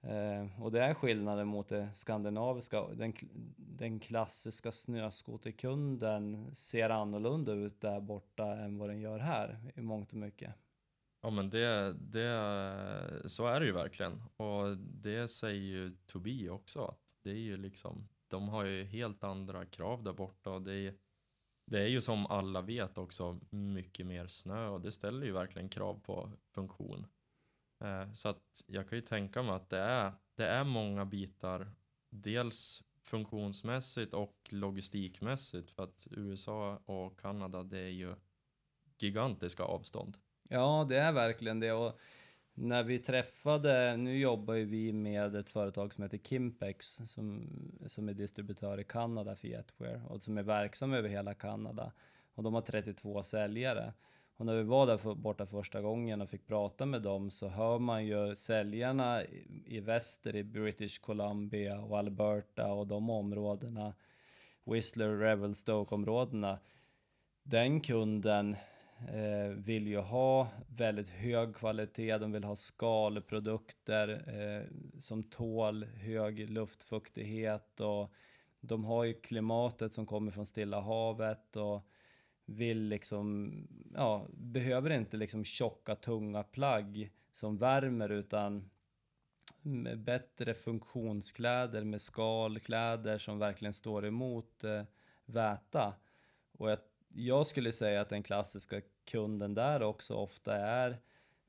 Eh, 0.03 0.63
och 0.63 0.73
det 0.73 0.83
är 0.83 0.95
skillnaden 0.95 1.49
mot 1.49 1.69
det 1.69 1.89
skandinaviska. 1.95 2.83
Den, 2.89 3.15
den 3.57 4.01
klassiska 4.01 4.73
snöskoterkunden 4.73 6.55
ser 6.55 6.91
annorlunda 6.91 7.53
ut 7.53 7.81
där 7.81 8.01
borta 8.01 8.47
än 8.47 8.79
vad 8.79 8.89
den 8.89 9.01
gör 9.01 9.19
här 9.19 9.73
i 9.75 9.81
mångt 9.81 10.13
och 10.13 10.19
mycket. 10.19 10.55
Ja 11.21 11.31
men 11.31 11.51
det, 11.51 11.93
det, 11.93 13.23
så 13.27 13.47
är 13.47 13.61
det 13.61 13.67
ju 13.67 13.73
verkligen. 13.73 14.23
Och 14.37 14.77
det 14.79 15.29
säger 15.29 15.63
ju 15.63 15.97
Tobi 16.07 16.49
också 16.49 16.85
att 16.85 17.17
det 17.23 17.31
är 17.31 17.35
ju 17.35 17.57
liksom, 17.57 18.09
de 18.33 18.49
har 18.49 18.65
ju 18.65 18.85
helt 18.85 19.25
andra 19.25 19.67
krav 19.67 20.03
där 20.03 20.13
borta 20.13 20.51
och 20.51 20.63
det 20.63 20.75
är, 20.75 20.95
det 21.67 21.79
är 21.79 21.87
ju 21.87 22.01
som 22.01 22.27
alla 22.27 22.61
vet 22.63 22.99
också 22.99 23.41
mycket 23.51 24.07
mer 24.07 24.27
snö 24.27 24.69
och 24.69 24.81
det 24.81 24.93
ställer 24.93 25.27
ju 25.27 25.33
verkligen 25.33 25.69
krav 25.69 26.01
på 26.01 26.33
funktion. 26.55 27.07
Eh, 27.85 28.13
så 28.13 28.29
att 28.29 28.65
jag 28.67 28.89
kan 28.89 28.99
ju 28.99 29.03
tänka 29.03 29.43
mig 29.43 29.55
att 29.55 29.71
det 29.71 29.79
är, 29.79 30.13
det 30.35 30.47
är 30.47 30.65
många 30.65 31.05
bitar, 31.05 31.73
dels 32.11 32.83
funktionsmässigt 33.03 34.15
och 34.15 34.49
logistikmässigt 34.51 35.71
för 35.71 35.83
att 35.83 36.07
USA 36.11 36.77
och 36.77 37.21
Kanada 37.21 37.63
det 37.63 37.79
är 37.79 37.91
ju 37.91 38.15
gigantiska 38.99 39.63
avstånd. 39.63 40.17
Ja, 40.49 40.87
det 40.89 40.97
är 40.97 41.13
verkligen 41.13 41.61
det. 41.61 41.73
Och 41.73 42.01
när 42.55 42.83
vi 42.83 42.99
träffade, 42.99 43.97
nu 43.97 44.19
jobbar 44.19 44.55
ju 44.55 44.65
vi 44.65 44.93
med 44.93 45.37
ett 45.37 45.49
företag 45.49 45.93
som 45.93 46.03
heter 46.03 46.19
Kimpex 46.19 47.01
som, 47.07 47.49
som 47.87 48.09
är 48.09 48.15
distributör 48.15 48.81
i 48.81 48.85
Kanada 48.85 49.37
för 49.37 49.49
jetware 49.49 50.03
och 50.09 50.23
som 50.23 50.39
är 50.39 50.43
verksam 50.43 50.93
över 50.93 51.09
hela 51.09 51.35
Kanada. 51.35 51.93
Och 52.35 52.43
de 52.43 52.55
har 52.55 52.61
32 52.61 53.23
säljare. 53.23 53.93
Och 54.37 54.47
när 54.47 54.57
vi 54.57 54.63
var 54.63 54.87
där 54.87 54.97
för, 54.97 55.15
borta 55.15 55.47
första 55.47 55.81
gången 55.81 56.21
och 56.21 56.31
fick 56.31 56.47
prata 56.47 56.87
med 56.87 57.03
dem 57.03 57.31
så 57.31 57.49
hör 57.49 57.79
man 57.79 58.07
ju 58.07 58.37
säljarna 58.37 59.25
i, 59.25 59.63
i 59.67 59.81
väster 59.81 60.37
i 60.37 60.45
British 60.45 61.01
Columbia 61.01 61.81
och 61.81 61.99
Alberta 61.99 62.73
och 62.73 62.87
de 62.87 63.11
områdena, 63.11 63.95
Whistler, 64.65 65.17
Revelstoke-områdena. 65.17 66.59
Den 67.43 67.81
kunden 67.81 68.57
Eh, 69.09 69.49
vill 69.49 69.87
ju 69.87 69.99
ha 69.99 70.49
väldigt 70.67 71.09
hög 71.09 71.57
kvalitet, 71.57 72.19
de 72.19 72.33
vill 72.33 72.45
ha 72.45 72.57
skalprodukter 72.57 74.09
eh, 74.09 74.67
som 75.01 75.23
tål 75.23 75.85
hög 75.85 76.51
luftfuktighet 76.51 77.81
och 77.81 78.13
de 78.61 78.85
har 78.85 79.05
ju 79.05 79.15
klimatet 79.15 79.93
som 79.93 80.07
kommer 80.07 80.31
från 80.31 80.47
Stilla 80.47 80.81
havet 80.81 81.57
och 81.57 81.89
vill 82.45 82.83
liksom, 82.83 83.53
ja, 83.95 84.27
behöver 84.33 84.91
inte 84.91 85.17
liksom 85.17 85.45
tjocka 85.45 85.95
tunga 85.95 86.43
plagg 86.43 87.11
som 87.33 87.59
värmer 87.59 88.09
utan 88.09 88.71
bättre 89.97 90.55
funktionskläder 90.55 91.85
med 91.85 92.01
skalkläder 92.01 93.19
som 93.19 93.39
verkligen 93.39 93.75
står 93.75 94.07
emot 94.07 94.65
eh, 94.65 94.83
väta. 95.25 95.95
Och 96.59 96.71
jag, 96.71 96.79
jag 97.15 97.47
skulle 97.47 97.73
säga 97.73 98.01
att 98.01 98.09
den 98.09 98.23
klassiska 98.23 98.81
kunden 99.11 99.55
där 99.55 99.83
också 99.83 100.15
ofta 100.15 100.57
är 100.57 100.99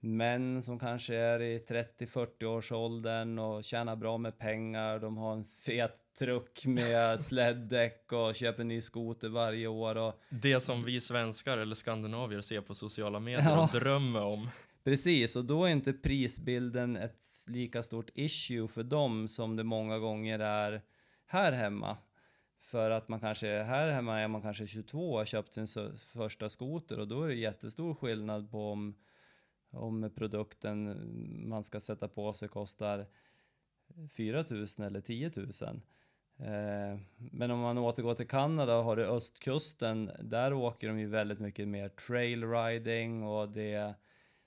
män 0.04 0.64
som 0.64 0.80
kanske 0.80 1.16
är 1.16 1.42
i 1.42 1.60
30-40 1.60 2.46
års 2.46 2.72
åldern 2.72 3.40
och 3.40 3.64
tjänar 3.64 3.96
bra 3.96 4.18
med 4.18 4.38
pengar. 4.38 5.00
De 5.00 5.18
har 5.18 5.34
en 5.34 5.46
fet 5.46 5.96
truck 6.20 6.66
med 6.66 7.20
släddäck 7.20 8.12
och 8.12 8.36
köper 8.36 8.64
ny 8.64 8.82
skoter 8.82 9.30
varje 9.30 9.68
år. 9.68 9.98
Och... 9.98 10.22
Det 10.30 10.60
som 10.60 10.84
vi 10.84 11.02
svenskar 11.02 11.58
eller 11.58 11.76
skandinavier 11.76 12.42
ser 12.42 12.62
på 12.62 12.74
sociala 12.74 13.20
medier 13.20 13.50
ja. 13.50 13.64
och 13.64 13.80
drömmer 13.80 14.22
om. 14.22 14.50
Precis, 14.84 15.36
och 15.36 15.46
då 15.46 15.66
är 15.66 15.70
inte 15.70 15.94
prisbilden 15.94 16.98
ett 16.98 17.22
lika 17.48 17.84
stort 17.84 18.10
issue 18.14 18.68
för 18.68 18.84
dem 18.84 19.28
som 19.28 19.56
det 19.56 19.64
många 19.64 20.00
gånger 20.00 20.40
är 20.40 20.82
här 21.28 21.52
hemma. 21.52 21.98
För 22.74 22.92
att 22.92 23.08
man 23.08 23.20
kanske, 23.20 23.64
här 23.64 23.92
hemma 23.92 24.20
är 24.20 24.28
man 24.28 24.42
kanske 24.42 24.68
22 24.68 25.12
och 25.12 25.18
har 25.18 25.26
köpt 25.26 25.54
sin 25.54 25.68
första 25.98 26.50
skoter 26.50 27.00
och 27.00 27.08
då 27.08 27.24
är 27.24 27.28
det 27.28 27.36
jättestor 27.36 27.96
skillnad 27.96 28.52
på 28.52 28.72
om, 28.72 28.96
om 29.70 30.12
produkten 30.16 30.98
man 31.50 31.64
ska 31.64 31.80
sätta 31.80 32.08
på 32.08 32.34
sig 32.34 32.48
kostar 32.48 33.06
4 34.12 34.46
000 34.50 34.68
eller 34.78 35.02
10 35.02 35.32
000. 35.36 35.48
Eh, 36.38 37.00
men 37.32 37.52
om 37.52 37.60
man 37.60 37.78
återgår 37.78 38.16
till 38.16 38.28
Kanada 38.28 38.78
och 38.78 38.84
har 38.84 38.96
det 38.96 39.08
östkusten, 39.08 40.12
där 40.20 40.54
åker 40.54 40.88
de 40.88 41.00
ju 41.00 41.08
väldigt 41.08 41.40
mycket 41.40 41.68
mer 41.68 41.90
trailriding 41.90 43.24
och 43.24 43.50
det, 43.50 43.94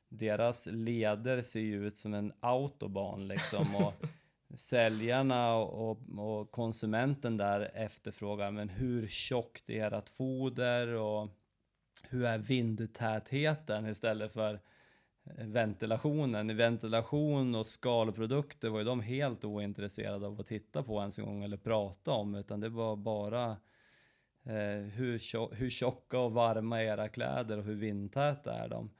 deras 0.08 0.66
leder 0.66 1.42
ser 1.42 1.60
ju 1.60 1.86
ut 1.86 1.98
som 1.98 2.14
en 2.14 2.32
autobahn 2.40 3.28
liksom. 3.28 3.76
Och 3.76 3.94
säljarna 4.54 5.54
och, 5.56 5.98
och, 6.18 6.50
konsumenten 6.50 7.36
där 7.36 7.70
efterfrågar, 7.74 8.50
men 8.50 8.68
hur 8.68 9.06
tjockt 9.06 9.70
är 9.70 9.92
ert 9.92 10.08
foder 10.08 10.88
och 10.88 11.28
hur 12.02 12.24
är 12.24 12.38
vindtätheten 12.38 13.86
istället 13.86 14.32
för 14.32 14.60
eh, 15.24 15.46
ventilationen. 15.46 16.50
I 16.50 16.54
Ventilation 16.54 17.54
och 17.54 17.66
skalprodukter 17.66 18.68
var 18.68 18.78
ju 18.78 18.84
de 18.84 19.00
helt 19.00 19.44
ointresserade 19.44 20.26
av 20.26 20.40
att 20.40 20.46
titta 20.46 20.82
på 20.82 21.00
ens 21.00 21.18
en 21.18 21.24
gång 21.24 21.44
eller 21.44 21.56
prata 21.56 22.12
om, 22.12 22.34
utan 22.34 22.60
det 22.60 22.68
var 22.68 22.96
bara 22.96 23.50
eh, 24.44 24.82
hur, 24.94 25.18
tjock, 25.18 25.52
hur 25.54 25.70
tjocka 25.70 26.18
och 26.18 26.32
varma 26.32 26.82
är 26.82 26.84
era 26.84 27.08
kläder 27.08 27.58
och 27.58 27.64
hur 27.64 27.74
vindtäta 27.74 28.52
är 28.54 28.68
de? 28.68 28.90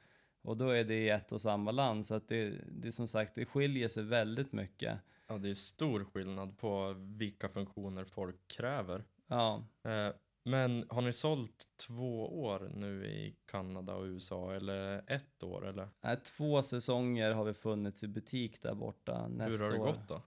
Och 0.41 0.57
då 0.57 0.69
är 0.69 0.83
det 0.83 0.95
i 0.95 1.09
ett 1.09 1.31
och 1.31 1.41
samma 1.41 1.71
land, 1.71 2.05
så 2.05 2.15
att 2.15 2.27
det, 2.27 2.53
det 2.67 2.91
som 2.91 3.07
sagt, 3.07 3.35
det 3.35 3.45
skiljer 3.45 3.87
sig 3.87 4.03
väldigt 4.03 4.53
mycket. 4.53 4.99
Ja, 5.27 5.37
det 5.37 5.49
är 5.49 5.53
stor 5.53 6.03
skillnad 6.03 6.57
på 6.57 6.95
vilka 6.97 7.49
funktioner 7.49 8.05
folk 8.05 8.47
kräver. 8.47 9.03
Ja. 9.27 9.63
Eh, 9.83 10.15
men 10.43 10.85
har 10.89 11.01
ni 11.01 11.13
sålt 11.13 11.65
två 11.87 12.43
år 12.43 12.71
nu 12.75 13.05
i 13.05 13.35
Kanada 13.51 13.95
och 13.95 14.03
USA 14.03 14.53
eller 14.53 15.03
ett 15.07 15.43
år 15.43 15.67
eller? 15.67 15.89
Nej, 16.01 16.17
två 16.37 16.63
säsonger 16.63 17.31
har 17.31 17.43
vi 17.43 17.53
funnits 17.53 18.03
i 18.03 18.07
butik 18.07 18.61
där 18.61 18.75
borta. 18.75 19.27
Nästa 19.27 19.65
Hur 19.65 19.71
har 19.71 19.77
det 19.77 19.83
år. 19.83 19.85
gått 19.85 20.07
då? 20.07 20.21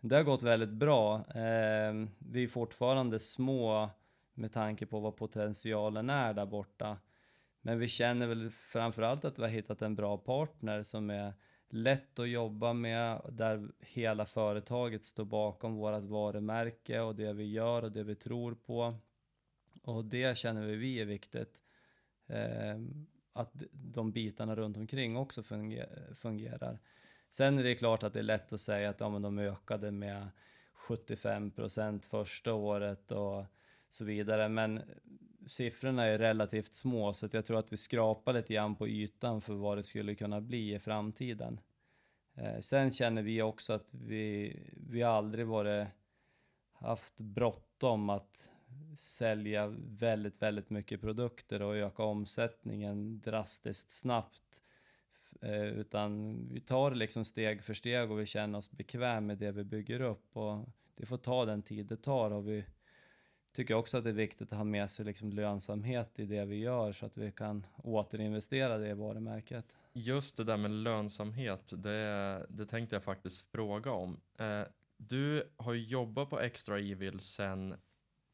Det 0.00 0.16
har 0.16 0.22
gått 0.22 0.42
väldigt 0.42 0.72
bra. 0.72 1.16
Eh, 1.16 1.94
vi 2.18 2.44
är 2.44 2.48
fortfarande 2.48 3.18
små 3.18 3.90
med 4.34 4.52
tanke 4.52 4.86
på 4.86 5.00
vad 5.00 5.16
potentialen 5.16 6.10
är 6.10 6.34
där 6.34 6.46
borta. 6.46 6.96
Men 7.60 7.78
vi 7.78 7.88
känner 7.88 8.26
väl 8.26 8.50
framförallt 8.50 9.24
att 9.24 9.38
vi 9.38 9.42
har 9.42 9.48
hittat 9.48 9.82
en 9.82 9.94
bra 9.94 10.18
partner 10.18 10.82
som 10.82 11.10
är 11.10 11.32
lätt 11.68 12.18
att 12.18 12.28
jobba 12.28 12.72
med, 12.72 13.20
där 13.32 13.68
hela 13.80 14.26
företaget 14.26 15.04
står 15.04 15.24
bakom 15.24 15.74
vårt 15.74 16.04
varumärke 16.04 17.00
och 17.00 17.16
det 17.16 17.32
vi 17.32 17.44
gör 17.44 17.82
och 17.82 17.92
det 17.92 18.02
vi 18.02 18.14
tror 18.14 18.54
på. 18.54 18.94
Och 19.82 20.04
det 20.04 20.38
känner 20.38 20.66
vi 20.66 21.00
är 21.00 21.04
viktigt. 21.04 21.60
Eh, 22.26 22.78
att 23.32 23.52
de 23.72 24.12
bitarna 24.12 24.56
runt 24.56 24.76
omkring 24.76 25.16
också 25.16 25.42
fungerar. 26.16 26.78
Sen 27.30 27.58
är 27.58 27.62
det 27.62 27.74
klart 27.74 28.02
att 28.02 28.12
det 28.12 28.18
är 28.18 28.22
lätt 28.22 28.52
att 28.52 28.60
säga 28.60 28.90
att 28.90 29.00
ja, 29.00 29.08
men 29.08 29.22
de 29.22 29.38
ökade 29.38 29.90
med 29.90 30.28
75% 30.88 32.02
första 32.02 32.54
året 32.54 33.12
och 33.12 33.44
så 33.88 34.04
vidare. 34.04 34.48
Men 34.48 34.82
siffrorna 35.48 36.04
är 36.04 36.18
relativt 36.18 36.72
små 36.72 37.12
så 37.12 37.28
jag 37.32 37.44
tror 37.44 37.58
att 37.58 37.72
vi 37.72 37.76
skrapar 37.76 38.32
lite 38.32 38.54
grann 38.54 38.76
på 38.76 38.88
ytan 38.88 39.40
för 39.40 39.54
vad 39.54 39.78
det 39.78 39.82
skulle 39.82 40.14
kunna 40.14 40.40
bli 40.40 40.74
i 40.74 40.78
framtiden. 40.78 41.60
Eh, 42.34 42.60
sen 42.60 42.92
känner 42.92 43.22
vi 43.22 43.42
också 43.42 43.72
att 43.72 43.88
vi, 43.90 44.56
vi 44.90 45.02
aldrig 45.02 45.46
varit 45.46 45.88
haft 46.72 47.20
bråttom 47.20 48.10
att 48.10 48.50
sälja 48.98 49.74
väldigt, 49.78 50.42
väldigt 50.42 50.70
mycket 50.70 51.00
produkter 51.00 51.62
och 51.62 51.76
öka 51.76 52.02
omsättningen 52.02 53.20
drastiskt 53.20 53.90
snabbt. 53.90 54.62
Eh, 55.40 55.64
utan 55.64 56.40
vi 56.52 56.60
tar 56.60 56.90
det 56.90 56.96
liksom 56.96 57.24
steg 57.24 57.62
för 57.62 57.74
steg 57.74 58.10
och 58.10 58.20
vi 58.20 58.26
känner 58.26 58.58
oss 58.58 58.70
bekväm 58.70 59.26
med 59.26 59.38
det 59.38 59.52
vi 59.52 59.64
bygger 59.64 60.00
upp 60.00 60.36
och 60.36 60.68
det 60.96 61.06
får 61.06 61.18
ta 61.18 61.44
den 61.44 61.62
tid 61.62 61.86
det 61.86 61.96
tar 61.96 62.30
och 62.30 62.48
vi 62.48 62.64
tycker 63.52 63.74
också 63.74 63.98
att 63.98 64.04
det 64.04 64.10
är 64.10 64.14
viktigt 64.14 64.52
att 64.52 64.58
ha 64.58 64.64
med 64.64 64.90
sig 64.90 65.04
liksom 65.04 65.32
lönsamhet 65.32 66.18
i 66.18 66.24
det 66.24 66.44
vi 66.44 66.56
gör 66.56 66.92
så 66.92 67.06
att 67.06 67.16
vi 67.16 67.32
kan 67.32 67.66
återinvestera 67.76 68.78
det 68.78 68.88
i 68.88 68.94
varumärket. 68.94 69.64
Just 69.92 70.36
det 70.36 70.44
där 70.44 70.56
med 70.56 70.70
lönsamhet, 70.70 71.72
det, 71.76 72.46
det 72.48 72.66
tänkte 72.66 72.96
jag 72.96 73.04
faktiskt 73.04 73.50
fråga 73.52 73.92
om. 73.92 74.20
Eh, 74.38 74.62
du 74.96 75.50
har 75.56 75.74
jobbat 75.74 76.30
på 76.30 76.40
Extra 76.40 76.78
Evil 76.78 77.20
sen 77.20 77.74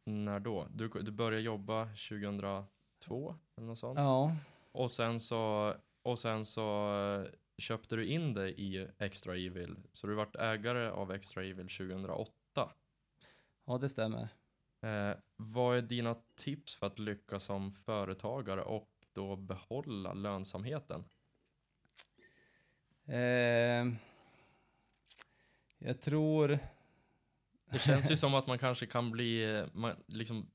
när 0.05 0.41
då? 0.41 0.67
Du, 0.75 0.89
du 0.89 1.11
började 1.11 1.45
jobba 1.45 1.85
2002 1.85 3.35
eller 3.57 3.67
något 3.67 3.79
sånt? 3.79 3.99
Ja. 3.99 4.37
Och 4.73 4.91
sen 4.91 5.21
så, 5.21 5.75
och 6.03 6.19
sen 6.19 6.45
så 6.45 6.95
eh, 6.97 7.31
köpte 7.59 7.97
du 7.97 8.07
in 8.07 8.35
dig 8.35 8.55
i 8.57 8.89
Extra 8.99 9.37
Evil, 9.37 9.77
så 9.93 10.07
du 10.07 10.15
vart 10.15 10.37
ägare 10.37 10.91
av 10.91 11.13
Extra 11.13 11.45
Evil 11.45 11.69
2008. 11.69 12.31
Ja, 13.67 13.79
det 13.79 13.89
stämmer. 13.89 14.29
Eh, 14.85 15.17
vad 15.37 15.77
är 15.77 15.83
dina 15.83 16.17
tips 16.35 16.77
för 16.77 16.87
att 16.87 16.99
lyckas 16.99 17.45
som 17.45 17.73
företagare 17.73 18.63
och 18.63 18.91
då 19.13 19.37
behålla 19.37 20.13
lönsamheten? 20.13 21.05
Eh, 23.07 23.95
jag 25.79 26.01
tror... 26.01 26.59
Det 27.71 27.79
känns 27.79 28.11
ju 28.11 28.17
som 28.17 28.35
att 28.35 28.47
man 28.47 28.59
kanske 28.59 28.87
kan 28.87 29.11
bli, 29.11 29.65
man, 29.73 29.97
liksom 30.07 30.51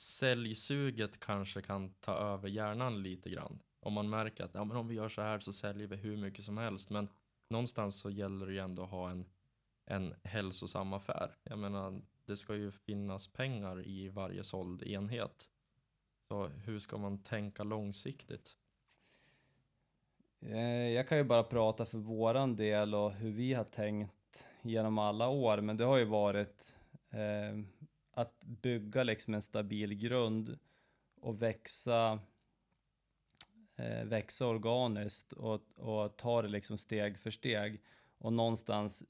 säljsuget 0.00 1.20
kanske 1.20 1.62
kan 1.62 1.92
ta 1.92 2.14
över 2.14 2.48
hjärnan 2.48 3.02
lite 3.02 3.30
grann. 3.30 3.62
Om 3.80 3.92
man 3.92 4.10
märker 4.10 4.44
att 4.44 4.54
ja, 4.54 4.64
men 4.64 4.76
om 4.76 4.88
vi 4.88 4.94
gör 4.94 5.08
så 5.08 5.22
här 5.22 5.38
så 5.40 5.52
säljer 5.52 5.86
vi 5.86 5.96
hur 5.96 6.16
mycket 6.16 6.44
som 6.44 6.58
helst. 6.58 6.90
Men 6.90 7.08
någonstans 7.48 8.00
så 8.00 8.10
gäller 8.10 8.46
det 8.46 8.52
ju 8.52 8.58
ändå 8.58 8.82
att 8.82 8.90
ha 8.90 9.10
en, 9.10 9.26
en 9.86 10.14
hälsosam 10.22 10.92
affär. 10.92 11.36
Jag 11.42 11.58
menar, 11.58 12.02
det 12.26 12.36
ska 12.36 12.56
ju 12.56 12.70
finnas 12.70 13.26
pengar 13.26 13.86
i 13.86 14.08
varje 14.08 14.44
såld 14.44 14.82
enhet. 14.82 15.50
Så 16.28 16.46
hur 16.46 16.78
ska 16.78 16.98
man 16.98 17.22
tänka 17.22 17.62
långsiktigt? 17.62 18.56
Eh, 20.40 20.88
jag 20.88 21.08
kan 21.08 21.18
ju 21.18 21.24
bara 21.24 21.42
prata 21.42 21.86
för 21.86 21.98
våran 21.98 22.56
del 22.56 22.94
och 22.94 23.12
hur 23.12 23.30
vi 23.30 23.54
har 23.54 23.64
tänkt 23.64 24.46
genom 24.62 24.98
alla 24.98 25.28
år, 25.28 25.60
men 25.60 25.76
det 25.76 25.84
har 25.84 25.96
ju 25.96 26.04
varit 26.04 26.76
eh, 27.10 27.60
att 28.10 28.44
bygga 28.44 29.02
liksom 29.02 29.34
en 29.34 29.42
stabil 29.42 29.94
grund 29.94 30.58
och 31.20 31.42
växa, 31.42 32.20
eh, 33.76 34.04
växa 34.04 34.46
organiskt 34.46 35.32
och, 35.32 35.60
och 35.76 36.16
ta 36.16 36.42
det 36.42 36.48
liksom 36.48 36.78
steg 36.78 37.18
för 37.18 37.30
steg 37.30 37.82
och 38.18 38.32
någonstans 38.32 39.04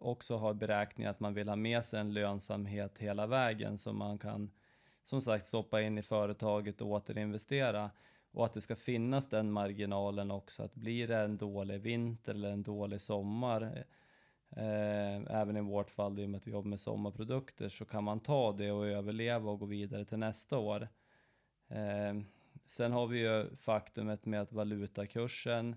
också 0.00 0.36
har 0.36 0.54
beräkningar 0.54 1.10
att 1.10 1.20
man 1.20 1.34
vill 1.34 1.48
ha 1.48 1.56
med 1.56 1.84
sig 1.84 2.00
en 2.00 2.14
lönsamhet 2.14 2.98
hela 2.98 3.26
vägen 3.26 3.78
som 3.78 3.98
man 3.98 4.18
kan 4.18 4.50
som 5.04 5.22
sagt 5.22 5.46
stoppa 5.46 5.82
in 5.82 5.98
i 5.98 6.02
företaget 6.02 6.80
och 6.80 6.88
återinvestera 6.88 7.90
och 8.30 8.44
att 8.44 8.54
det 8.54 8.60
ska 8.60 8.76
finnas 8.76 9.28
den 9.28 9.52
marginalen 9.52 10.30
också 10.30 10.62
att 10.62 10.74
blir 10.74 11.08
det 11.08 11.16
en 11.16 11.36
dålig 11.36 11.80
vinter 11.80 12.34
eller 12.34 12.50
en 12.50 12.62
dålig 12.62 13.00
sommar 13.00 13.84
eh, 14.50 15.40
även 15.40 15.56
i 15.56 15.60
vårt 15.60 15.90
fall 15.90 16.18
i 16.18 16.24
och 16.24 16.30
med 16.30 16.38
att 16.38 16.46
vi 16.46 16.50
jobbar 16.50 16.68
med 16.68 16.80
sommarprodukter 16.80 17.68
så 17.68 17.84
kan 17.84 18.04
man 18.04 18.20
ta 18.20 18.52
det 18.52 18.72
och 18.72 18.86
överleva 18.86 19.50
och 19.50 19.58
gå 19.58 19.66
vidare 19.66 20.04
till 20.04 20.18
nästa 20.18 20.58
år. 20.58 20.88
Eh, 21.68 22.14
sen 22.66 22.92
har 22.92 23.06
vi 23.06 23.18
ju 23.18 23.56
faktumet 23.56 24.26
med 24.26 24.40
att 24.40 24.52
valutakursen 24.52 25.76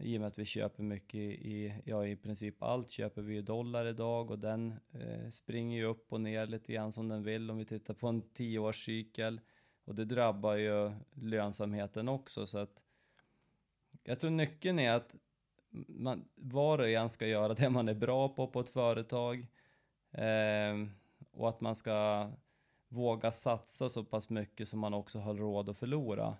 i 0.00 0.16
och 0.16 0.20
med 0.20 0.28
att 0.28 0.38
vi 0.38 0.44
köper 0.44 0.82
mycket 0.82 1.20
i, 1.20 1.74
ja 1.84 2.06
i 2.06 2.16
princip 2.16 2.62
allt 2.62 2.90
köper 2.90 3.22
vi 3.22 3.34
ju 3.34 3.42
dollar 3.42 3.86
idag 3.86 4.30
och 4.30 4.38
den 4.38 4.74
eh, 4.92 5.30
springer 5.30 5.76
ju 5.76 5.84
upp 5.84 6.12
och 6.12 6.20
ner 6.20 6.46
lite 6.46 6.72
grann 6.72 6.92
som 6.92 7.08
den 7.08 7.22
vill 7.22 7.50
om 7.50 7.58
vi 7.58 7.64
tittar 7.64 7.94
på 7.94 8.08
en 8.08 8.22
tioårscykel. 8.22 9.40
Och 9.84 9.94
det 9.94 10.04
drabbar 10.04 10.54
ju 10.54 10.92
lönsamheten 11.12 12.08
också. 12.08 12.46
Så 12.46 12.58
att 12.58 12.82
jag 14.04 14.20
tror 14.20 14.30
nyckeln 14.30 14.78
är 14.78 14.92
att 14.92 15.14
man, 15.88 16.28
var 16.34 16.78
och 16.78 16.88
en 16.88 17.10
ska 17.10 17.26
göra 17.26 17.54
det 17.54 17.70
man 17.70 17.88
är 17.88 17.94
bra 17.94 18.28
på 18.28 18.46
på 18.46 18.60
ett 18.60 18.68
företag. 18.68 19.46
Eh, 20.10 20.86
och 21.32 21.48
att 21.48 21.60
man 21.60 21.76
ska 21.76 22.30
våga 22.88 23.30
satsa 23.32 23.88
så 23.88 24.04
pass 24.04 24.30
mycket 24.30 24.68
som 24.68 24.80
man 24.80 24.94
också 24.94 25.18
har 25.18 25.34
råd 25.34 25.68
att 25.68 25.76
förlora 25.76 26.36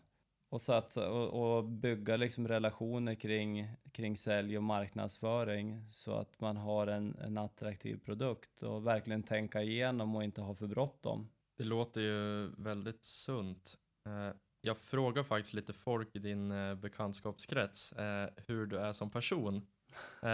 och, 0.54 0.60
satsa, 0.60 1.10
och, 1.10 1.56
och, 1.56 1.64
bygga 1.64 2.16
liksom 2.16 2.48
relationer 2.48 3.14
kring, 3.14 3.68
kring 3.92 4.16
sälj 4.16 4.56
och 4.56 4.62
marknadsföring 4.62 5.86
så 5.90 6.12
att 6.12 6.40
man 6.40 6.56
har 6.56 6.86
en, 6.86 7.16
en 7.18 7.38
attraktiv 7.38 8.00
produkt 8.04 8.62
och 8.62 8.86
verkligen 8.86 9.22
tänka 9.22 9.62
igenom 9.62 10.16
och 10.16 10.24
inte 10.24 10.40
ha 10.40 10.54
för 10.54 10.66
bråttom. 10.66 11.28
Det 11.56 11.64
låter 11.64 12.00
ju 12.00 12.50
väldigt 12.62 13.04
sunt. 13.04 13.78
Eh, 14.06 14.30
jag 14.60 14.78
frågar 14.78 15.22
faktiskt 15.22 15.54
lite 15.54 15.72
folk 15.72 16.16
i 16.16 16.18
din 16.18 16.50
eh, 16.50 16.74
bekantskapskrets 16.74 17.92
eh, 17.92 18.28
hur 18.46 18.66
du 18.66 18.78
är 18.78 18.92
som 18.92 19.10
person. 19.10 19.66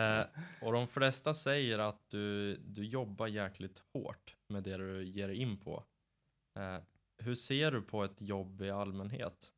Och 0.62 0.72
de 0.72 0.88
flesta 0.88 1.34
säger 1.34 1.78
att 1.78 2.10
du, 2.10 2.56
du 2.56 2.84
jobbar 2.84 3.26
jäkligt 3.26 3.82
hårt 3.92 4.36
med 4.48 4.62
det 4.62 4.76
du 4.76 5.04
ger 5.04 5.28
dig 5.28 5.36
in 5.36 5.58
på. 5.58 5.84
Hur 7.18 7.34
ser 7.34 7.70
du 7.70 7.82
på 7.82 8.04
ett 8.04 8.20
jobb 8.20 8.62
i 8.62 8.70
allmänhet? 8.70 9.52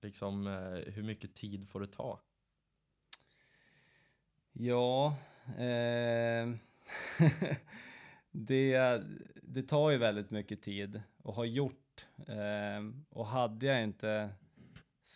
Liksom, 0.00 0.46
eh, 0.46 0.92
hur 0.92 1.02
mycket 1.02 1.34
tid 1.34 1.68
får 1.68 1.80
det 1.80 1.86
ta? 1.86 2.20
Ja, 4.52 5.16
eh... 5.58 6.50
det, 8.30 9.02
det 9.42 9.62
tar 9.62 9.90
ju 9.90 9.96
väldigt 9.96 10.30
mycket 10.30 10.62
tid 10.62 11.02
och 11.22 11.34
har 11.34 11.44
gjort. 11.44 12.06
Eh, 12.26 13.06
och 13.08 13.26
hade 13.26 13.66
jag 13.66 13.82
inte 13.82 14.30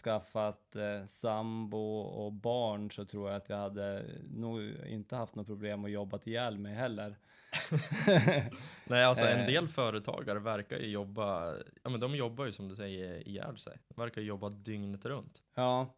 skaffat 0.04 0.76
eh, 0.76 1.06
sambo 1.06 1.98
och 2.00 2.32
barn 2.32 2.90
så 2.90 3.04
tror 3.04 3.28
jag 3.28 3.36
att 3.36 3.48
jag 3.48 3.56
hade 3.56 4.04
nog 4.30 4.62
inte 4.86 5.16
haft 5.16 5.34
något 5.34 5.46
problem 5.46 5.84
att 5.84 5.90
jobba 5.90 6.18
ihjäl 6.24 6.58
mig 6.58 6.74
heller. 6.74 7.16
Nej, 8.84 9.04
alltså 9.04 9.24
en 9.24 9.40
eh. 9.40 9.46
del 9.46 9.68
företagare 9.68 10.38
verkar 10.38 10.78
ju 10.78 10.86
jobba, 10.86 11.54
ja 11.82 11.90
men 11.90 12.00
de 12.00 12.14
jobbar 12.14 12.44
ju 12.44 12.52
som 12.52 12.68
du 12.68 12.76
säger 12.76 13.28
ihjäl 13.28 13.58
sig. 13.58 13.78
De 13.88 14.00
verkar 14.00 14.22
jobba 14.22 14.48
dygnet 14.48 15.04
runt. 15.04 15.42
Ja, 15.54 15.94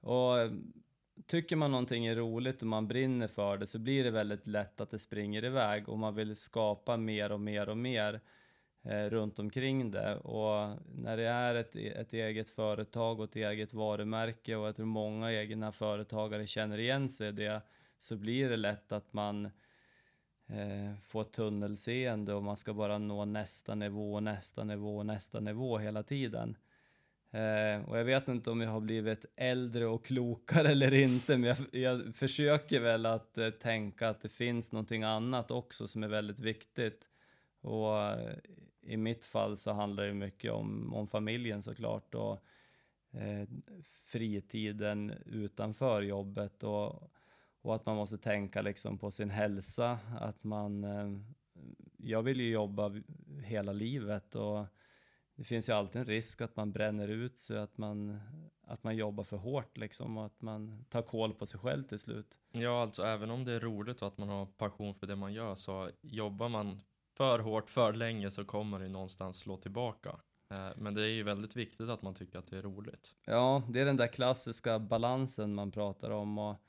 och 0.00 0.34
tycker 1.26 1.56
man 1.56 1.70
någonting 1.70 2.06
är 2.06 2.16
roligt 2.16 2.60
och 2.60 2.68
man 2.68 2.88
brinner 2.88 3.28
för 3.28 3.58
det 3.58 3.66
så 3.66 3.78
blir 3.78 4.04
det 4.04 4.10
väldigt 4.10 4.46
lätt 4.46 4.80
att 4.80 4.90
det 4.90 4.98
springer 4.98 5.44
iväg 5.44 5.88
och 5.88 5.98
man 5.98 6.14
vill 6.14 6.36
skapa 6.36 6.96
mer 6.96 7.32
och 7.32 7.40
mer 7.40 7.68
och 7.68 7.76
mer 7.76 8.20
eh, 8.82 9.04
runt 9.04 9.38
omkring 9.38 9.90
det. 9.90 10.16
Och 10.16 10.78
när 10.94 11.16
det 11.16 11.28
är 11.28 11.54
ett, 11.54 11.76
ett 11.76 12.12
eget 12.12 12.48
företag 12.48 13.20
och 13.20 13.24
ett 13.24 13.36
eget 13.36 13.74
varumärke 13.74 14.56
och 14.56 14.66
jag 14.66 14.76
tror 14.76 14.86
många 14.86 15.32
egna 15.32 15.72
företagare 15.72 16.46
känner 16.46 16.78
igen 16.78 17.08
sig 17.08 17.28
i 17.28 17.32
det 17.32 17.62
så 17.98 18.16
blir 18.16 18.48
det 18.48 18.56
lätt 18.56 18.92
att 18.92 19.12
man 19.12 19.50
Eh, 20.52 20.92
få 21.02 21.24
tunnelseende 21.24 22.34
och 22.34 22.42
man 22.42 22.56
ska 22.56 22.74
bara 22.74 22.98
nå 22.98 23.24
nästa 23.24 23.74
nivå, 23.74 24.20
nästa 24.20 24.64
nivå, 24.64 25.02
nästa 25.02 25.40
nivå 25.40 25.78
hela 25.78 26.02
tiden. 26.02 26.56
Eh, 27.30 27.88
och 27.88 27.98
jag 27.98 28.04
vet 28.04 28.28
inte 28.28 28.50
om 28.50 28.60
jag 28.60 28.70
har 28.70 28.80
blivit 28.80 29.24
äldre 29.36 29.86
och 29.86 30.04
klokare 30.04 30.68
eller 30.72 30.94
inte, 30.94 31.38
men 31.38 31.48
jag, 31.48 31.82
jag 31.82 32.14
försöker 32.14 32.80
väl 32.80 33.06
att 33.06 33.38
eh, 33.38 33.50
tänka 33.50 34.08
att 34.08 34.22
det 34.22 34.28
finns 34.28 34.72
någonting 34.72 35.02
annat 35.02 35.50
också 35.50 35.88
som 35.88 36.02
är 36.02 36.08
väldigt 36.08 36.40
viktigt. 36.40 37.08
Och 37.60 37.98
eh, 37.98 38.36
i 38.82 38.96
mitt 38.96 39.26
fall 39.26 39.56
så 39.56 39.72
handlar 39.72 40.04
det 40.04 40.14
mycket 40.14 40.52
om, 40.52 40.94
om 40.94 41.08
familjen 41.08 41.62
såklart 41.62 42.14
och 42.14 42.44
eh, 43.12 43.48
fritiden 44.04 45.12
utanför 45.26 46.02
jobbet 46.02 46.62
och, 46.62 47.10
och 47.62 47.74
att 47.74 47.86
man 47.86 47.96
måste 47.96 48.18
tänka 48.18 48.62
liksom 48.62 48.98
på 48.98 49.10
sin 49.10 49.30
hälsa, 49.30 49.98
att 50.20 50.44
man, 50.44 50.84
eh, 50.84 51.20
jag 51.96 52.22
vill 52.22 52.40
ju 52.40 52.50
jobba 52.50 52.92
hela 53.44 53.72
livet 53.72 54.34
och 54.34 54.66
det 55.40 55.44
finns 55.44 55.68
ju 55.68 55.72
alltid 55.72 56.00
en 56.00 56.06
risk 56.06 56.40
att 56.40 56.56
man 56.56 56.72
bränner 56.72 57.08
ut 57.08 57.38
sig, 57.38 57.58
att 57.58 57.78
man, 57.78 58.20
att 58.62 58.84
man 58.84 58.96
jobbar 58.96 59.24
för 59.24 59.36
hårt 59.36 59.76
liksom 59.76 60.18
och 60.18 60.26
att 60.26 60.42
man 60.42 60.84
tar 60.88 61.02
koll 61.02 61.34
på 61.34 61.46
sig 61.46 61.60
själv 61.60 61.84
till 61.84 61.98
slut. 61.98 62.38
Ja, 62.52 62.82
alltså 62.82 63.02
även 63.02 63.30
om 63.30 63.44
det 63.44 63.52
är 63.52 63.60
roligt 63.60 64.02
och 64.02 64.08
att 64.08 64.18
man 64.18 64.28
har 64.28 64.46
passion 64.46 64.94
för 64.94 65.06
det 65.06 65.16
man 65.16 65.32
gör 65.32 65.54
så 65.54 65.90
jobbar 66.02 66.48
man 66.48 66.80
för 67.16 67.38
hårt 67.38 67.70
för 67.70 67.92
länge 67.92 68.30
så 68.30 68.44
kommer 68.44 68.78
det 68.78 68.88
någonstans 68.88 69.38
slå 69.38 69.56
tillbaka. 69.56 70.20
Eh, 70.50 70.68
men 70.76 70.94
det 70.94 71.02
är 71.02 71.08
ju 71.08 71.22
väldigt 71.22 71.56
viktigt 71.56 71.88
att 71.88 72.02
man 72.02 72.14
tycker 72.14 72.38
att 72.38 72.46
det 72.46 72.58
är 72.58 72.62
roligt. 72.62 73.16
Ja, 73.24 73.62
det 73.68 73.80
är 73.80 73.84
den 73.84 73.96
där 73.96 74.06
klassiska 74.06 74.78
balansen 74.78 75.54
man 75.54 75.70
pratar 75.70 76.10
om 76.10 76.38
och 76.38 76.62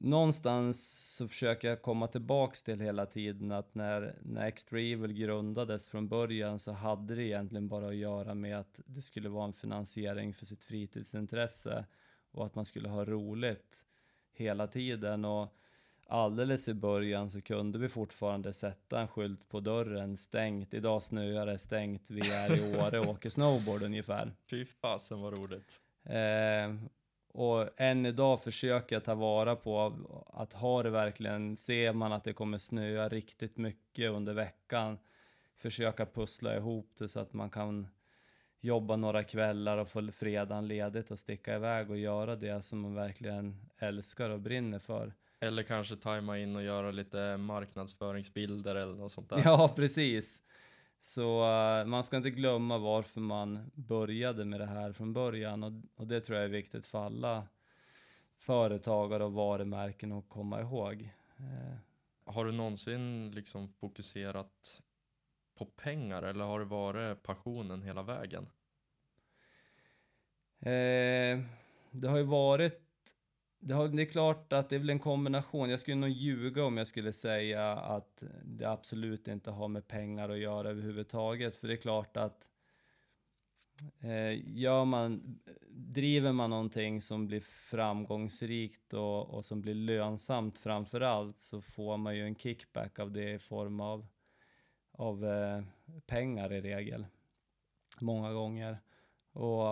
någonstans 0.00 0.90
så 1.16 1.28
försöker 1.28 1.68
jag 1.68 1.82
komma 1.82 2.06
tillbaks 2.06 2.62
till 2.62 2.80
hela 2.80 3.06
tiden 3.06 3.52
att 3.52 3.74
när, 3.74 4.18
när 4.22 4.46
Extra 4.46 4.80
Evil 4.80 5.12
grundades 5.12 5.86
från 5.86 6.08
början 6.08 6.58
så 6.58 6.72
hade 6.72 7.14
det 7.14 7.22
egentligen 7.22 7.68
bara 7.68 7.88
att 7.88 7.96
göra 7.96 8.34
med 8.34 8.58
att 8.58 8.80
det 8.86 9.02
skulle 9.02 9.28
vara 9.28 9.44
en 9.44 9.52
finansiering 9.52 10.34
för 10.34 10.46
sitt 10.46 10.64
fritidsintresse 10.64 11.84
och 12.30 12.46
att 12.46 12.54
man 12.54 12.64
skulle 12.64 12.88
ha 12.88 13.04
roligt 13.04 13.84
hela 14.32 14.66
tiden 14.66 15.24
och 15.24 15.56
alldeles 16.06 16.68
i 16.68 16.74
början 16.74 17.30
så 17.30 17.40
kunde 17.40 17.78
vi 17.78 17.88
fortfarande 17.88 18.54
sätta 18.54 19.00
en 19.00 19.08
skylt 19.08 19.48
på 19.48 19.60
dörren, 19.60 20.16
stängt, 20.16 20.74
idag 20.74 21.02
snöar 21.02 21.46
det, 21.46 21.58
stängt, 21.58 22.10
vi 22.10 22.30
är 22.30 22.56
i 22.56 22.76
Åre 22.76 23.00
och 23.00 23.08
åker 23.08 23.30
snowboard 23.30 23.82
ungefär. 23.82 24.32
Fy 24.50 24.64
fasen 24.64 25.20
vad 25.20 25.38
roligt. 25.38 25.80
Eh, 26.04 26.90
och 27.32 27.80
än 27.80 28.06
idag 28.06 28.42
försöker 28.42 28.96
jag 28.96 29.04
ta 29.04 29.14
vara 29.14 29.56
på 29.56 29.96
att 30.26 30.52
ha 30.52 30.82
det 30.82 30.90
verkligen, 30.90 31.56
ser 31.56 31.92
man 31.92 32.12
att 32.12 32.24
det 32.24 32.32
kommer 32.32 32.58
snöa 32.58 33.08
riktigt 33.08 33.56
mycket 33.56 34.10
under 34.10 34.34
veckan, 34.34 34.98
försöka 35.56 36.06
pussla 36.06 36.56
ihop 36.56 36.90
det 36.98 37.08
så 37.08 37.20
att 37.20 37.32
man 37.32 37.50
kan 37.50 37.88
jobba 38.60 38.96
några 38.96 39.24
kvällar 39.24 39.78
och 39.78 39.88
få 39.88 40.12
fredagen 40.12 40.68
ledigt 40.68 41.10
och 41.10 41.18
sticka 41.18 41.56
iväg 41.56 41.90
och 41.90 41.98
göra 41.98 42.36
det 42.36 42.64
som 42.64 42.80
man 42.80 42.94
verkligen 42.94 43.56
älskar 43.78 44.30
och 44.30 44.40
brinner 44.40 44.78
för. 44.78 45.14
Eller 45.40 45.62
kanske 45.62 45.96
tajma 45.96 46.38
in 46.38 46.56
och 46.56 46.62
göra 46.62 46.90
lite 46.90 47.36
marknadsföringsbilder 47.36 48.74
eller 48.74 48.94
något 48.94 49.12
sånt 49.12 49.30
där. 49.30 49.42
Ja, 49.44 49.72
precis. 49.76 50.42
Så 51.00 51.42
uh, 51.42 51.86
man 51.86 52.04
ska 52.04 52.16
inte 52.16 52.30
glömma 52.30 52.78
varför 52.78 53.20
man 53.20 53.70
började 53.74 54.44
med 54.44 54.60
det 54.60 54.66
här 54.66 54.92
från 54.92 55.12
början 55.12 55.62
och, 55.64 55.72
och 55.94 56.06
det 56.06 56.20
tror 56.20 56.38
jag 56.38 56.44
är 56.44 56.48
viktigt 56.48 56.86
för 56.86 57.04
alla 57.04 57.48
företagare 58.36 59.24
och 59.24 59.32
varumärken 59.32 60.12
att 60.12 60.28
komma 60.28 60.60
ihåg. 60.60 61.12
Uh, 61.40 61.76
har 62.24 62.44
du 62.44 62.52
någonsin 62.52 63.30
liksom 63.30 63.68
fokuserat 63.68 64.82
på 65.58 65.64
pengar 65.64 66.22
eller 66.22 66.44
har 66.44 66.58
det 66.58 66.64
varit 66.64 67.22
passionen 67.22 67.82
hela 67.82 68.02
vägen? 68.02 68.42
Uh, 70.62 71.44
det 71.90 72.08
har 72.08 72.16
ju 72.16 72.24
varit 72.24 72.89
det, 73.60 73.74
har, 73.74 73.88
det 73.88 74.02
är 74.02 74.06
klart 74.06 74.52
att 74.52 74.68
det 74.68 74.74
är 74.74 74.78
väl 74.80 74.90
en 74.90 74.98
kombination. 74.98 75.70
Jag 75.70 75.80
skulle 75.80 75.96
nog 75.96 76.10
ljuga 76.10 76.64
om 76.64 76.76
jag 76.76 76.86
skulle 76.86 77.12
säga 77.12 77.72
att 77.72 78.22
det 78.44 78.64
absolut 78.64 79.28
inte 79.28 79.50
har 79.50 79.68
med 79.68 79.88
pengar 79.88 80.28
att 80.28 80.38
göra 80.38 80.70
överhuvudtaget. 80.70 81.56
För 81.56 81.68
det 81.68 81.74
är 81.74 81.76
klart 81.76 82.16
att 82.16 82.48
eh, 84.00 84.58
gör 84.58 84.84
man, 84.84 85.38
driver 85.68 86.32
man 86.32 86.50
någonting 86.50 87.00
som 87.00 87.26
blir 87.26 87.40
framgångsrikt 87.40 88.94
och, 88.94 89.30
och 89.30 89.44
som 89.44 89.60
blir 89.60 89.74
lönsamt 89.74 90.58
framför 90.58 91.00
allt 91.00 91.38
så 91.38 91.60
får 91.60 91.96
man 91.96 92.16
ju 92.16 92.24
en 92.24 92.36
kickback 92.36 92.98
av 92.98 93.12
det 93.12 93.32
i 93.32 93.38
form 93.38 93.80
av, 93.80 94.06
av 94.92 95.26
eh, 95.26 95.62
pengar 96.06 96.52
i 96.52 96.60
regel. 96.60 97.06
Många 98.00 98.32
gånger. 98.32 98.78
Och 99.32 99.66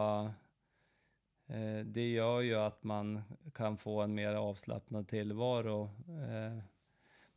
Eh, 1.48 1.84
det 1.84 2.08
gör 2.08 2.40
ju 2.40 2.54
att 2.54 2.84
man 2.84 3.22
kan 3.54 3.76
få 3.76 4.00
en 4.00 4.14
mer 4.14 4.34
avslappnad 4.34 5.08
tillvaro 5.08 5.90
eh, 6.08 6.58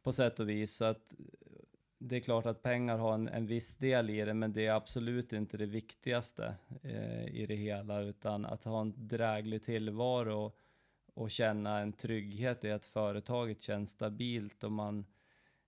på 0.03 0.13
sätt 0.13 0.39
och 0.39 0.49
vis. 0.49 0.75
Så 0.75 0.85
att 0.85 1.13
det 1.97 2.15
är 2.15 2.19
klart 2.19 2.45
att 2.45 2.63
pengar 2.63 2.97
har 2.97 3.13
en, 3.13 3.27
en 3.27 3.47
viss 3.47 3.77
del 3.77 4.09
i 4.09 4.25
det, 4.25 4.33
men 4.33 4.53
det 4.53 4.65
är 4.65 4.73
absolut 4.73 5.33
inte 5.33 5.57
det 5.57 5.65
viktigaste 5.65 6.55
eh, 6.81 7.25
i 7.25 7.45
det 7.45 7.55
hela, 7.55 8.01
utan 8.01 8.45
att 8.45 8.63
ha 8.63 8.81
en 8.81 9.07
dräglig 9.07 9.63
tillvaro 9.63 10.51
och 11.13 11.31
känna 11.31 11.79
en 11.79 11.93
trygghet 11.93 12.63
i 12.63 12.71
att 12.71 12.85
företaget 12.85 13.61
känns 13.61 13.89
stabilt 13.89 14.63
och 14.63 14.71
man 14.71 15.05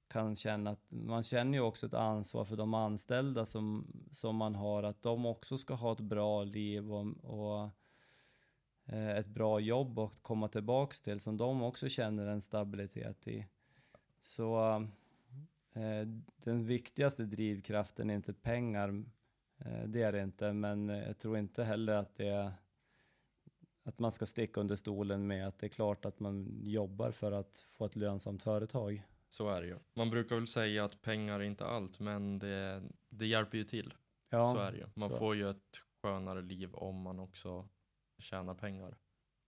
kan 0.07 0.35
känna 0.35 0.69
att 0.69 0.85
man 0.89 1.23
känner 1.23 1.57
ju 1.57 1.63
också 1.63 1.85
ett 1.85 1.93
ansvar 1.93 2.45
för 2.45 2.55
de 2.55 2.73
anställda 2.73 3.45
som, 3.45 3.87
som 4.11 4.35
man 4.35 4.55
har, 4.55 4.83
att 4.83 5.01
de 5.01 5.25
också 5.25 5.57
ska 5.57 5.73
ha 5.73 5.91
ett 5.91 5.99
bra 5.99 6.43
liv 6.43 6.93
och, 6.93 7.05
och 7.23 7.69
ett 8.97 9.27
bra 9.27 9.59
jobb 9.59 9.99
att 9.99 10.11
komma 10.21 10.47
tillbaks 10.47 11.01
till 11.01 11.19
som 11.19 11.37
de 11.37 11.63
också 11.63 11.89
känner 11.89 12.27
en 12.27 12.41
stabilitet 12.41 13.27
i. 13.27 13.45
Så 14.21 14.75
eh, 15.73 16.07
den 16.37 16.65
viktigaste 16.65 17.23
drivkraften 17.23 18.09
är 18.09 18.15
inte 18.15 18.33
pengar, 18.33 19.03
eh, 19.57 19.83
det 19.87 20.01
är 20.01 20.11
det 20.11 20.21
inte, 20.21 20.53
men 20.53 20.89
jag 20.89 21.19
tror 21.19 21.37
inte 21.37 21.63
heller 21.63 21.93
att 21.93 22.15
det 22.15 22.27
är 22.27 22.51
att 23.85 23.99
man 23.99 24.11
ska 24.11 24.25
sticka 24.25 24.59
under 24.59 24.75
stolen 24.75 25.27
med 25.27 25.47
att 25.47 25.59
det 25.59 25.67
är 25.67 25.69
klart 25.69 26.05
att 26.05 26.19
man 26.19 26.59
jobbar 26.63 27.11
för 27.11 27.31
att 27.31 27.59
få 27.59 27.85
ett 27.85 27.95
lönsamt 27.95 28.43
företag. 28.43 29.03
Så 29.29 29.49
är 29.49 29.61
det 29.61 29.67
ju. 29.67 29.77
Man 29.93 30.09
brukar 30.09 30.35
väl 30.35 30.47
säga 30.47 30.85
att 30.85 31.01
pengar 31.01 31.39
är 31.39 31.43
inte 31.43 31.65
allt, 31.65 31.99
men 31.99 32.39
det, 32.39 32.83
det 33.09 33.27
hjälper 33.27 33.57
ju 33.57 33.63
till. 33.63 33.93
Ja, 34.29 34.45
så 34.45 34.57
är 34.57 34.71
det 34.71 34.77
ju. 34.77 34.85
Man 34.95 35.09
så. 35.09 35.15
får 35.15 35.35
ju 35.35 35.49
ett 35.49 35.81
skönare 36.01 36.41
liv 36.41 36.75
om 36.75 37.01
man 37.01 37.19
också 37.19 37.69
tjäna 38.23 38.55
pengar. 38.55 38.97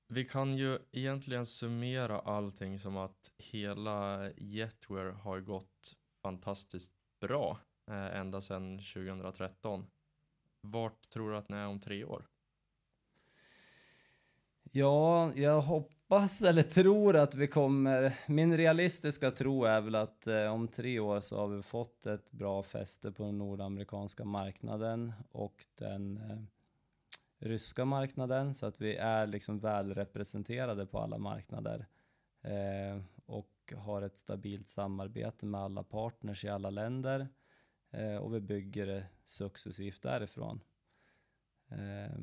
Vi 0.07 0.25
kan 0.25 0.57
ju 0.57 0.79
egentligen 0.91 1.45
summera 1.45 2.19
allting 2.19 2.79
som 2.79 2.97
att 2.97 3.31
hela 3.37 4.29
jetware 4.37 5.11
har 5.11 5.39
gått 5.39 5.95
fantastiskt 6.21 6.93
bra 7.19 7.59
eh, 7.87 8.17
ända 8.19 8.41
sedan 8.41 8.77
2013. 8.77 9.87
Vart 10.61 11.09
tror 11.09 11.31
du 11.31 11.37
att 11.37 11.49
ni 11.49 11.57
är 11.57 11.67
om 11.67 11.79
tre 11.79 12.05
år? 12.05 12.25
Ja, 14.71 15.31
jag 15.35 15.61
hoppas 15.61 16.41
eller 16.41 16.63
tror 16.63 17.15
att 17.15 17.35
vi 17.35 17.47
kommer, 17.47 18.17
min 18.27 18.57
realistiska 18.57 19.31
tro 19.31 19.63
är 19.63 19.81
väl 19.81 19.95
att 19.95 20.27
eh, 20.27 20.53
om 20.53 20.67
tre 20.67 20.99
år 20.99 21.19
så 21.19 21.37
har 21.37 21.47
vi 21.47 21.61
fått 21.61 22.05
ett 22.05 22.31
bra 22.31 22.63
fäste 22.63 23.11
på 23.11 23.23
den 23.23 23.37
nordamerikanska 23.37 24.25
marknaden 24.25 25.13
och 25.31 25.65
den 25.77 26.17
eh, 26.17 26.37
ryska 27.45 27.85
marknaden 27.85 28.53
så 28.53 28.65
att 28.65 28.81
vi 28.81 28.95
är 28.95 29.27
liksom 29.27 29.59
väl 29.59 29.93
representerade 29.93 30.85
på 30.85 30.99
alla 30.99 31.17
marknader 31.17 31.87
eh, 32.41 33.01
och 33.25 33.73
har 33.75 34.01
ett 34.01 34.17
stabilt 34.17 34.67
samarbete 34.67 35.45
med 35.45 35.61
alla 35.61 35.83
partners 35.83 36.45
i 36.45 36.49
alla 36.49 36.69
länder 36.69 37.27
eh, 37.91 38.15
och 38.15 38.35
vi 38.35 38.39
bygger 38.39 38.85
det 38.85 39.05
successivt 39.25 40.01
därifrån. 40.01 40.61
Eh, 41.69 42.17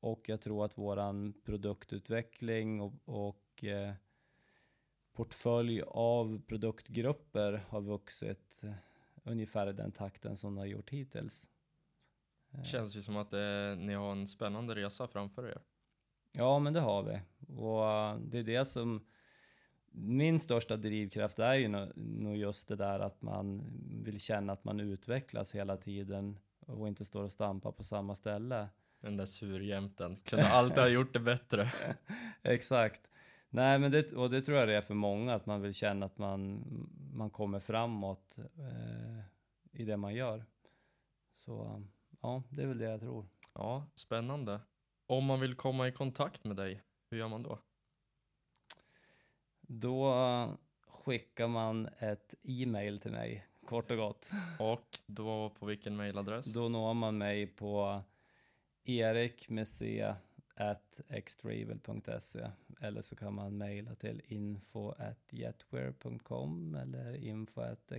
och 0.00 0.28
jag 0.28 0.40
tror 0.40 0.64
att 0.64 0.78
våran 0.78 1.34
produktutveckling 1.44 2.80
och, 2.80 2.92
och 3.04 3.64
eh, 3.64 3.92
portfölj 5.12 5.82
av 5.86 6.42
produktgrupper 6.46 7.64
har 7.68 7.80
vuxit 7.80 8.64
eh, 8.64 8.72
ungefär 9.24 9.70
i 9.70 9.72
den 9.72 9.92
takten 9.92 10.36
som 10.36 10.54
det 10.54 10.60
har 10.60 10.66
gjort 10.66 10.90
hittills. 10.90 11.50
Eh. 12.54 12.62
Känns 12.62 12.96
ju 12.96 13.02
som 13.02 13.16
att 13.16 13.30
det, 13.30 13.76
ni 13.78 13.94
har 13.94 14.12
en 14.12 14.28
spännande 14.28 14.74
resa 14.74 15.08
framför 15.08 15.48
er. 15.48 15.58
Ja, 16.32 16.58
men 16.58 16.72
det 16.72 16.80
har 16.80 17.02
vi. 17.02 17.20
Och 17.56 17.90
eh, 17.90 18.16
det 18.18 18.38
är 18.38 18.44
det 18.44 18.64
som... 18.64 19.06
Min 19.96 20.40
största 20.40 20.76
drivkraft 20.76 21.38
är 21.38 21.54
ju 21.54 21.68
nog 21.94 22.36
just 22.36 22.68
det 22.68 22.76
där 22.76 23.00
att 23.00 23.22
man 23.22 23.62
vill 24.04 24.20
känna 24.20 24.52
att 24.52 24.64
man 24.64 24.80
utvecklas 24.80 25.54
hela 25.54 25.76
tiden 25.76 26.38
och 26.66 26.88
inte 26.88 27.04
står 27.04 27.24
och 27.24 27.32
stampar 27.32 27.72
på 27.72 27.84
samma 27.84 28.14
ställe. 28.14 28.68
Den 29.00 29.16
där 29.16 29.26
surjämten, 29.26 30.16
kunde 30.16 30.48
alltid 30.48 30.78
ha 30.78 30.88
gjort 30.88 31.12
det 31.12 31.20
bättre. 31.20 31.72
Exakt. 32.42 33.10
Nej, 33.50 33.78
men 33.78 33.92
det, 33.92 34.12
och 34.12 34.30
det 34.30 34.42
tror 34.42 34.58
jag 34.58 34.68
det 34.68 34.74
är 34.74 34.80
för 34.80 34.94
många, 34.94 35.34
att 35.34 35.46
man 35.46 35.62
vill 35.62 35.74
känna 35.74 36.06
att 36.06 36.18
man, 36.18 36.64
man 37.12 37.30
kommer 37.30 37.60
framåt 37.60 38.36
eh, 38.38 39.24
i 39.72 39.84
det 39.84 39.96
man 39.96 40.14
gör. 40.14 40.44
Så 41.32 41.82
ja, 42.24 42.42
det 42.50 42.62
är 42.62 42.66
väl 42.66 42.78
det 42.78 42.84
jag 42.84 43.00
tror. 43.00 43.26
Ja, 43.54 43.86
spännande. 43.94 44.60
Om 45.06 45.24
man 45.24 45.40
vill 45.40 45.54
komma 45.54 45.88
i 45.88 45.92
kontakt 45.92 46.44
med 46.44 46.56
dig, 46.56 46.82
hur 47.10 47.18
gör 47.18 47.28
man 47.28 47.42
då? 47.42 47.58
Då 49.60 50.14
skickar 50.86 51.48
man 51.48 51.88
ett 51.98 52.34
e-mail 52.42 53.00
till 53.00 53.10
mig, 53.10 53.46
kort 53.66 53.90
och 53.90 53.96
gott. 53.96 54.30
Och 54.60 54.98
då 55.06 55.50
på 55.50 55.66
vilken 55.66 55.96
mailadress? 55.96 56.52
Då 56.52 56.68
når 56.68 56.94
man 56.94 57.18
mig 57.18 57.46
på 57.46 58.02
erik 58.84 59.48
med 59.48 59.68
c 59.68 60.14
at 60.54 61.00
extravel.se 61.08 62.50
eller 62.80 63.02
så 63.02 63.16
kan 63.16 63.34
man 63.34 63.56
mejla 63.56 63.94
till 63.94 64.22
info 64.24 64.90
at 64.90 65.32
jetwear.com 65.32 66.74
eller 66.74 67.14
info 67.14 67.60
at. 67.60 67.92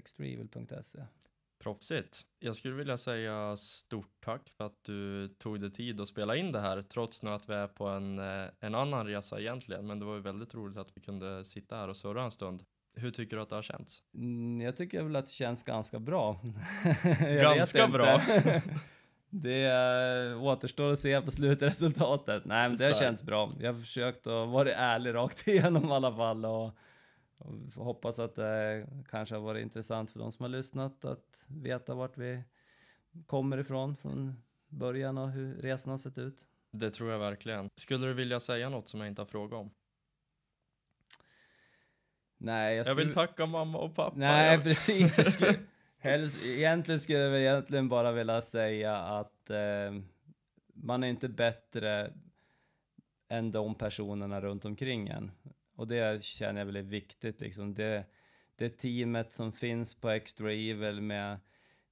Proffsigt. 1.65 2.25
Jag 2.39 2.55
skulle 2.55 2.75
vilja 2.75 2.97
säga 2.97 3.57
stort 3.57 4.11
tack 4.25 4.49
för 4.57 4.65
att 4.65 4.83
du 4.83 5.27
tog 5.27 5.61
dig 5.61 5.71
tid 5.71 6.01
att 6.01 6.07
spela 6.07 6.35
in 6.35 6.51
det 6.51 6.59
här, 6.59 6.81
trots 6.81 7.23
nu 7.23 7.29
att 7.29 7.49
vi 7.49 7.53
är 7.53 7.67
på 7.67 7.87
en, 7.87 8.19
eh, 8.19 8.47
en 8.59 8.75
annan 8.75 9.07
resa 9.07 9.39
egentligen. 9.39 9.87
Men 9.87 9.99
det 9.99 10.05
var 10.05 10.15
ju 10.15 10.21
väldigt 10.21 10.55
roligt 10.55 10.77
att 10.77 10.97
vi 10.97 11.01
kunde 11.01 11.45
sitta 11.45 11.75
här 11.75 11.87
och 11.87 11.97
surra 11.97 12.23
en 12.23 12.31
stund. 12.31 12.63
Hur 12.95 13.11
tycker 13.11 13.35
du 13.35 13.41
att 13.41 13.49
det 13.49 13.55
har 13.55 13.61
känts? 13.61 14.03
Mm, 14.15 14.61
jag 14.61 14.77
tycker 14.77 15.03
väl 15.03 15.15
att 15.15 15.25
det 15.25 15.31
känns 15.31 15.63
ganska 15.63 15.99
bra. 15.99 16.39
ganska 17.41 17.87
bra? 17.87 18.21
det 19.29 20.35
återstår 20.35 20.91
att 20.91 20.99
se 20.99 21.21
på 21.21 21.31
slutresultatet. 21.31 22.45
Nej, 22.45 22.69
men 22.69 22.77
det 22.77 22.85
har 22.85 22.93
känts 22.93 23.23
bra. 23.23 23.51
Jag 23.59 23.73
har 23.73 23.79
försökt 23.79 24.27
att 24.27 24.49
vara 24.49 24.73
ärlig 24.73 25.13
rakt 25.13 25.47
igenom 25.47 25.89
i 25.89 25.93
alla 25.93 26.15
fall. 26.15 26.45
Och 26.45 26.77
hoppas 27.75 28.19
att 28.19 28.35
det 28.35 28.87
kanske 29.09 29.35
har 29.35 29.41
varit 29.41 29.61
intressant 29.61 30.11
för 30.11 30.19
de 30.19 30.31
som 30.31 30.43
har 30.43 30.49
lyssnat 30.49 31.05
att 31.05 31.45
veta 31.47 31.95
vart 31.95 32.17
vi 32.17 32.43
kommer 33.25 33.57
ifrån 33.57 33.95
från 33.95 34.43
början 34.67 35.17
och 35.17 35.31
hur 35.31 35.55
resan 35.61 35.91
har 35.91 35.97
sett 35.97 36.17
ut. 36.17 36.47
Det 36.71 36.91
tror 36.91 37.11
jag 37.11 37.19
verkligen. 37.19 37.69
Skulle 37.75 38.07
du 38.07 38.13
vilja 38.13 38.39
säga 38.39 38.69
något 38.69 38.87
som 38.87 38.99
jag 38.99 39.09
inte 39.09 39.21
har 39.21 39.27
frågat 39.27 39.59
om? 39.59 39.71
Nej, 42.37 42.77
jag, 42.77 42.87
jag 42.87 42.95
vill 42.95 43.13
tacka 43.13 43.45
mamma 43.45 43.77
och 43.77 43.95
pappa. 43.95 44.17
Nej, 44.17 44.63
precis. 44.63 45.17
Jag 45.17 45.33
skulle, 45.33 45.53
helst, 45.97 46.43
egentligen 46.43 46.99
skulle 46.99 47.19
jag 47.19 47.39
egentligen 47.39 47.89
bara 47.89 48.11
vilja 48.11 48.41
säga 48.41 48.97
att 48.97 49.49
eh, 49.49 49.93
man 50.73 51.03
är 51.03 51.07
inte 51.07 51.29
bättre 51.29 52.13
än 53.27 53.51
de 53.51 53.75
personerna 53.75 54.41
runt 54.41 54.65
omkring 54.65 55.07
en. 55.07 55.31
Och 55.75 55.87
det 55.87 56.23
känner 56.23 56.61
jag 56.61 56.65
väl 56.65 56.75
är 56.75 56.81
viktigt 56.81 57.41
liksom. 57.41 57.73
Det, 57.73 58.05
det 58.55 58.69
teamet 58.69 59.33
som 59.33 59.51
finns 59.51 59.93
på 59.93 60.09
Extra 60.09 60.51
Evil 60.51 61.01
med 61.01 61.39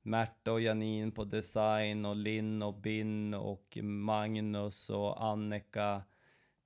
Märta 0.02 0.52
och 0.52 0.62
Janin 0.62 1.12
på 1.12 1.24
design 1.24 2.06
och 2.06 2.16
Linn 2.16 2.64
och 2.64 2.74
Bin 2.74 3.34
och 3.34 3.78
Magnus 3.82 4.90
och 4.90 5.24
Annika. 5.24 6.04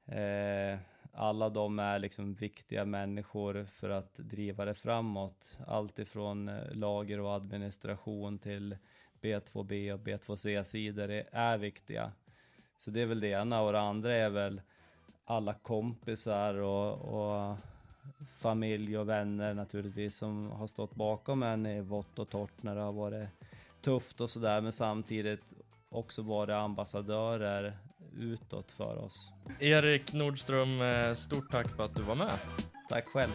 Eh, 0.06 0.80
alla 1.14 1.50
de 1.50 1.80
är 1.80 2.00
liksom 2.00 2.34
viktiga 2.34 2.86
människor 2.86 3.66
för 3.66 3.90
att 3.90 4.16
driva 4.16 4.66
det 4.66 4.74
framåt. 4.74 5.58
Allt 5.68 6.00
ifrån 6.00 6.50
eh, 6.50 6.72
lager 6.72 7.20
och 7.20 7.36
administration 7.36 8.40
till 8.40 8.78
B2B 9.22 9.94
och 9.94 10.00
B2C-sidor 10.00 11.24
är 11.32 11.58
viktiga. 11.58 12.12
Så 12.78 12.92
det 12.92 13.02
är 13.02 13.06
väl 13.06 13.20
det 13.20 13.28
ena 13.28 13.62
och 13.62 13.72
det 13.72 13.80
andra 13.80 14.16
är 14.16 14.30
väl 14.30 14.62
alla 15.30 15.54
kompisar 15.54 16.54
och, 16.54 16.94
och 16.94 17.58
familj 18.40 18.98
och 18.98 19.10
vänner 19.10 19.54
naturligtvis 19.54 20.18
som 20.18 20.52
har 20.52 20.68
stått 20.68 20.96
bakom 20.96 21.44
en 21.44 21.66
i 21.66 21.82
vått 21.82 22.20
och 22.20 22.30
torrt 22.30 22.64
när 22.64 22.76
det 22.76 22.82
har 22.82 22.94
varit 22.94 23.28
tufft 23.82 24.22
och 24.22 24.30
sådär 24.30 24.62
men 24.62 24.72
samtidigt 24.72 25.54
också 25.90 26.22
varit 26.22 26.54
ambassadörer 26.54 27.78
utåt 28.20 28.72
för 28.72 28.98
oss. 28.98 29.32
Erik 29.60 30.14
Nordström, 30.14 30.82
eh, 30.82 31.14
stort 31.14 31.52
tack 31.52 31.68
för 31.76 31.86
att 31.86 31.96
du 31.96 32.02
var 32.02 32.16
med. 32.16 32.40
Tack 32.90 33.08
själv. 33.08 33.32